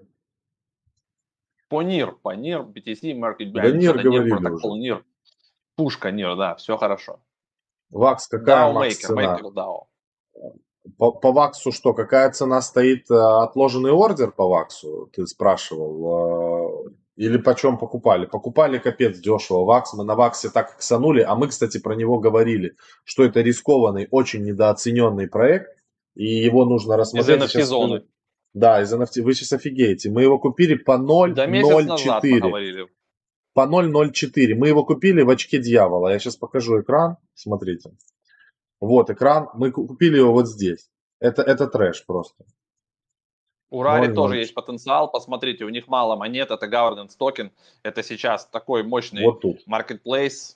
По 1.70 1.84
NIR, 1.84 2.18
по 2.24 2.36
NIR, 2.36 2.66
BTC, 2.74 3.14
Market 3.14 3.52
Да 3.52 3.70
NIR 3.70 4.02
говорили 4.02 4.34
уже. 4.34 4.68
NIR. 4.68 5.04
Пушка 5.80 6.12
Нир, 6.12 6.36
да, 6.36 6.56
все 6.56 6.76
хорошо. 6.76 7.22
Вакс, 7.90 8.28
какая 8.28 8.70
DAO 8.70 8.74
Макс 8.74 8.98
Maker, 8.98 9.08
цена? 9.08 9.40
Maker 9.40 9.54
DAO. 9.54 9.78
По, 10.98 11.12
по 11.14 11.32
Ваксу 11.32 11.72
что, 11.72 11.94
какая 11.94 12.30
цена 12.32 12.62
стоит? 12.62 13.10
Э, 13.10 13.44
отложенный 13.44 13.92
ордер 13.92 14.32
по 14.32 14.46
Ваксу, 14.50 15.10
ты 15.14 15.26
спрашивал? 15.26 16.88
Э, 16.88 16.90
или 17.16 17.38
почем 17.38 17.78
покупали? 17.78 18.26
Покупали 18.26 18.78
капец 18.78 19.20
дешево 19.20 19.64
Вакс. 19.64 19.94
Мы 19.94 20.04
на 20.04 20.16
Ваксе 20.16 20.50
так 20.50 20.76
иксанули. 20.76 21.22
А 21.22 21.34
мы, 21.36 21.48
кстати, 21.48 21.80
про 21.80 21.96
него 21.96 22.20
говорили, 22.20 22.76
что 23.06 23.24
это 23.24 23.40
рискованный, 23.40 24.10
очень 24.12 24.44
недооцененный 24.44 25.30
проект. 25.30 25.78
И 26.14 26.26
его 26.26 26.66
нужно 26.66 26.98
рассмотреть. 26.98 27.42
Из 27.42 27.56
NFT-зоны. 27.56 28.04
Да, 28.54 28.82
из 28.82 28.94
NFT. 28.94 29.22
Вы 29.22 29.34
сейчас 29.34 29.54
офигеете. 29.54 30.10
Мы 30.10 30.24
его 30.24 30.40
купили 30.40 30.76
по 30.76 30.98
0,04. 30.98 31.34
Да, 31.36 31.46
месяц 31.46 31.88
назад 31.88 32.22
поговорили 32.22 32.90
по 33.54 33.62
0.04. 33.68 34.56
Мы 34.56 34.68
его 34.68 34.86
купили 34.86 35.22
в 35.22 35.30
очке 35.30 35.60
дьявола. 35.60 36.10
Я 36.10 36.20
сейчас 36.20 36.36
покажу 36.36 36.82
экран. 36.82 37.18
Смотрите. 37.34 37.92
Вот 38.80 39.10
экран. 39.10 39.50
Мы 39.54 39.72
купили 39.72 40.18
его 40.18 40.32
вот 40.32 40.48
здесь. 40.48 40.90
Это, 41.20 41.42
это 41.42 41.68
трэш 41.68 42.06
просто. 42.06 42.46
У 43.72 43.84
Рари 43.84 44.08
0, 44.08 44.16
тоже 44.16 44.34
0. 44.34 44.40
есть 44.40 44.54
потенциал. 44.54 45.12
Посмотрите, 45.12 45.66
у 45.66 45.70
них 45.70 45.88
мало 45.88 46.16
монет. 46.16 46.52
Это 46.52 46.66
governance 46.66 47.12
токен. 47.18 47.52
Это 47.84 48.02
сейчас 48.04 48.46
такой 48.46 48.84
мощный 48.84 49.24
вот 49.24 49.42
тут. 49.42 49.60
marketplace. 49.68 50.56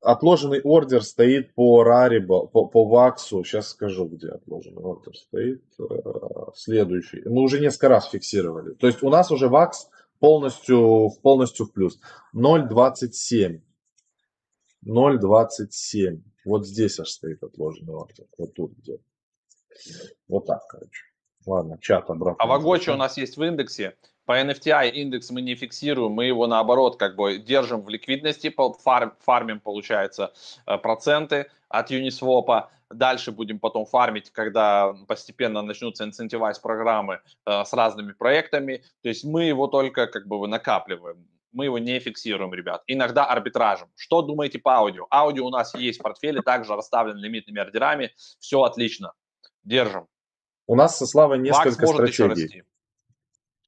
Отложенный 0.00 0.60
ордер 0.60 1.02
стоит 1.02 1.54
по 1.54 1.82
Рари, 1.82 2.18
по, 2.18 2.46
по 2.46 2.84
Ваксу. 2.84 3.42
Сейчас 3.42 3.70
скажу, 3.70 4.06
где 4.06 4.28
отложенный 4.28 4.82
ордер 4.82 5.16
стоит. 5.16 5.64
Э, 5.80 6.52
следующий. 6.54 7.22
Мы 7.24 7.40
уже 7.40 7.58
несколько 7.58 7.88
раз 7.88 8.10
фиксировали. 8.10 8.74
То 8.74 8.86
есть 8.86 9.02
у 9.02 9.08
нас 9.08 9.30
уже 9.30 9.48
Вакс 9.48 9.88
полностью, 10.24 11.10
полностью 11.22 11.66
в 11.66 11.72
плюс. 11.72 12.00
0,27. 12.34 13.60
0,27. 14.86 16.22
Вот 16.46 16.66
здесь 16.66 16.98
аж 16.98 17.08
стоит 17.10 17.42
отложенный 17.42 17.94
ордер. 17.94 18.26
Вот 18.38 18.54
тут 18.54 18.72
где. 18.78 18.98
Вот 20.26 20.46
так, 20.46 20.66
короче. 20.66 21.04
Ладно, 21.46 21.78
чат 21.80 22.10
обратно. 22.10 22.42
А 22.42 22.46
Вагочи 22.46 22.90
у 22.90 22.96
нас 22.96 23.16
есть 23.16 23.36
в 23.36 23.42
индексе. 23.42 23.96
По 24.26 24.40
NFTI 24.40 24.90
индекс 24.90 25.30
мы 25.30 25.42
не 25.42 25.54
фиксируем, 25.54 26.12
мы 26.12 26.24
его 26.24 26.46
наоборот 26.46 26.96
как 26.96 27.14
бы 27.14 27.36
держим 27.36 27.82
в 27.82 27.90
ликвидности, 27.90 28.54
фарм, 28.82 29.12
фармим, 29.20 29.60
получается, 29.60 30.32
э, 30.66 30.78
проценты 30.78 31.50
от 31.68 31.90
Uniswap. 31.90 32.68
Дальше 32.90 33.32
будем 33.32 33.58
потом 33.58 33.84
фармить, 33.84 34.30
когда 34.30 34.94
постепенно 35.08 35.60
начнутся 35.60 36.04
инцентивайз 36.04 36.58
программы 36.58 37.20
э, 37.44 37.64
с 37.64 37.72
разными 37.74 38.12
проектами. 38.12 38.82
То 39.02 39.10
есть 39.10 39.24
мы 39.24 39.44
его 39.44 39.66
только 39.66 40.06
как 40.06 40.26
бы 40.26 40.46
накапливаем. 40.46 41.26
Мы 41.52 41.66
его 41.66 41.78
не 41.78 41.98
фиксируем, 42.00 42.52
ребят. 42.54 42.82
Иногда 42.86 43.26
арбитражем. 43.26 43.88
Что 43.94 44.22
думаете 44.22 44.58
по 44.58 44.76
аудио? 44.76 45.06
Аудио 45.10 45.46
у 45.46 45.50
нас 45.50 45.74
есть 45.74 46.00
в 46.00 46.02
портфеле, 46.02 46.40
также 46.40 46.74
расставлен 46.74 47.16
лимитными 47.16 47.60
ордерами. 47.60 48.12
Все 48.40 48.62
отлично. 48.62 49.12
Держим. 49.62 50.08
У 50.66 50.74
нас 50.74 50.98
со 50.98 51.06
Славой 51.06 51.38
несколько 51.38 51.86
стратегий. 51.86 52.62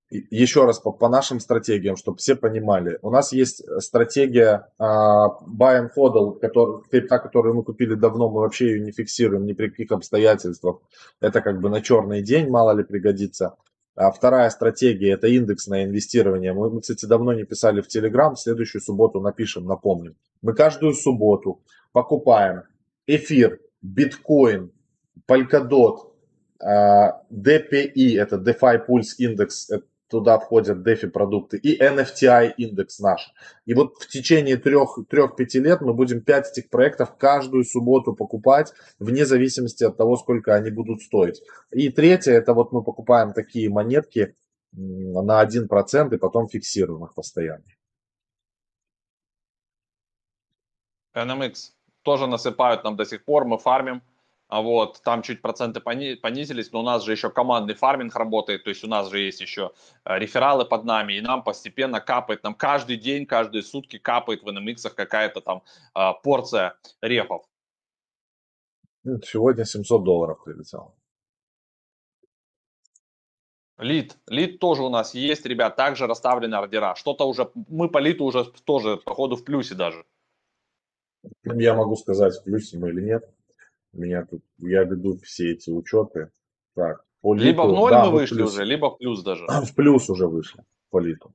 Еще 0.09 0.65
раз 0.65 0.79
по, 0.79 0.93
по 0.93 1.09
нашим 1.09 1.41
стратегиям, 1.41 1.97
чтобы 1.97 2.19
все 2.19 2.37
понимали. 2.37 2.99
У 3.03 3.11
нас 3.11 3.33
есть 3.33 3.65
стратегия 3.81 4.69
э, 4.79 4.83
buy 4.83 5.81
and 5.81 5.91
hodl, 5.97 6.39
который, 6.39 7.09
та, 7.09 7.19
которую 7.19 7.57
мы 7.57 7.65
купили 7.65 7.95
давно, 7.95 8.29
мы 8.29 8.41
вообще 8.41 8.67
ее 8.67 8.81
не 8.81 8.93
фиксируем 8.93 9.47
ни 9.47 9.53
при 9.53 9.69
каких 9.69 9.91
обстоятельствах. 9.91 10.79
Это 11.21 11.41
как 11.41 11.61
бы 11.61 11.71
на 11.71 11.83
черный 11.83 12.23
день, 12.23 12.49
мало 12.49 12.71
ли 12.71 12.85
пригодится. 12.85 13.57
А 13.97 14.13
вторая 14.13 14.49
стратегия– 14.51 15.13
это 15.15 15.27
индексное 15.27 15.85
инвестирование. 15.85 16.53
Мы, 16.53 16.71
мы, 16.71 16.83
кстати, 16.83 17.05
давно 17.07 17.33
не 17.33 17.45
писали 17.45 17.81
в 17.81 17.89
Телеграм, 17.89 18.37
в 18.37 18.41
следующую 18.41 18.83
субботу 18.83 19.21
напишем, 19.21 19.65
напомним. 19.65 20.15
Мы 20.41 20.55
каждую 20.55 20.93
субботу 20.93 21.63
покупаем 21.93 22.63
эфир, 23.09 23.59
биткоин, 23.83 24.71
Polkadot, 25.27 26.13
DPI, 26.63 28.21
это 28.21 28.37
DeFi 28.37 28.87
Pulse 28.87 29.19
Index, 29.21 29.83
туда 30.09 30.39
входят 30.39 30.87
DeFi 30.87 31.09
продукты, 31.09 31.57
и 31.59 31.83
NFTI 31.83 32.55
индекс 32.57 33.01
наш. 33.01 33.33
И 33.65 33.75
вот 33.75 33.97
в 33.99 34.07
течение 34.07 34.57
3-5 34.57 35.59
лет 35.59 35.81
мы 35.81 35.95
будем 35.95 36.21
5 36.21 36.51
этих 36.53 36.71
проектов 36.71 37.17
каждую 37.19 37.65
субботу 37.65 38.15
покупать, 38.15 38.73
вне 39.01 39.27
зависимости 39.27 39.83
от 39.85 39.97
того, 39.97 40.17
сколько 40.17 40.55
они 40.55 40.71
будут 40.71 41.03
стоить. 41.03 41.43
И 41.73 41.89
третье, 41.89 42.33
это 42.33 42.55
вот 42.55 42.73
мы 42.73 42.85
покупаем 42.85 43.33
такие 43.33 43.69
монетки 43.69 44.37
на 44.73 45.45
1% 45.45 46.15
и 46.15 46.19
потом 46.19 46.49
фиксируем 46.49 47.05
их 47.05 47.15
постоянно. 47.15 47.65
NMX 51.17 51.73
тоже 52.03 52.27
насыпают 52.27 52.85
нам 52.85 52.95
до 52.95 53.05
сих 53.05 53.25
пор, 53.25 53.45
мы 53.45 53.59
фармим. 53.59 54.03
А 54.49 54.63
вот, 54.63 55.01
там 55.03 55.23
чуть 55.23 55.43
проценты 55.43 55.81
понизились, 55.81 56.71
но 56.71 56.81
у 56.81 56.83
нас 56.83 57.05
же 57.05 57.11
еще 57.11 57.31
командный 57.31 57.75
фарминг 57.75 58.15
работает, 58.15 58.63
то 58.63 58.71
есть 58.71 58.85
у 58.85 58.87
нас 58.87 59.11
же 59.11 59.19
есть 59.19 59.41
еще 59.41 59.73
э, 60.05 60.19
рефералы 60.19 60.65
под 60.65 60.85
нами, 60.85 61.15
и 61.15 61.21
нам 61.21 61.43
постепенно 61.43 62.01
капает, 62.01 62.45
нам 62.45 62.55
каждый 62.55 62.97
день, 62.97 63.27
каждые 63.27 63.65
сутки 63.65 63.99
капает 63.99 64.45
в 64.45 64.49
NMX 64.49 64.95
какая-то 64.95 65.41
там 65.41 65.63
а, 65.95 66.13
порция 66.13 66.77
рефов. 67.01 67.45
Ну, 69.03 69.21
сегодня 69.21 69.65
700 69.65 70.05
долларов 70.05 70.45
прилетел. 70.45 70.95
Лид. 73.79 74.17
Лид 74.29 74.61
тоже 74.61 74.83
у 74.83 74.89
нас 74.89 75.13
есть, 75.13 75.45
ребят, 75.45 75.75
также 75.75 76.07
расставлены 76.07 76.55
ордера. 76.55 76.95
Что-то 76.95 77.25
уже, 77.29 77.51
мы 77.69 77.89
по 77.89 77.99
литу 77.99 78.25
уже 78.25 78.45
тоже, 78.65 78.97
походу, 78.97 79.37
в 79.37 79.45
плюсе 79.45 79.75
даже. 79.75 80.05
Я 81.45 81.75
могу 81.75 81.97
сказать, 81.97 82.35
в 82.37 82.45
плюсе 82.45 82.79
мы 82.79 82.91
или 82.91 83.03
нет 83.03 83.36
меня 83.93 84.24
тут, 84.24 84.43
я 84.59 84.84
веду 84.84 85.18
все 85.18 85.53
эти 85.53 85.70
учеты. 85.70 86.30
Так, 86.74 87.05
по 87.20 87.34
литу, 87.34 87.47
либо 87.47 87.62
в 87.62 87.72
ноль 87.72 87.91
да, 87.91 88.05
мы 88.05 88.12
вышли 88.12 88.37
плюс, 88.37 88.53
уже, 88.53 88.64
либо 88.64 88.91
в 88.91 88.99
плюс 88.99 89.22
даже. 89.22 89.45
В 89.64 89.74
плюс 89.74 90.11
уже 90.11 90.26
вышли 90.26 90.62
по 90.91 90.99
литу. 90.99 91.32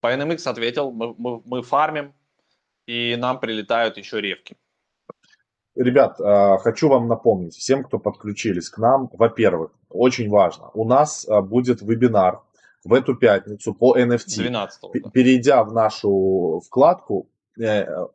По 0.00 0.14
NMX 0.14 0.48
ответил, 0.48 0.90
мы, 0.90 1.14
мы, 1.16 1.40
мы 1.44 1.62
фармим, 1.62 2.14
и 2.86 3.16
нам 3.18 3.40
прилетают 3.40 3.96
еще 3.96 4.20
ревки. 4.20 4.56
Ребят, 5.74 6.20
а, 6.20 6.58
хочу 6.58 6.88
вам 6.88 7.08
напомнить, 7.08 7.54
всем, 7.54 7.82
кто 7.82 7.98
подключились 7.98 8.68
к 8.68 8.78
нам, 8.78 9.08
во-первых, 9.12 9.72
очень 9.88 10.28
важно, 10.28 10.70
у 10.74 10.84
нас 10.84 11.26
а, 11.28 11.40
будет 11.40 11.82
вебинар 11.82 12.42
в 12.84 12.92
эту 12.92 13.16
пятницу 13.16 13.74
по 13.74 13.98
NFT. 13.98 14.36
12 14.36 14.80
да. 14.82 15.10
Перейдя 15.10 15.64
в 15.64 15.72
нашу 15.72 16.60
вкладку, 16.64 17.28
Э, 17.60 18.06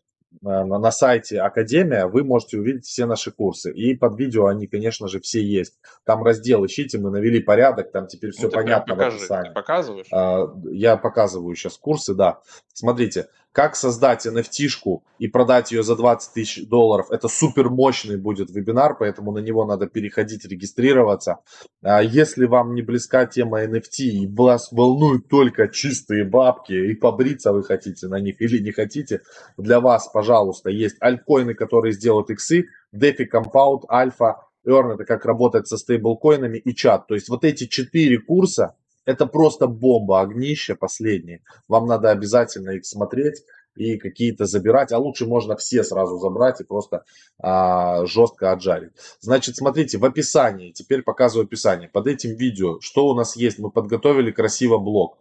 на 0.41 0.91
сайте 0.91 1.41
Академия 1.41 2.05
вы 2.05 2.23
можете 2.23 2.59
увидеть 2.59 2.85
все 2.85 3.05
наши 3.05 3.31
курсы. 3.31 3.71
И 3.71 3.95
под 3.95 4.17
видео 4.17 4.45
они, 4.45 4.67
конечно 4.67 5.07
же, 5.07 5.19
все 5.19 5.43
есть. 5.43 5.79
Там 6.05 6.23
раздел 6.23 6.65
ищите, 6.65 6.97
мы 6.97 7.09
навели 7.09 7.41
порядок, 7.41 7.91
там 7.91 8.07
теперь 8.07 8.31
все 8.31 8.47
ну, 8.47 8.51
понятно 8.51 8.95
покажи, 8.95 9.17
в 9.17 9.19
описании. 9.21 9.53
Показываешь? 9.53 10.07
А, 10.11 10.53
я 10.71 10.97
показываю 10.97 11.55
сейчас 11.55 11.77
курсы, 11.77 12.13
да. 12.13 12.39
Смотрите, 12.73 13.27
как 13.51 13.75
создать 13.75 14.25
NFT-шку 14.25 15.01
и 15.17 15.27
продать 15.27 15.71
ее 15.71 15.83
за 15.83 15.95
20 15.95 16.33
тысяч 16.33 16.67
долларов. 16.67 17.07
Это 17.09 17.27
супер 17.27 17.69
мощный 17.69 18.17
будет 18.17 18.51
вебинар, 18.51 18.95
поэтому 18.97 19.31
на 19.31 19.39
него 19.39 19.65
надо 19.65 19.87
переходить, 19.87 20.45
регистрироваться. 20.45 21.39
А 21.81 22.01
если 22.01 22.45
вам 22.45 22.75
не 22.75 22.81
близка 22.81 23.25
тема 23.25 23.63
NFT 23.63 24.03
и 24.03 24.27
вас 24.27 24.71
волнуют 24.71 25.27
только 25.27 25.67
чистые 25.67 26.25
бабки 26.25 26.73
и 26.73 26.93
побриться 26.93 27.51
вы 27.51 27.63
хотите 27.63 28.07
на 28.07 28.19
них 28.19 28.39
или 28.39 28.59
не 28.61 28.71
хотите, 28.71 29.21
для 29.57 29.79
вас, 29.79 30.07
пожалуйста, 30.07 30.69
есть 30.69 30.97
альткоины, 30.99 31.53
которые 31.53 31.93
сделают 31.93 32.29
иксы, 32.29 32.65
DeFi 32.95 33.27
Compound, 33.31 33.81
Alpha, 33.89 34.35
Earn, 34.67 34.93
это 34.93 35.05
как 35.05 35.25
работать 35.25 35.67
со 35.67 35.77
стейблкоинами 35.77 36.57
и 36.57 36.75
чат. 36.75 37.07
То 37.07 37.15
есть 37.15 37.29
вот 37.29 37.43
эти 37.43 37.65
четыре 37.65 38.19
курса, 38.19 38.75
это 39.09 39.25
просто 39.25 39.65
бомба, 39.65 40.21
огнище 40.21 40.75
последние. 40.75 41.41
Вам 41.67 41.87
надо 41.87 42.11
обязательно 42.11 42.69
их 42.69 42.85
смотреть 42.85 43.43
и 43.75 43.97
какие-то 43.97 44.45
забирать, 44.45 44.91
а 44.91 44.99
лучше 44.99 45.25
можно 45.25 45.55
все 45.55 45.83
сразу 45.83 46.19
забрать 46.19 46.61
и 46.61 46.63
просто 46.63 47.05
а, 47.39 48.05
жестко 48.05 48.51
отжарить. 48.51 48.91
Значит, 49.19 49.55
смотрите, 49.55 49.97
в 49.97 50.05
описании, 50.05 50.71
теперь 50.71 51.01
показываю 51.01 51.45
описание. 51.45 51.89
Под 51.89 52.05
этим 52.05 52.35
видео, 52.35 52.79
что 52.81 53.07
у 53.07 53.15
нас 53.15 53.35
есть, 53.35 53.57
мы 53.57 53.71
подготовили 53.71 54.29
красиво 54.29 54.77
блок. 54.77 55.17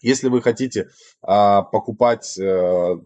Если 0.00 0.28
вы 0.28 0.40
хотите 0.40 0.90
а, 1.22 1.62
покупать 1.62 2.38
а, 2.38 3.00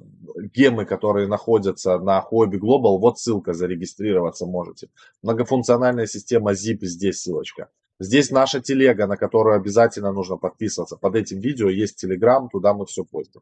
гемы, 0.54 0.84
которые 0.84 1.26
находятся 1.26 1.98
на 1.98 2.22
Hobby 2.30 2.58
Global, 2.58 2.98
вот 2.98 3.18
ссылка, 3.18 3.54
зарегистрироваться 3.54 4.44
можете. 4.44 4.90
Многофункциональная 5.22 6.06
система 6.06 6.52
ZIP, 6.52 6.80
здесь 6.82 7.22
ссылочка. 7.22 7.70
Здесь 7.98 8.30
наша 8.30 8.60
телега, 8.60 9.06
на 9.06 9.16
которую 9.16 9.56
обязательно 9.56 10.12
нужно 10.12 10.36
подписываться. 10.36 10.96
Под 10.96 11.16
этим 11.16 11.40
видео 11.40 11.70
есть 11.70 11.96
телеграм, 11.96 12.48
туда 12.50 12.74
мы 12.74 12.84
все 12.84 13.04
постим. 13.04 13.40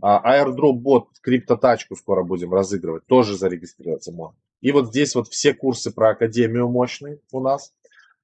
А, 0.00 0.42
airdrop 0.42 0.72
бот, 0.72 1.08
криптотачку 1.20 1.96
скоро 1.96 2.22
будем 2.22 2.54
разыгрывать, 2.54 3.06
тоже 3.06 3.36
зарегистрироваться 3.36 4.12
можно. 4.12 4.38
И 4.62 4.72
вот 4.72 4.88
здесь 4.88 5.14
вот 5.14 5.28
все 5.28 5.52
курсы 5.52 5.90
про 5.90 6.10
Академию 6.10 6.68
мощные 6.68 7.20
у 7.30 7.40
нас. 7.40 7.74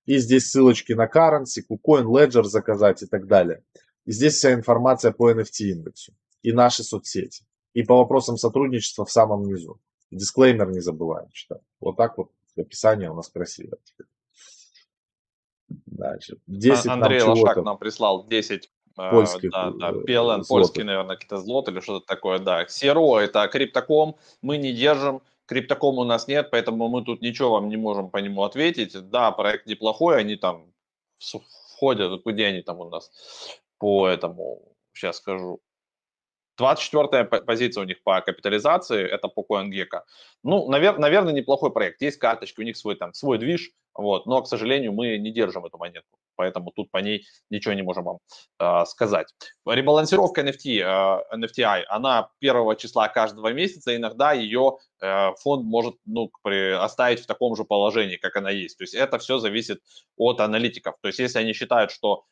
И 0.07 0.19
здесь 0.19 0.49
ссылочки 0.51 0.93
на 0.93 1.07
currency, 1.07 1.63
KuCoin, 1.69 2.05
Ledger 2.05 2.45
заказать 2.45 3.03
и 3.03 3.07
так 3.07 3.27
далее. 3.27 3.63
И 4.07 4.13
здесь 4.13 4.35
вся 4.35 4.55
информация 4.55 5.13
по 5.13 5.31
NFT 5.31 5.73
индексу. 5.73 6.15
И 6.43 6.53
наши 6.53 6.85
соцсети. 6.85 7.45
И 7.75 7.83
по 7.83 7.97
вопросам 7.97 8.37
сотрудничества 8.39 9.05
в 9.05 9.11
самом 9.11 9.43
низу. 9.43 9.81
Дисклеймер 10.11 10.71
не 10.71 10.81
забываем 10.81 11.29
читать. 11.33 11.61
Вот 11.81 11.97
так 11.97 12.17
вот 12.17 12.31
описание 12.57 13.11
у 13.11 13.15
нас 13.15 13.29
красивое. 13.29 13.79
Дальше. 15.69 16.39
10 16.47 16.87
Андрей 16.87 17.21
нам 17.21 17.31
Лошак 17.31 17.65
нам 17.65 17.79
прислал 17.79 18.27
10 18.27 18.71
э, 18.99 19.11
польских, 19.11 19.51
да, 19.51 19.71
да, 19.71 19.91
PLN, 19.91 20.43
злотых. 20.43 20.49
польский, 20.49 20.83
наверное, 20.85 21.17
какие-то 21.17 21.39
злот 21.39 21.69
или 21.69 21.81
что-то 21.81 22.07
такое, 22.07 22.39
да. 22.39 22.65
CRO 22.65 23.19
это 23.19 23.47
криптоком, 23.49 24.17
мы 24.43 24.59
не 24.59 24.73
держим, 24.73 25.23
криптоком 25.47 25.99
у 25.99 26.05
нас 26.05 26.29
нет, 26.29 26.51
поэтому 26.51 26.89
мы 26.89 27.05
тут 27.05 27.23
ничего 27.23 27.53
вам 27.53 27.69
не 27.69 27.77
можем 27.77 28.11
по 28.11 28.19
нему 28.19 28.43
ответить. 28.43 29.11
Да, 29.11 29.33
проект 29.33 29.67
неплохой, 29.67 30.19
они 30.19 30.37
там 30.37 30.73
входят, 31.19 32.23
где 32.25 32.47
они 32.47 32.63
там 32.63 32.81
у 32.81 32.89
нас 32.89 33.11
по 33.79 34.07
этому, 34.09 34.63
сейчас 34.93 35.17
скажу, 35.17 35.61
24-я 36.61 37.25
позиция 37.25 37.83
у 37.83 37.87
них 37.87 38.03
по 38.03 38.21
капитализации, 38.21 39.05
это 39.05 39.29
по 39.29 39.45
CoinGecko. 39.49 40.01
Ну, 40.43 40.71
навер- 40.71 40.99
наверное, 40.99 41.33
неплохой 41.33 41.73
проект. 41.73 42.03
Есть 42.03 42.19
карточки, 42.19 42.61
у 42.61 42.65
них 42.65 42.77
свой 42.77 42.97
там, 42.97 43.13
свой 43.15 43.39
движ, 43.39 43.73
вот, 43.95 44.27
но, 44.27 44.43
к 44.43 44.49
сожалению, 44.49 44.93
мы 44.93 45.19
не 45.19 45.33
держим 45.33 45.65
эту 45.65 45.79
монетку, 45.79 46.19
поэтому 46.37 46.71
тут 46.71 46.91
по 46.91 46.99
ней 46.99 47.27
ничего 47.51 47.75
не 47.75 47.83
можем 47.83 48.05
вам 48.05 48.19
э, 48.59 48.85
сказать. 48.87 49.35
Ребалансировка 49.67 50.43
NFT, 50.43 50.81
э, 50.81 51.37
NFTI, 51.37 51.85
она 51.89 52.31
первого 52.39 52.77
числа 52.77 53.09
каждого 53.09 53.53
месяца, 53.53 53.97
иногда 53.97 54.33
ее 54.33 54.77
э, 55.01 55.33
фонд 55.43 55.65
может 55.65 55.97
ну, 56.05 56.31
при, 56.43 56.73
оставить 56.73 57.21
в 57.21 57.27
таком 57.27 57.57
же 57.57 57.65
положении, 57.65 58.17
как 58.17 58.37
она 58.37 58.51
есть. 58.51 58.79
То 58.79 58.85
есть 58.85 58.95
это 58.95 59.19
все 59.19 59.39
зависит 59.39 59.81
от 60.17 60.41
аналитиков. 60.41 60.95
То 61.01 61.09
есть 61.09 61.19
если 61.19 61.39
они 61.39 61.53
считают, 61.53 61.91
что 61.91 62.25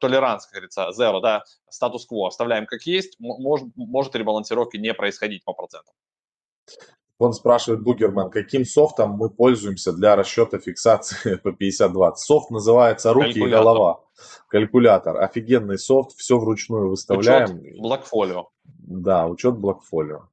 толеранс, 0.00 0.44
как 0.44 0.56
говорится, 0.56 0.90
zero, 0.90 1.22
да, 1.22 1.42
статус-кво 1.70 2.28
оставляем 2.28 2.66
как 2.66 2.82
есть, 2.82 3.16
может, 3.18 3.68
может 3.76 4.14
ребалансировки 4.14 4.76
не 4.76 4.92
происходить 4.92 5.42
по 5.42 5.54
процентам. 5.54 5.94
Он 7.18 7.32
спрашивает 7.32 7.82
Бугерман, 7.82 8.30
каким 8.30 8.64
софтом 8.64 9.12
мы 9.12 9.30
пользуемся 9.30 9.92
для 9.92 10.16
расчета 10.16 10.58
фиксации 10.58 11.36
по 11.42 11.48
50-20. 11.48 12.16
Софт 12.16 12.50
называется 12.50 13.12
«Руки 13.12 13.38
и 13.38 13.48
голова». 13.48 14.00
Калькулятор. 14.48 15.22
Офигенный 15.22 15.78
софт, 15.78 16.16
все 16.16 16.38
вручную 16.38 16.88
выставляем. 16.88 17.60
Учет 17.60 17.78
блокфолио. 17.78 18.48
Да, 18.64 19.26
учет 19.26 19.56
блокфолио. 19.56 20.28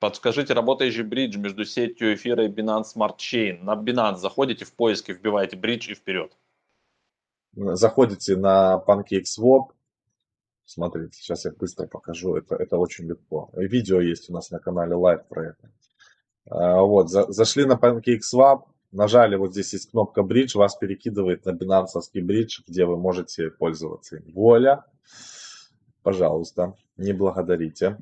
Подскажите, 0.00 0.54
работающий 0.54 1.02
бридж 1.02 1.36
между 1.36 1.64
сетью 1.66 2.14
эфира 2.14 2.46
и 2.46 2.48
Binance 2.48 2.94
Smart 2.96 3.16
Chain. 3.18 3.62
На 3.62 3.74
Binance 3.74 4.16
заходите 4.16 4.64
в 4.64 4.72
поиске, 4.72 5.12
вбиваете 5.12 5.56
бридж 5.56 5.90
и 5.90 5.94
вперед. 5.94 6.32
Заходите 7.52 8.36
на 8.36 8.82
PancakeSwap, 8.86 9.72
Смотрите, 10.72 11.14
сейчас 11.14 11.46
я 11.46 11.50
быстро 11.50 11.88
покажу, 11.88 12.36
это, 12.36 12.54
это 12.54 12.76
очень 12.78 13.08
легко. 13.08 13.50
Видео 13.54 14.00
есть 14.00 14.30
у 14.30 14.32
нас 14.32 14.52
на 14.52 14.60
канале 14.60 14.94
Live 14.94 15.24
про 15.28 15.48
это. 15.48 15.70
А, 16.48 16.82
вот, 16.82 17.10
за, 17.10 17.24
зашли 17.32 17.64
на 17.64 17.72
PancakeSwap, 17.72 18.66
нажали, 18.92 19.34
вот 19.34 19.50
здесь 19.50 19.72
есть 19.72 19.90
кнопка 19.90 20.20
Bridge, 20.20 20.56
вас 20.56 20.76
перекидывает 20.76 21.44
на 21.44 21.54
бинансовский 21.54 22.20
бридж, 22.20 22.60
где 22.68 22.84
вы 22.84 22.96
можете 22.96 23.50
пользоваться. 23.50 24.22
Воля, 24.32 24.84
пожалуйста, 26.04 26.76
не 26.96 27.12
благодарите. 27.12 27.98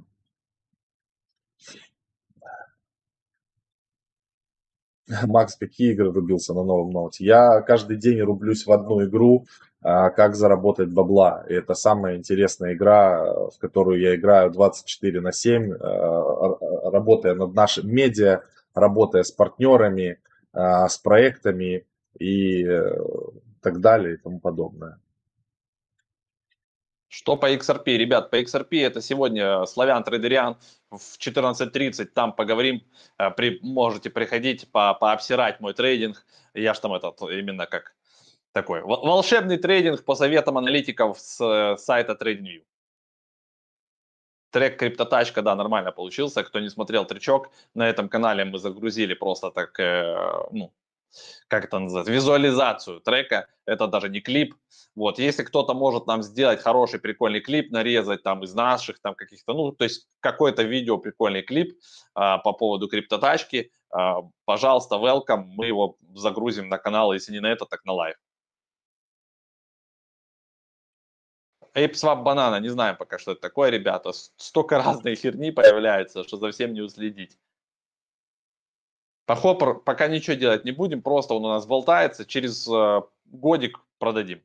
Макс, 5.27 5.57
какие 5.57 5.93
игры 5.93 6.13
рубился 6.13 6.53
на 6.53 6.65
новом 6.65 6.91
ноуте? 6.91 7.25
Я 7.25 7.63
каждый 7.63 7.97
день 7.97 8.21
рублюсь 8.21 8.67
в 8.67 8.73
одну 8.73 9.03
игру, 9.07 9.47
как 9.81 10.35
заработать 10.35 10.89
бабла. 10.89 11.45
И 11.49 11.55
это 11.55 11.75
самая 11.75 12.17
интересная 12.17 12.75
игра, 12.75 13.23
в 13.51 13.59
которую 13.59 14.01
я 14.01 14.17
играю 14.17 14.51
24 14.51 15.21
на 15.21 15.33
7, 15.33 15.73
а, 15.73 16.91
работая 16.91 17.35
над 17.35 17.55
нашим 17.55 17.89
медиа, 17.89 18.43
работая 18.75 19.23
с 19.23 19.31
партнерами, 19.31 20.19
а, 20.53 20.89
с 20.89 20.99
проектами 20.99 21.87
и 22.19 22.65
э, 22.65 22.97
так 23.61 23.81
далее 23.81 24.15
и 24.15 24.17
тому 24.17 24.41
подобное. 24.41 24.99
Что 27.09 27.37
по 27.37 27.53
XRP? 27.55 27.97
Ребят, 27.97 28.31
по 28.31 28.41
XRP 28.41 28.85
это 28.85 29.01
сегодня 29.01 29.65
Славян 29.67 30.05
Трейдериан 30.05 30.57
в 30.91 31.19
14.30, 31.19 32.07
там 32.07 32.33
поговорим, 32.33 32.83
э, 33.19 33.31
при, 33.31 33.61
можете 33.63 34.11
приходить 34.11 34.71
по, 34.73 34.95
пообсирать 34.95 35.61
мой 35.61 35.75
трейдинг, 35.75 36.25
я 36.55 36.75
ж 36.75 36.79
там 36.81 36.93
этот 36.93 37.21
именно 37.23 37.67
как 37.67 37.95
такой 38.53 38.83
волшебный 38.83 39.59
трейдинг 39.59 40.05
по 40.05 40.15
советам 40.15 40.59
аналитиков 40.59 41.19
с 41.21 41.41
э, 41.41 41.77
сайта 41.79 42.17
TradingView. 42.21 42.65
Трек 44.51 44.79
криптотачка, 44.79 45.43
да, 45.43 45.55
нормально 45.55 45.93
получился. 45.93 46.43
Кто 46.43 46.61
не 46.61 46.71
смотрел 46.71 47.05
тречок, 47.05 47.51
на 47.75 47.89
этом 47.89 48.09
канале 48.09 48.45
мы 48.45 48.59
загрузили 48.59 49.15
просто 49.15 49.51
так, 49.51 49.79
э, 49.79 50.17
ну, 50.53 50.73
как 51.49 51.65
это 51.65 51.79
называется, 51.79 52.13
визуализацию 52.13 53.01
трека. 53.01 53.49
Это 53.67 53.87
даже 53.87 54.09
не 54.09 54.21
клип. 54.21 54.55
Вот, 54.95 55.19
если 55.19 55.45
кто-то 55.45 55.75
может 55.75 56.07
нам 56.07 56.23
сделать 56.23 56.61
хороший, 56.61 56.99
прикольный 56.99 57.41
клип, 57.41 57.71
нарезать 57.71 58.23
там 58.23 58.43
из 58.43 58.55
наших 58.55 59.01
там 59.01 59.15
каких-то, 59.15 59.53
ну, 59.53 59.73
то 59.73 59.85
есть 59.85 60.09
какой-то 60.21 60.63
видео, 60.63 60.99
прикольный 60.99 61.43
клип 61.43 61.79
э, 62.17 62.39
по 62.43 62.53
поводу 62.53 62.89
криптотачки, 62.89 63.71
э, 63.97 64.15
пожалуйста, 64.45 64.97
welcome, 64.97 65.45
мы 65.57 65.67
его 65.67 65.97
загрузим 66.15 66.69
на 66.69 66.79
канал, 66.79 67.13
если 67.13 67.33
не 67.33 67.41
на 67.41 67.53
это, 67.53 67.67
так 67.67 67.85
на 67.85 67.93
лайв. 67.93 68.17
ApeSwap 71.85 72.23
банана, 72.23 72.61
не 72.61 72.69
знаем 72.69 72.97
пока, 72.97 73.19
что 73.19 73.33
это 73.33 73.41
такое, 73.41 73.71
ребята. 73.71 74.13
Столько 74.37 74.79
разной 74.79 75.15
херни 75.15 75.51
появляется, 75.51 76.25
что 76.25 76.37
за 76.37 76.51
всем 76.51 76.73
не 76.73 76.81
уследить. 76.81 77.39
По 79.27 79.37
хоппер 79.37 79.75
пока 79.75 80.09
ничего 80.09 80.37
делать 80.37 80.65
не 80.65 80.73
будем, 80.73 81.03
просто 81.03 81.35
он 81.35 81.45
у 81.45 81.49
нас 81.49 81.67
болтается, 81.67 82.25
через 82.25 82.67
э, 82.67 83.03
годик 83.27 83.79
продадим. 83.99 84.43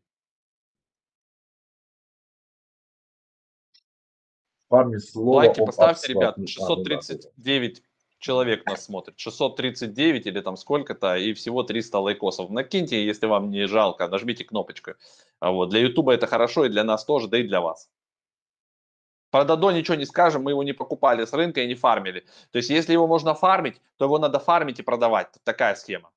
Лайки 4.69 5.65
поставьте, 5.65 6.13
ребят, 6.13 6.35
639 6.45 7.83
человек 8.23 8.65
нас 8.65 8.85
смотрит, 8.85 9.19
639 9.19 10.25
или 10.25 10.41
там 10.41 10.57
сколько-то, 10.57 11.15
и 11.17 11.33
всего 11.33 11.63
300 11.63 11.99
лайкосов. 11.99 12.49
Накиньте, 12.49 13.05
если 13.05 13.27
вам 13.27 13.51
не 13.51 13.67
жалко, 13.67 14.07
нажмите 14.07 14.45
кнопочку. 14.45 14.93
А 15.39 15.51
вот. 15.51 15.69
Для 15.69 15.81
Ютуба 15.81 16.13
это 16.13 16.25
хорошо, 16.25 16.65
и 16.65 16.69
для 16.69 16.83
нас 16.83 17.05
тоже, 17.05 17.27
да 17.27 17.37
и 17.37 17.43
для 17.43 17.59
вас. 17.61 17.89
Про 19.29 19.45
Дадо 19.45 19.71
ничего 19.71 19.95
не 19.95 20.05
скажем, 20.05 20.43
мы 20.43 20.51
его 20.51 20.63
не 20.63 20.73
покупали 20.73 21.25
с 21.25 21.33
рынка 21.33 21.61
и 21.61 21.67
не 21.67 21.75
фармили. 21.75 22.21
То 22.51 22.57
есть, 22.59 22.69
если 22.69 22.93
его 22.93 23.07
можно 23.07 23.33
фармить, 23.35 23.81
то 23.97 24.05
его 24.05 24.19
надо 24.19 24.39
фармить 24.39 24.79
и 24.79 24.83
продавать. 24.83 25.27
Такая 25.43 25.75
схема. 25.75 26.09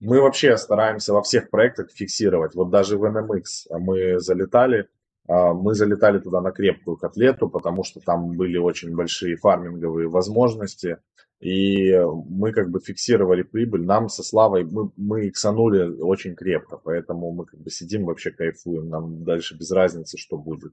Мы 0.00 0.20
вообще 0.20 0.56
стараемся 0.56 1.12
во 1.12 1.22
всех 1.22 1.48
проектах 1.50 1.90
фиксировать. 1.92 2.54
Вот 2.54 2.70
даже 2.70 2.98
в 2.98 3.04
NMX 3.04 3.78
мы 3.78 4.18
залетали, 4.18 4.88
мы 5.28 5.74
залетали 5.74 6.18
туда 6.18 6.40
на 6.40 6.50
крепкую 6.50 6.96
котлету, 6.96 7.48
потому 7.48 7.84
что 7.84 8.00
там 8.00 8.36
были 8.36 8.58
очень 8.58 8.94
большие 8.94 9.36
фарминговые 9.36 10.08
возможности. 10.08 10.98
И 11.42 11.92
мы 12.28 12.52
как 12.52 12.70
бы 12.70 12.78
фиксировали 12.78 13.42
прибыль. 13.42 13.84
Нам 13.84 14.08
со 14.08 14.22
Славой, 14.22 14.64
мы, 14.64 14.92
мы 14.96 15.28
иксанули 15.28 16.00
очень 16.00 16.36
крепко. 16.36 16.76
Поэтому 16.76 17.32
мы 17.32 17.46
как 17.46 17.60
бы 17.60 17.68
сидим, 17.68 18.04
вообще 18.04 18.30
кайфуем. 18.30 18.88
Нам 18.88 19.24
дальше 19.24 19.56
без 19.56 19.72
разницы, 19.72 20.18
что 20.18 20.38
будет. 20.38 20.72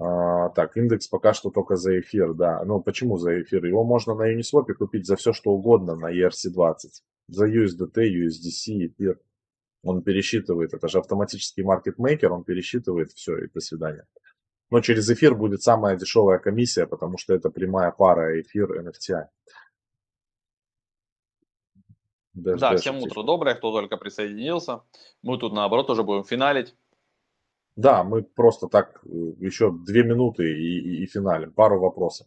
А, 0.00 0.50
так, 0.50 0.76
индекс 0.76 1.08
пока 1.08 1.34
что 1.34 1.50
только 1.50 1.76
за 1.76 1.98
эфир, 1.98 2.32
да. 2.34 2.64
Ну, 2.64 2.80
почему 2.80 3.18
за 3.18 3.42
эфир? 3.42 3.64
Его 3.64 3.84
можно 3.84 4.14
на 4.14 4.32
Uniswap 4.32 4.72
купить 4.74 5.06
за 5.06 5.16
все, 5.16 5.32
что 5.32 5.50
угодно 5.50 5.96
на 5.96 6.12
ERC20. 6.12 6.76
За 7.28 7.46
USDT, 7.46 7.96
USDC, 7.96 8.86
эфир. 8.86 9.20
Он 9.82 10.02
пересчитывает, 10.02 10.74
это 10.74 10.88
же 10.88 10.98
автоматический 10.98 11.62
маркетмейкер, 11.62 12.32
он 12.32 12.44
пересчитывает 12.44 13.12
все, 13.12 13.38
и 13.38 13.48
до 13.48 13.60
свидания. 13.60 14.06
Но 14.70 14.80
через 14.80 15.08
эфир 15.08 15.34
будет 15.34 15.62
самая 15.62 15.96
дешевая 15.96 16.38
комиссия, 16.38 16.86
потому 16.86 17.16
что 17.16 17.34
это 17.34 17.50
прямая 17.50 17.90
пара 17.90 18.40
эфир 18.40 18.80
NFTI. 18.80 19.26
Да, 22.34 22.76
всем 22.76 22.98
утро 22.98 23.22
доброе, 23.22 23.54
кто 23.54 23.72
только 23.72 23.96
присоединился. 23.96 24.82
Мы 25.22 25.38
тут 25.38 25.52
наоборот 25.52 25.90
уже 25.90 26.02
будем 26.02 26.24
финалить. 26.24 26.74
Да, 27.78 28.02
мы 28.02 28.24
просто 28.24 28.66
так 28.66 29.00
э, 29.04 29.08
еще 29.38 29.70
две 29.70 30.02
минуты 30.02 30.42
и, 30.52 30.80
и, 30.80 31.04
и 31.04 31.06
финалем. 31.06 31.52
Пару 31.52 31.78
вопросов. 31.78 32.26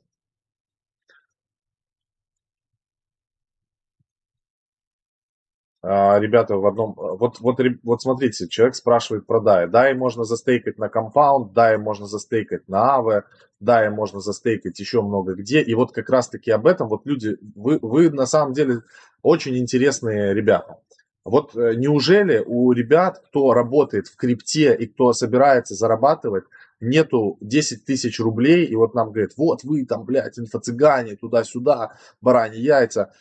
А, 5.83 6.17
ребята 6.19 6.55
в 6.55 6.65
одном... 6.65 6.93
Вот, 6.95 7.41
вот, 7.41 7.59
вот 7.83 8.01
смотрите, 8.01 8.47
человек 8.47 8.75
спрашивает 8.75 9.27
про 9.27 9.41
DAI. 9.41 9.69
DAI 9.69 9.93
можно 9.93 10.23
застейкать 10.23 10.77
на 10.77 10.85
Compound, 10.85 11.51
DAI 11.53 11.77
можно 11.77 12.05
застейкать 12.05 12.69
на 12.69 12.97
Aave, 12.97 13.23
DAI 13.61 13.89
можно 13.89 14.21
застейкать 14.21 14.79
еще 14.79 15.01
много 15.01 15.33
где. 15.35 15.61
И 15.61 15.73
вот 15.73 15.91
как 15.91 16.09
раз-таки 16.09 16.49
об 16.51 16.65
этом 16.65 16.87
вот 16.87 17.05
люди... 17.05 17.35
Вы, 17.55 17.77
вы 17.81 18.09
на 18.09 18.25
самом 18.25 18.53
деле 18.53 18.83
очень 19.21 19.57
интересные 19.57 20.33
ребята. 20.33 20.77
Вот 21.23 21.55
э, 21.55 21.75
неужели 21.75 22.43
у 22.45 22.71
ребят, 22.71 23.21
кто 23.27 23.53
работает 23.53 24.07
в 24.07 24.15
крипте 24.15 24.75
и 24.75 24.87
кто 24.87 25.13
собирается 25.13 25.75
зарабатывать, 25.75 26.45
нету 26.79 27.37
10 27.41 27.85
тысяч 27.85 28.19
рублей, 28.19 28.65
и 28.65 28.75
вот 28.75 28.95
нам 28.95 29.11
говорят, 29.11 29.33
вот 29.37 29.63
вы 29.63 29.85
там, 29.85 30.03
блядь, 30.03 30.39
инфо-цыгане, 30.39 31.15
туда-сюда, 31.15 31.93
бараньи 32.21 32.59
яйца. 32.59 33.13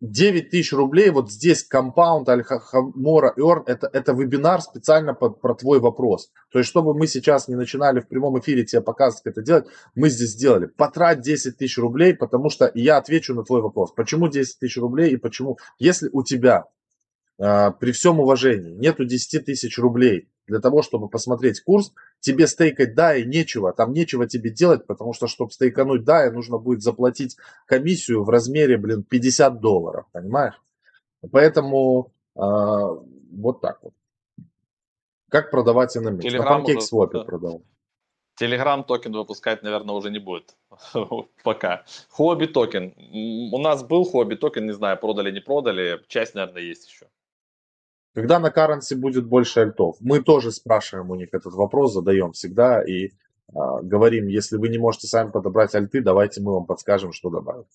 9 0.00 0.46
а, 0.46 0.50
тысяч 0.50 0.72
рублей, 0.72 1.10
вот 1.10 1.32
здесь 1.32 1.64
компаунд 1.64 2.28
Альхамора 2.28 3.34
Earn, 3.36 3.64
это, 3.66 3.90
это 3.92 4.12
вебинар 4.12 4.60
специально 4.60 5.12
под, 5.12 5.40
про 5.40 5.54
твой 5.54 5.80
вопрос. 5.80 6.30
То 6.52 6.60
есть, 6.60 6.70
чтобы 6.70 6.94
мы 6.94 7.08
сейчас 7.08 7.48
не 7.48 7.56
начинали 7.56 7.98
в 7.98 8.06
прямом 8.06 8.38
эфире 8.38 8.64
тебе 8.64 8.82
показывать, 8.82 9.24
как 9.24 9.32
это 9.32 9.42
делать, 9.42 9.66
мы 9.96 10.08
здесь 10.10 10.30
сделали. 10.30 10.66
Потрать 10.66 11.22
10 11.22 11.58
тысяч 11.58 11.76
рублей, 11.76 12.14
потому 12.14 12.50
что 12.50 12.70
я 12.74 12.98
отвечу 12.98 13.34
на 13.34 13.42
твой 13.42 13.62
вопрос. 13.62 13.92
Почему 13.92 14.28
10 14.28 14.60
тысяч 14.60 14.76
рублей 14.78 15.10
и 15.10 15.16
почему? 15.16 15.58
Если 15.80 16.08
у 16.12 16.22
тебя 16.22 16.66
при 17.40 17.92
всем 17.92 18.20
уважении, 18.20 18.72
нету 18.72 19.06
10 19.06 19.46
тысяч 19.46 19.78
рублей 19.78 20.28
для 20.46 20.60
того, 20.60 20.82
чтобы 20.82 21.08
посмотреть 21.08 21.62
курс, 21.62 21.92
тебе 22.18 22.46
стейкать 22.46 22.98
DAI 22.98 23.22
нечего, 23.22 23.72
там 23.72 23.92
нечего 23.92 24.26
тебе 24.26 24.50
делать, 24.50 24.86
потому 24.86 25.14
что, 25.14 25.26
чтобы 25.26 25.52
стейкануть 25.52 26.02
DAI, 26.02 26.30
нужно 26.30 26.58
будет 26.58 26.82
заплатить 26.82 27.36
комиссию 27.66 28.24
в 28.24 28.28
размере, 28.28 28.76
блин, 28.76 29.04
50 29.04 29.60
долларов, 29.60 30.06
понимаешь? 30.12 30.60
Поэтому 31.30 32.12
э, 32.36 32.40
вот 32.40 33.60
так 33.60 33.82
вот. 33.82 33.94
Как 35.30 35.50
продавать 35.50 35.96
NMX? 35.96 36.20
Telegram 36.20 36.44
На 36.44 36.64
PancakeSwap 36.64 37.10
да. 37.12 37.24
продал. 37.24 37.62
Телеграм 38.34 38.84
токен 38.84 39.12
выпускать, 39.12 39.62
наверное, 39.62 39.94
уже 39.94 40.10
не 40.10 40.18
будет. 40.18 40.56
Пока. 41.44 41.84
Хобби 42.08 42.46
токен. 42.46 42.94
У 43.52 43.58
нас 43.58 43.84
был 43.84 44.04
хобби 44.04 44.34
токен, 44.34 44.66
не 44.66 44.72
знаю, 44.72 44.98
продали, 44.98 45.30
не 45.30 45.40
продали. 45.40 46.00
Часть, 46.08 46.34
наверное, 46.34 46.62
есть 46.62 46.88
еще. 46.88 47.06
Когда 48.14 48.38
на 48.40 48.48
currency 48.48 48.96
будет 48.96 49.26
больше 49.26 49.60
альтов? 49.60 49.96
Мы 50.00 50.20
тоже 50.20 50.50
спрашиваем 50.50 51.10
у 51.10 51.14
них 51.14 51.28
этот 51.32 51.54
вопрос, 51.54 51.92
задаем 51.92 52.32
всегда 52.32 52.82
и 52.82 53.10
а, 53.54 53.80
говорим, 53.82 54.26
если 54.28 54.56
вы 54.56 54.68
не 54.68 54.78
можете 54.78 55.06
сами 55.06 55.30
подобрать 55.30 55.74
альты, 55.74 56.00
давайте 56.00 56.40
мы 56.40 56.52
вам 56.52 56.66
подскажем, 56.66 57.12
что 57.12 57.30
добавить. 57.30 57.66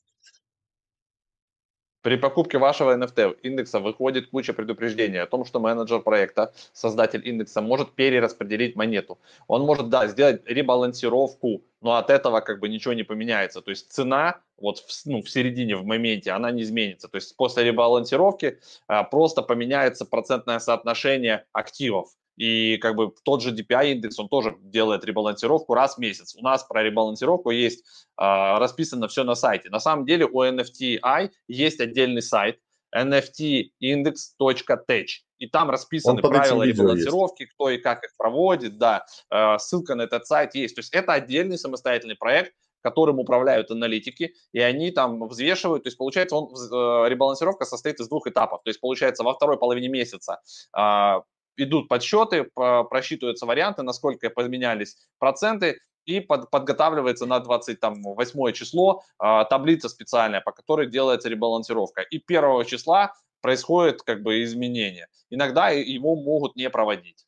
При 2.06 2.18
покупке 2.18 2.60
вашего 2.60 2.96
NFT 2.96 3.40
индекса 3.42 3.80
выходит 3.80 4.30
куча 4.30 4.54
предупреждений 4.54 5.20
о 5.20 5.26
том, 5.26 5.44
что 5.44 5.60
менеджер 5.60 6.02
проекта, 6.02 6.54
создатель 6.72 7.28
индекса, 7.28 7.62
может 7.62 7.94
перераспределить 7.96 8.76
монету. 8.76 9.18
Он 9.48 9.64
может, 9.64 9.90
да, 9.90 10.06
сделать 10.06 10.44
ребалансировку, 10.46 11.64
но 11.82 11.96
от 11.96 12.12
этого 12.12 12.42
как 12.42 12.60
бы 12.60 12.70
ничего 12.70 12.94
не 12.94 13.02
поменяется. 13.02 13.60
То 13.60 13.72
есть 13.72 13.92
цена 13.92 14.40
вот 14.60 14.78
в, 14.78 15.06
ну, 15.06 15.24
в 15.24 15.30
середине, 15.32 15.78
в 15.78 15.84
моменте, 15.84 16.30
она 16.30 16.52
не 16.52 16.62
изменится. 16.62 17.08
То 17.08 17.16
есть 17.16 17.36
после 17.36 17.64
ребалансировки 17.64 18.60
а, 18.86 19.04
просто 19.04 19.42
поменяется 19.42 20.06
процентное 20.06 20.60
соотношение 20.60 21.46
активов. 21.54 22.10
И 22.38 22.78
как 22.78 22.96
бы 22.96 23.12
тот 23.24 23.42
же 23.42 23.56
DPI 23.56 23.94
индекс, 23.94 24.20
он 24.20 24.28
тоже 24.28 24.58
делает 24.62 25.06
ребалансировку 25.06 25.74
раз 25.74 25.96
в 25.96 26.00
месяц. 26.00 26.36
У 26.36 26.42
нас 26.42 26.64
про 26.64 26.84
ребалансировку 26.84 27.52
есть 27.52 27.82
э, 27.82 27.84
расписано 28.18 29.08
все 29.08 29.24
на 29.24 29.36
сайте. 29.36 29.70
На 29.70 29.80
самом 29.80 30.06
деле 30.06 30.26
у 30.26 30.44
NFTI 30.44 31.30
есть 31.48 31.80
отдельный 31.80 32.22
сайт 32.22 32.60
nftindex.tech. 32.96 35.08
И 35.38 35.48
там 35.48 35.70
расписаны 35.70 36.22
правила 36.22 36.64
ребалансировки, 36.64 37.44
есть. 37.44 37.54
кто 37.54 37.70
и 37.70 37.78
как 37.78 38.06
их 38.06 38.16
проводит, 38.18 38.78
да, 38.78 39.06
э, 39.30 39.58
ссылка 39.60 39.96
на 39.96 40.04
этот 40.04 40.26
сайт 40.26 40.56
есть. 40.56 40.76
То 40.76 40.80
есть 40.80 40.94
это 40.94 41.12
отдельный 41.14 41.58
самостоятельный 41.58 42.16
проект, 42.16 42.54
которым 42.86 43.20
управляют 43.20 43.72
аналитики, 43.72 44.36
и 44.54 44.60
они 44.60 44.92
там 44.92 45.28
взвешивают, 45.28 45.84
то 45.84 45.88
есть 45.88 45.98
получается, 45.98 46.36
он, 46.36 46.54
э, 46.54 47.10
ребалансировка 47.10 47.66
состоит 47.66 48.00
из 48.00 48.08
двух 48.08 48.28
этапов, 48.28 48.62
то 48.64 48.70
есть 48.70 48.80
получается 48.80 49.24
во 49.24 49.34
второй 49.34 49.58
половине 49.58 49.88
месяца 49.88 50.40
э, 50.78 51.22
идут 51.58 51.88
подсчеты, 51.88 52.50
просчитываются 52.54 53.46
варианты, 53.46 53.84
насколько 53.84 54.30
поменялись 54.30 54.98
проценты, 55.20 55.80
и 56.06 56.20
под, 56.20 56.50
подготавливается 56.52 57.26
на 57.26 57.40
28 57.40 58.52
число 58.54 59.04
э, 59.20 59.44
таблица 59.50 59.90
специальная, 59.90 60.42
по 60.42 60.52
которой 60.52 60.88
делается 60.88 61.30
ребалансировка. 61.30 62.02
И 62.02 62.24
1 62.26 62.66
числа 62.66 63.14
происходит 63.42 64.02
как 64.02 64.22
бы 64.22 64.44
изменение. 64.44 65.08
Иногда 65.30 65.70
его 65.70 66.16
могут 66.16 66.56
не 66.56 66.70
проводить. 66.70 67.26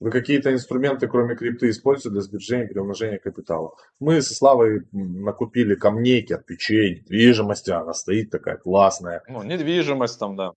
Вы 0.00 0.10
какие-то 0.10 0.50
инструменты, 0.50 1.08
кроме 1.08 1.36
крипты, 1.36 1.68
используете 1.68 2.08
для 2.10 2.22
сбережения 2.22 2.64
и 2.64 2.68
приумножения 2.68 3.18
капитала? 3.18 3.74
Мы 3.98 4.22
со 4.22 4.34
Славой 4.34 4.86
накупили 4.92 5.74
камней, 5.74 6.22
кирпичей, 6.22 7.00
недвижимости, 7.00 7.70
она 7.70 7.92
стоит 7.92 8.30
такая 8.30 8.56
классная. 8.56 9.22
Ну, 9.28 9.42
недвижимость 9.42 10.18
там, 10.18 10.36
да. 10.36 10.54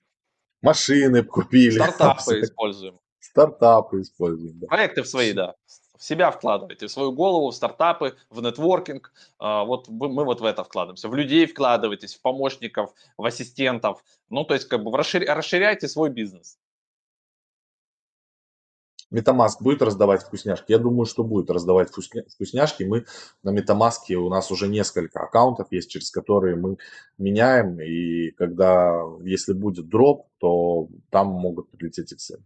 Машины 0.63 1.23
купили. 1.23 1.77
Стартапы 1.77 2.41
используем. 2.41 2.99
Стартапы 3.19 4.01
используем, 4.01 4.59
да. 4.59 4.67
Проекты 4.67 5.03
в 5.03 5.07
свои, 5.07 5.33
да. 5.33 5.55
В 5.97 6.03
себя 6.03 6.31
вкладываете, 6.31 6.87
в 6.87 6.91
свою 6.91 7.11
голову, 7.11 7.49
в 7.49 7.55
стартапы, 7.55 8.15
в 8.29 8.41
нетворкинг. 8.41 9.13
А, 9.39 9.63
вот 9.63 9.87
мы 9.89 10.25
вот 10.25 10.41
в 10.41 10.45
это 10.45 10.63
вкладываемся. 10.63 11.07
В 11.09 11.15
людей 11.15 11.45
вкладываетесь, 11.45 12.15
в 12.15 12.21
помощников, 12.21 12.93
в 13.17 13.25
ассистентов. 13.25 14.03
Ну, 14.29 14.43
то 14.43 14.53
есть, 14.53 14.67
как 14.67 14.83
бы 14.83 14.91
расширяйте 14.95 15.87
свой 15.87 16.09
бизнес. 16.09 16.57
Metamask 19.13 19.61
будет 19.61 19.81
раздавать 19.81 20.23
вкусняшки? 20.23 20.71
Я 20.71 20.79
думаю, 20.79 21.05
что 21.05 21.23
будет 21.23 21.49
раздавать 21.51 21.91
вкусняшки. 21.91 22.83
Мы 22.83 23.05
на 23.43 23.55
Metamask, 23.55 24.13
у 24.15 24.29
нас 24.29 24.51
уже 24.51 24.67
несколько 24.67 25.19
аккаунтов 25.19 25.67
есть, 25.71 25.91
через 25.91 26.09
которые 26.09 26.55
мы 26.55 26.77
меняем. 27.17 27.79
И 27.79 28.31
когда, 28.31 29.01
если 29.23 29.53
будет 29.53 29.87
дроп, 29.87 30.27
то 30.39 30.87
там 31.09 31.27
могут 31.27 31.69
прилететь 31.69 32.11
иксы. 32.11 32.43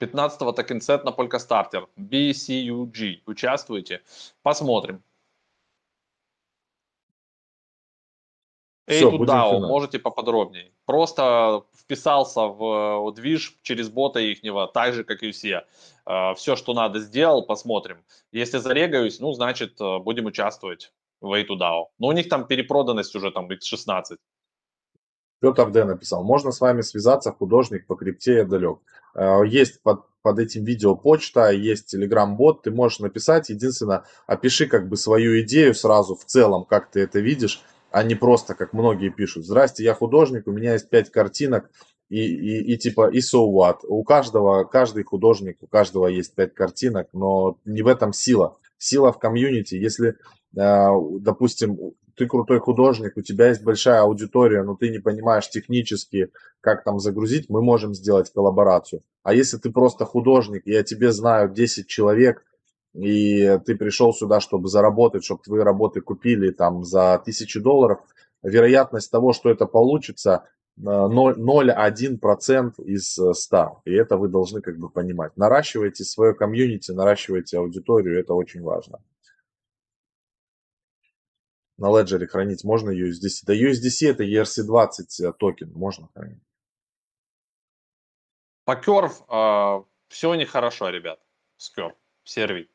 15-го 0.00 0.52
токенсет 0.52 1.04
на 1.04 1.10
Polkastarter. 1.10 1.86
BCUG. 1.98 3.18
Участвуете? 3.26 4.00
Посмотрим. 4.42 5.02
Все, 8.90 9.10
DAO, 9.10 9.60
можете 9.60 9.98
поподробнее. 9.98 10.72
Просто 10.84 11.64
вписался 11.76 12.42
в, 12.42 13.10
в 13.10 13.14
движ 13.14 13.56
через 13.62 13.88
бота 13.88 14.20
ихнего, 14.20 14.66
так 14.66 14.94
же, 14.94 15.04
как 15.04 15.22
и 15.22 15.30
все. 15.30 15.64
Uh, 16.06 16.34
все, 16.34 16.56
что 16.56 16.74
надо, 16.74 16.98
сделал, 16.98 17.46
посмотрим. 17.46 17.98
Если 18.32 18.58
зарегаюсь, 18.58 19.20
ну, 19.20 19.32
значит, 19.32 19.80
э, 19.80 19.98
будем 19.98 20.26
участвовать 20.26 20.92
в 21.20 21.32
a 21.32 21.42
DAO. 21.42 21.86
Но 21.98 22.08
у 22.08 22.12
них 22.12 22.28
там 22.28 22.46
перепроданность 22.46 23.14
уже 23.14 23.30
там 23.30 23.48
x16. 23.48 24.16
Петр 25.40 25.70
Д. 25.70 25.84
написал, 25.84 26.22
можно 26.22 26.52
с 26.52 26.60
вами 26.60 26.82
связаться, 26.82 27.32
художник 27.32 27.86
по 27.86 27.96
крипте 27.96 28.34
я 28.34 28.44
далек. 28.44 28.78
Э, 29.14 29.42
есть 29.46 29.82
под, 29.82 30.04
под 30.22 30.38
этим 30.38 30.64
видео 30.64 30.96
почта, 30.96 31.50
есть 31.50 31.86
телеграм-бот, 31.86 32.62
ты 32.62 32.70
можешь 32.70 33.00
написать, 33.00 33.48
единственное, 33.48 34.04
опиши 34.26 34.66
как 34.66 34.88
бы 34.88 34.96
свою 34.96 35.40
идею 35.42 35.74
сразу 35.74 36.14
в 36.14 36.24
целом, 36.24 36.64
как 36.64 36.90
ты 36.90 37.00
это 37.00 37.20
видишь, 37.20 37.62
а 37.90 38.02
не 38.02 38.14
просто, 38.14 38.54
как 38.54 38.72
многие 38.72 39.10
пишут, 39.10 39.44
здрасте, 39.44 39.84
я 39.84 39.94
художник, 39.94 40.46
у 40.46 40.52
меня 40.52 40.74
есть 40.74 40.88
пять 40.88 41.10
картинок, 41.10 41.70
и, 42.08 42.24
и, 42.24 42.74
и 42.74 42.76
типа, 42.76 43.08
и 43.10 43.18
so 43.18 43.46
what. 43.46 43.78
У 43.86 44.02
каждого, 44.02 44.64
каждый 44.64 45.04
художник, 45.04 45.58
у 45.60 45.66
каждого 45.66 46.08
есть 46.08 46.34
пять 46.34 46.54
картинок, 46.54 47.08
но 47.12 47.58
не 47.64 47.82
в 47.82 47.86
этом 47.86 48.12
сила. 48.12 48.56
Сила 48.78 49.12
в 49.12 49.18
комьюнити. 49.18 49.76
Если, 49.76 50.16
э, 50.56 50.88
допустим, 51.20 51.78
ты 52.16 52.26
крутой 52.26 52.58
художник, 52.58 53.16
у 53.16 53.22
тебя 53.22 53.48
есть 53.48 53.62
большая 53.62 54.00
аудитория, 54.00 54.62
но 54.62 54.74
ты 54.74 54.90
не 54.90 54.98
понимаешь 54.98 55.48
технически, 55.48 56.30
как 56.60 56.82
там 56.84 56.98
загрузить, 56.98 57.48
мы 57.48 57.62
можем 57.62 57.94
сделать 57.94 58.30
коллаборацию. 58.32 59.02
А 59.22 59.32
если 59.32 59.56
ты 59.58 59.70
просто 59.70 60.04
художник, 60.04 60.62
я 60.66 60.82
тебе 60.82 61.12
знаю 61.12 61.50
10 61.50 61.86
человек, 61.86 62.44
и 62.94 63.58
ты 63.64 63.76
пришел 63.76 64.12
сюда, 64.12 64.40
чтобы 64.40 64.68
заработать, 64.68 65.24
чтобы 65.24 65.42
твои 65.42 65.60
работы 65.60 66.00
купили 66.00 66.50
там 66.50 66.84
за 66.84 67.20
тысячи 67.24 67.60
долларов, 67.60 68.00
вероятность 68.42 69.10
того, 69.10 69.32
что 69.32 69.50
это 69.50 69.66
получится, 69.66 70.48
0,1% 70.78 72.74
э, 72.78 72.82
из 72.84 73.12
100. 73.12 73.56
Э, 73.56 73.90
и 73.90 73.94
это 73.94 74.16
вы 74.16 74.28
должны 74.28 74.60
как 74.60 74.78
бы 74.78 74.88
понимать. 74.88 75.36
Наращивайте 75.36 76.04
свое 76.04 76.34
комьюнити, 76.34 76.92
наращивайте 76.92 77.58
аудиторию, 77.58 78.18
это 78.18 78.34
очень 78.34 78.62
важно. 78.62 79.00
На 81.76 81.86
Ledger 81.86 82.26
хранить 82.26 82.64
можно 82.64 82.90
USDC. 82.90 83.44
Да 83.46 83.54
USDC 83.54 84.10
это 84.10 84.24
ERC20 84.24 84.88
э, 85.22 85.32
токен, 85.38 85.72
можно 85.72 86.08
хранить. 86.14 86.42
По 88.64 88.72
Curve 88.72 89.24
э, 89.28 89.84
все 90.08 90.34
нехорошо, 90.34 90.90
ребят. 90.90 91.20
С 91.56 91.76
Curve, 91.76 91.94
сервит. 92.24 92.70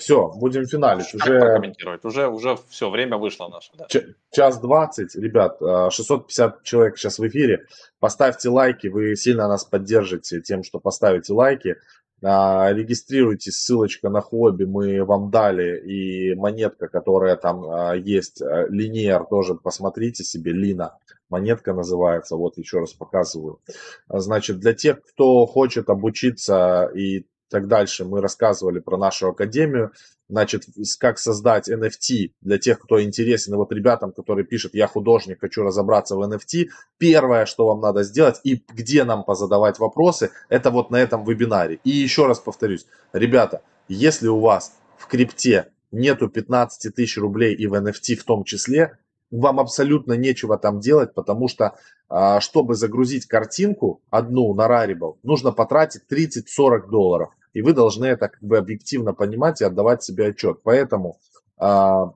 Все, 0.00 0.32
будем 0.34 0.64
финалить. 0.66 1.14
Уже 1.14 1.38
прокомментировать? 1.38 2.02
Уже, 2.06 2.26
уже 2.26 2.56
все, 2.70 2.88
время 2.88 3.18
вышло 3.18 3.48
наше. 3.48 3.70
Да. 3.76 3.86
Час 4.30 4.58
двадцать, 4.58 5.14
ребят, 5.14 5.58
650 5.60 6.54
а, 6.54 6.58
человек 6.64 6.96
сейчас 6.96 7.18
в 7.18 7.28
эфире. 7.28 7.66
Поставьте 7.98 8.48
лайки, 8.48 8.86
вы 8.86 9.14
сильно 9.14 9.46
нас 9.46 9.64
поддержите 9.64 10.40
тем, 10.40 10.64
что 10.64 10.80
поставите 10.80 11.34
лайки. 11.34 11.76
А, 12.22 12.72
регистрируйтесь, 12.72 13.58
ссылочка 13.58 14.08
на 14.08 14.22
хобби 14.22 14.64
мы 14.64 15.04
вам 15.04 15.30
дали, 15.30 15.78
и 15.78 16.34
монетка, 16.34 16.88
которая 16.88 17.36
там 17.36 17.64
а, 17.68 17.94
есть, 17.94 18.40
линейер 18.40 19.26
тоже 19.26 19.54
посмотрите 19.54 20.24
себе, 20.24 20.52
Лина, 20.52 20.96
монетка 21.28 21.74
называется, 21.74 22.36
вот 22.36 22.56
еще 22.56 22.78
раз 22.78 22.94
показываю. 22.94 23.60
Значит, 24.08 24.60
для 24.60 24.72
тех, 24.72 25.02
кто 25.02 25.44
хочет 25.44 25.90
обучиться 25.90 26.90
и 26.94 27.26
так 27.50 27.66
дальше. 27.66 28.04
Мы 28.04 28.20
рассказывали 28.20 28.78
про 28.78 28.96
нашу 28.96 29.28
академию, 29.28 29.92
значит, 30.28 30.64
как 30.98 31.18
создать 31.18 31.68
NFT 31.68 32.32
для 32.40 32.58
тех, 32.58 32.78
кто 32.78 33.02
интересен. 33.02 33.52
И 33.54 33.56
вот 33.56 33.72
ребятам, 33.72 34.12
которые 34.12 34.46
пишут, 34.46 34.74
я 34.74 34.86
художник, 34.86 35.40
хочу 35.40 35.62
разобраться 35.62 36.16
в 36.16 36.22
NFT, 36.22 36.68
первое, 36.96 37.46
что 37.46 37.66
вам 37.66 37.80
надо 37.80 38.04
сделать 38.04 38.40
и 38.44 38.62
где 38.72 39.04
нам 39.04 39.24
позадавать 39.24 39.78
вопросы, 39.78 40.30
это 40.48 40.70
вот 40.70 40.90
на 40.90 40.96
этом 40.96 41.24
вебинаре. 41.24 41.80
И 41.84 41.90
еще 41.90 42.26
раз 42.26 42.38
повторюсь, 42.38 42.86
ребята, 43.12 43.62
если 43.88 44.28
у 44.28 44.40
вас 44.40 44.72
в 44.96 45.06
крипте 45.08 45.66
нету 45.90 46.28
15 46.28 46.94
тысяч 46.94 47.18
рублей 47.18 47.54
и 47.54 47.66
в 47.66 47.74
NFT 47.74 48.14
в 48.14 48.24
том 48.24 48.44
числе, 48.44 48.98
вам 49.30 49.60
абсолютно 49.60 50.14
нечего 50.14 50.58
там 50.58 50.80
делать, 50.80 51.14
потому 51.14 51.48
что, 51.48 51.76
а, 52.08 52.40
чтобы 52.40 52.74
загрузить 52.74 53.26
картинку 53.26 54.02
одну 54.10 54.54
на 54.54 54.66
Rarible, 54.66 55.18
нужно 55.22 55.52
потратить 55.52 56.02
30-40 56.08 56.88
долларов. 56.90 57.30
И 57.52 57.62
вы 57.62 57.72
должны 57.72 58.06
это 58.06 58.28
как 58.28 58.42
бы 58.42 58.58
объективно 58.58 59.12
понимать 59.12 59.60
и 59.60 59.64
отдавать 59.64 60.02
себе 60.02 60.28
отчет. 60.28 60.60
Поэтому 60.62 61.18
а, 61.58 62.12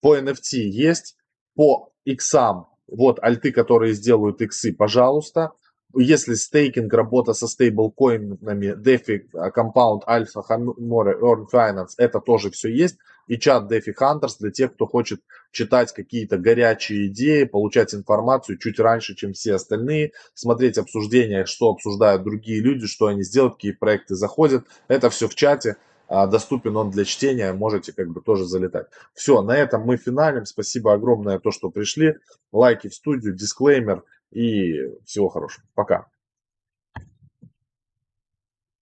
по 0.00 0.16
NFT 0.16 0.58
есть, 0.58 1.16
по 1.54 1.92
иксам, 2.04 2.68
вот 2.86 3.18
альты, 3.22 3.52
которые 3.52 3.94
сделают 3.94 4.40
иксы, 4.40 4.72
пожалуйста. 4.72 5.52
если 5.94 6.34
стейкинг, 6.34 6.92
работа 6.92 7.32
со 7.34 7.46
стейблкоинами, 7.46 8.74
DeFi, 8.74 9.52
Compound, 9.54 10.02
Alpha, 10.06 10.42
More, 10.78 11.20
Earn 11.20 11.46
Finance, 11.52 11.94
это 11.98 12.20
тоже 12.20 12.50
все 12.50 12.68
есть. 12.68 12.96
И 13.30 13.38
чат 13.38 13.70
DeFi 13.70 13.94
Hunters 13.96 14.38
для 14.40 14.50
тех, 14.50 14.74
кто 14.74 14.88
хочет 14.88 15.20
читать 15.52 15.94
какие-то 15.94 16.36
горячие 16.36 17.06
идеи, 17.06 17.44
получать 17.44 17.94
информацию 17.94 18.58
чуть 18.58 18.80
раньше, 18.80 19.14
чем 19.14 19.34
все 19.34 19.54
остальные, 19.54 20.14
смотреть 20.34 20.78
обсуждения, 20.78 21.44
что 21.44 21.70
обсуждают 21.70 22.24
другие 22.24 22.60
люди, 22.60 22.88
что 22.88 23.06
они 23.06 23.22
сделают, 23.22 23.54
какие 23.54 23.70
проекты 23.70 24.16
заходят. 24.16 24.66
Это 24.88 25.10
все 25.10 25.28
в 25.28 25.36
чате. 25.36 25.76
А, 26.08 26.26
доступен 26.26 26.76
он 26.76 26.90
для 26.90 27.04
чтения, 27.04 27.52
можете 27.52 27.92
как 27.92 28.08
бы 28.08 28.20
тоже 28.20 28.46
залетать. 28.46 28.88
Все, 29.14 29.42
на 29.42 29.56
этом 29.56 29.82
мы 29.82 29.96
финалим. 29.96 30.44
Спасибо 30.44 30.92
огромное 30.92 31.38
то, 31.38 31.52
что 31.52 31.70
пришли. 31.70 32.16
Лайки 32.50 32.88
в 32.88 32.94
студию, 32.96 33.32
дисклеймер 33.32 34.02
и 34.32 34.88
всего 35.04 35.28
хорошего. 35.28 35.64
Пока. 35.76 36.08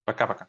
Пока-пока. 0.05 0.47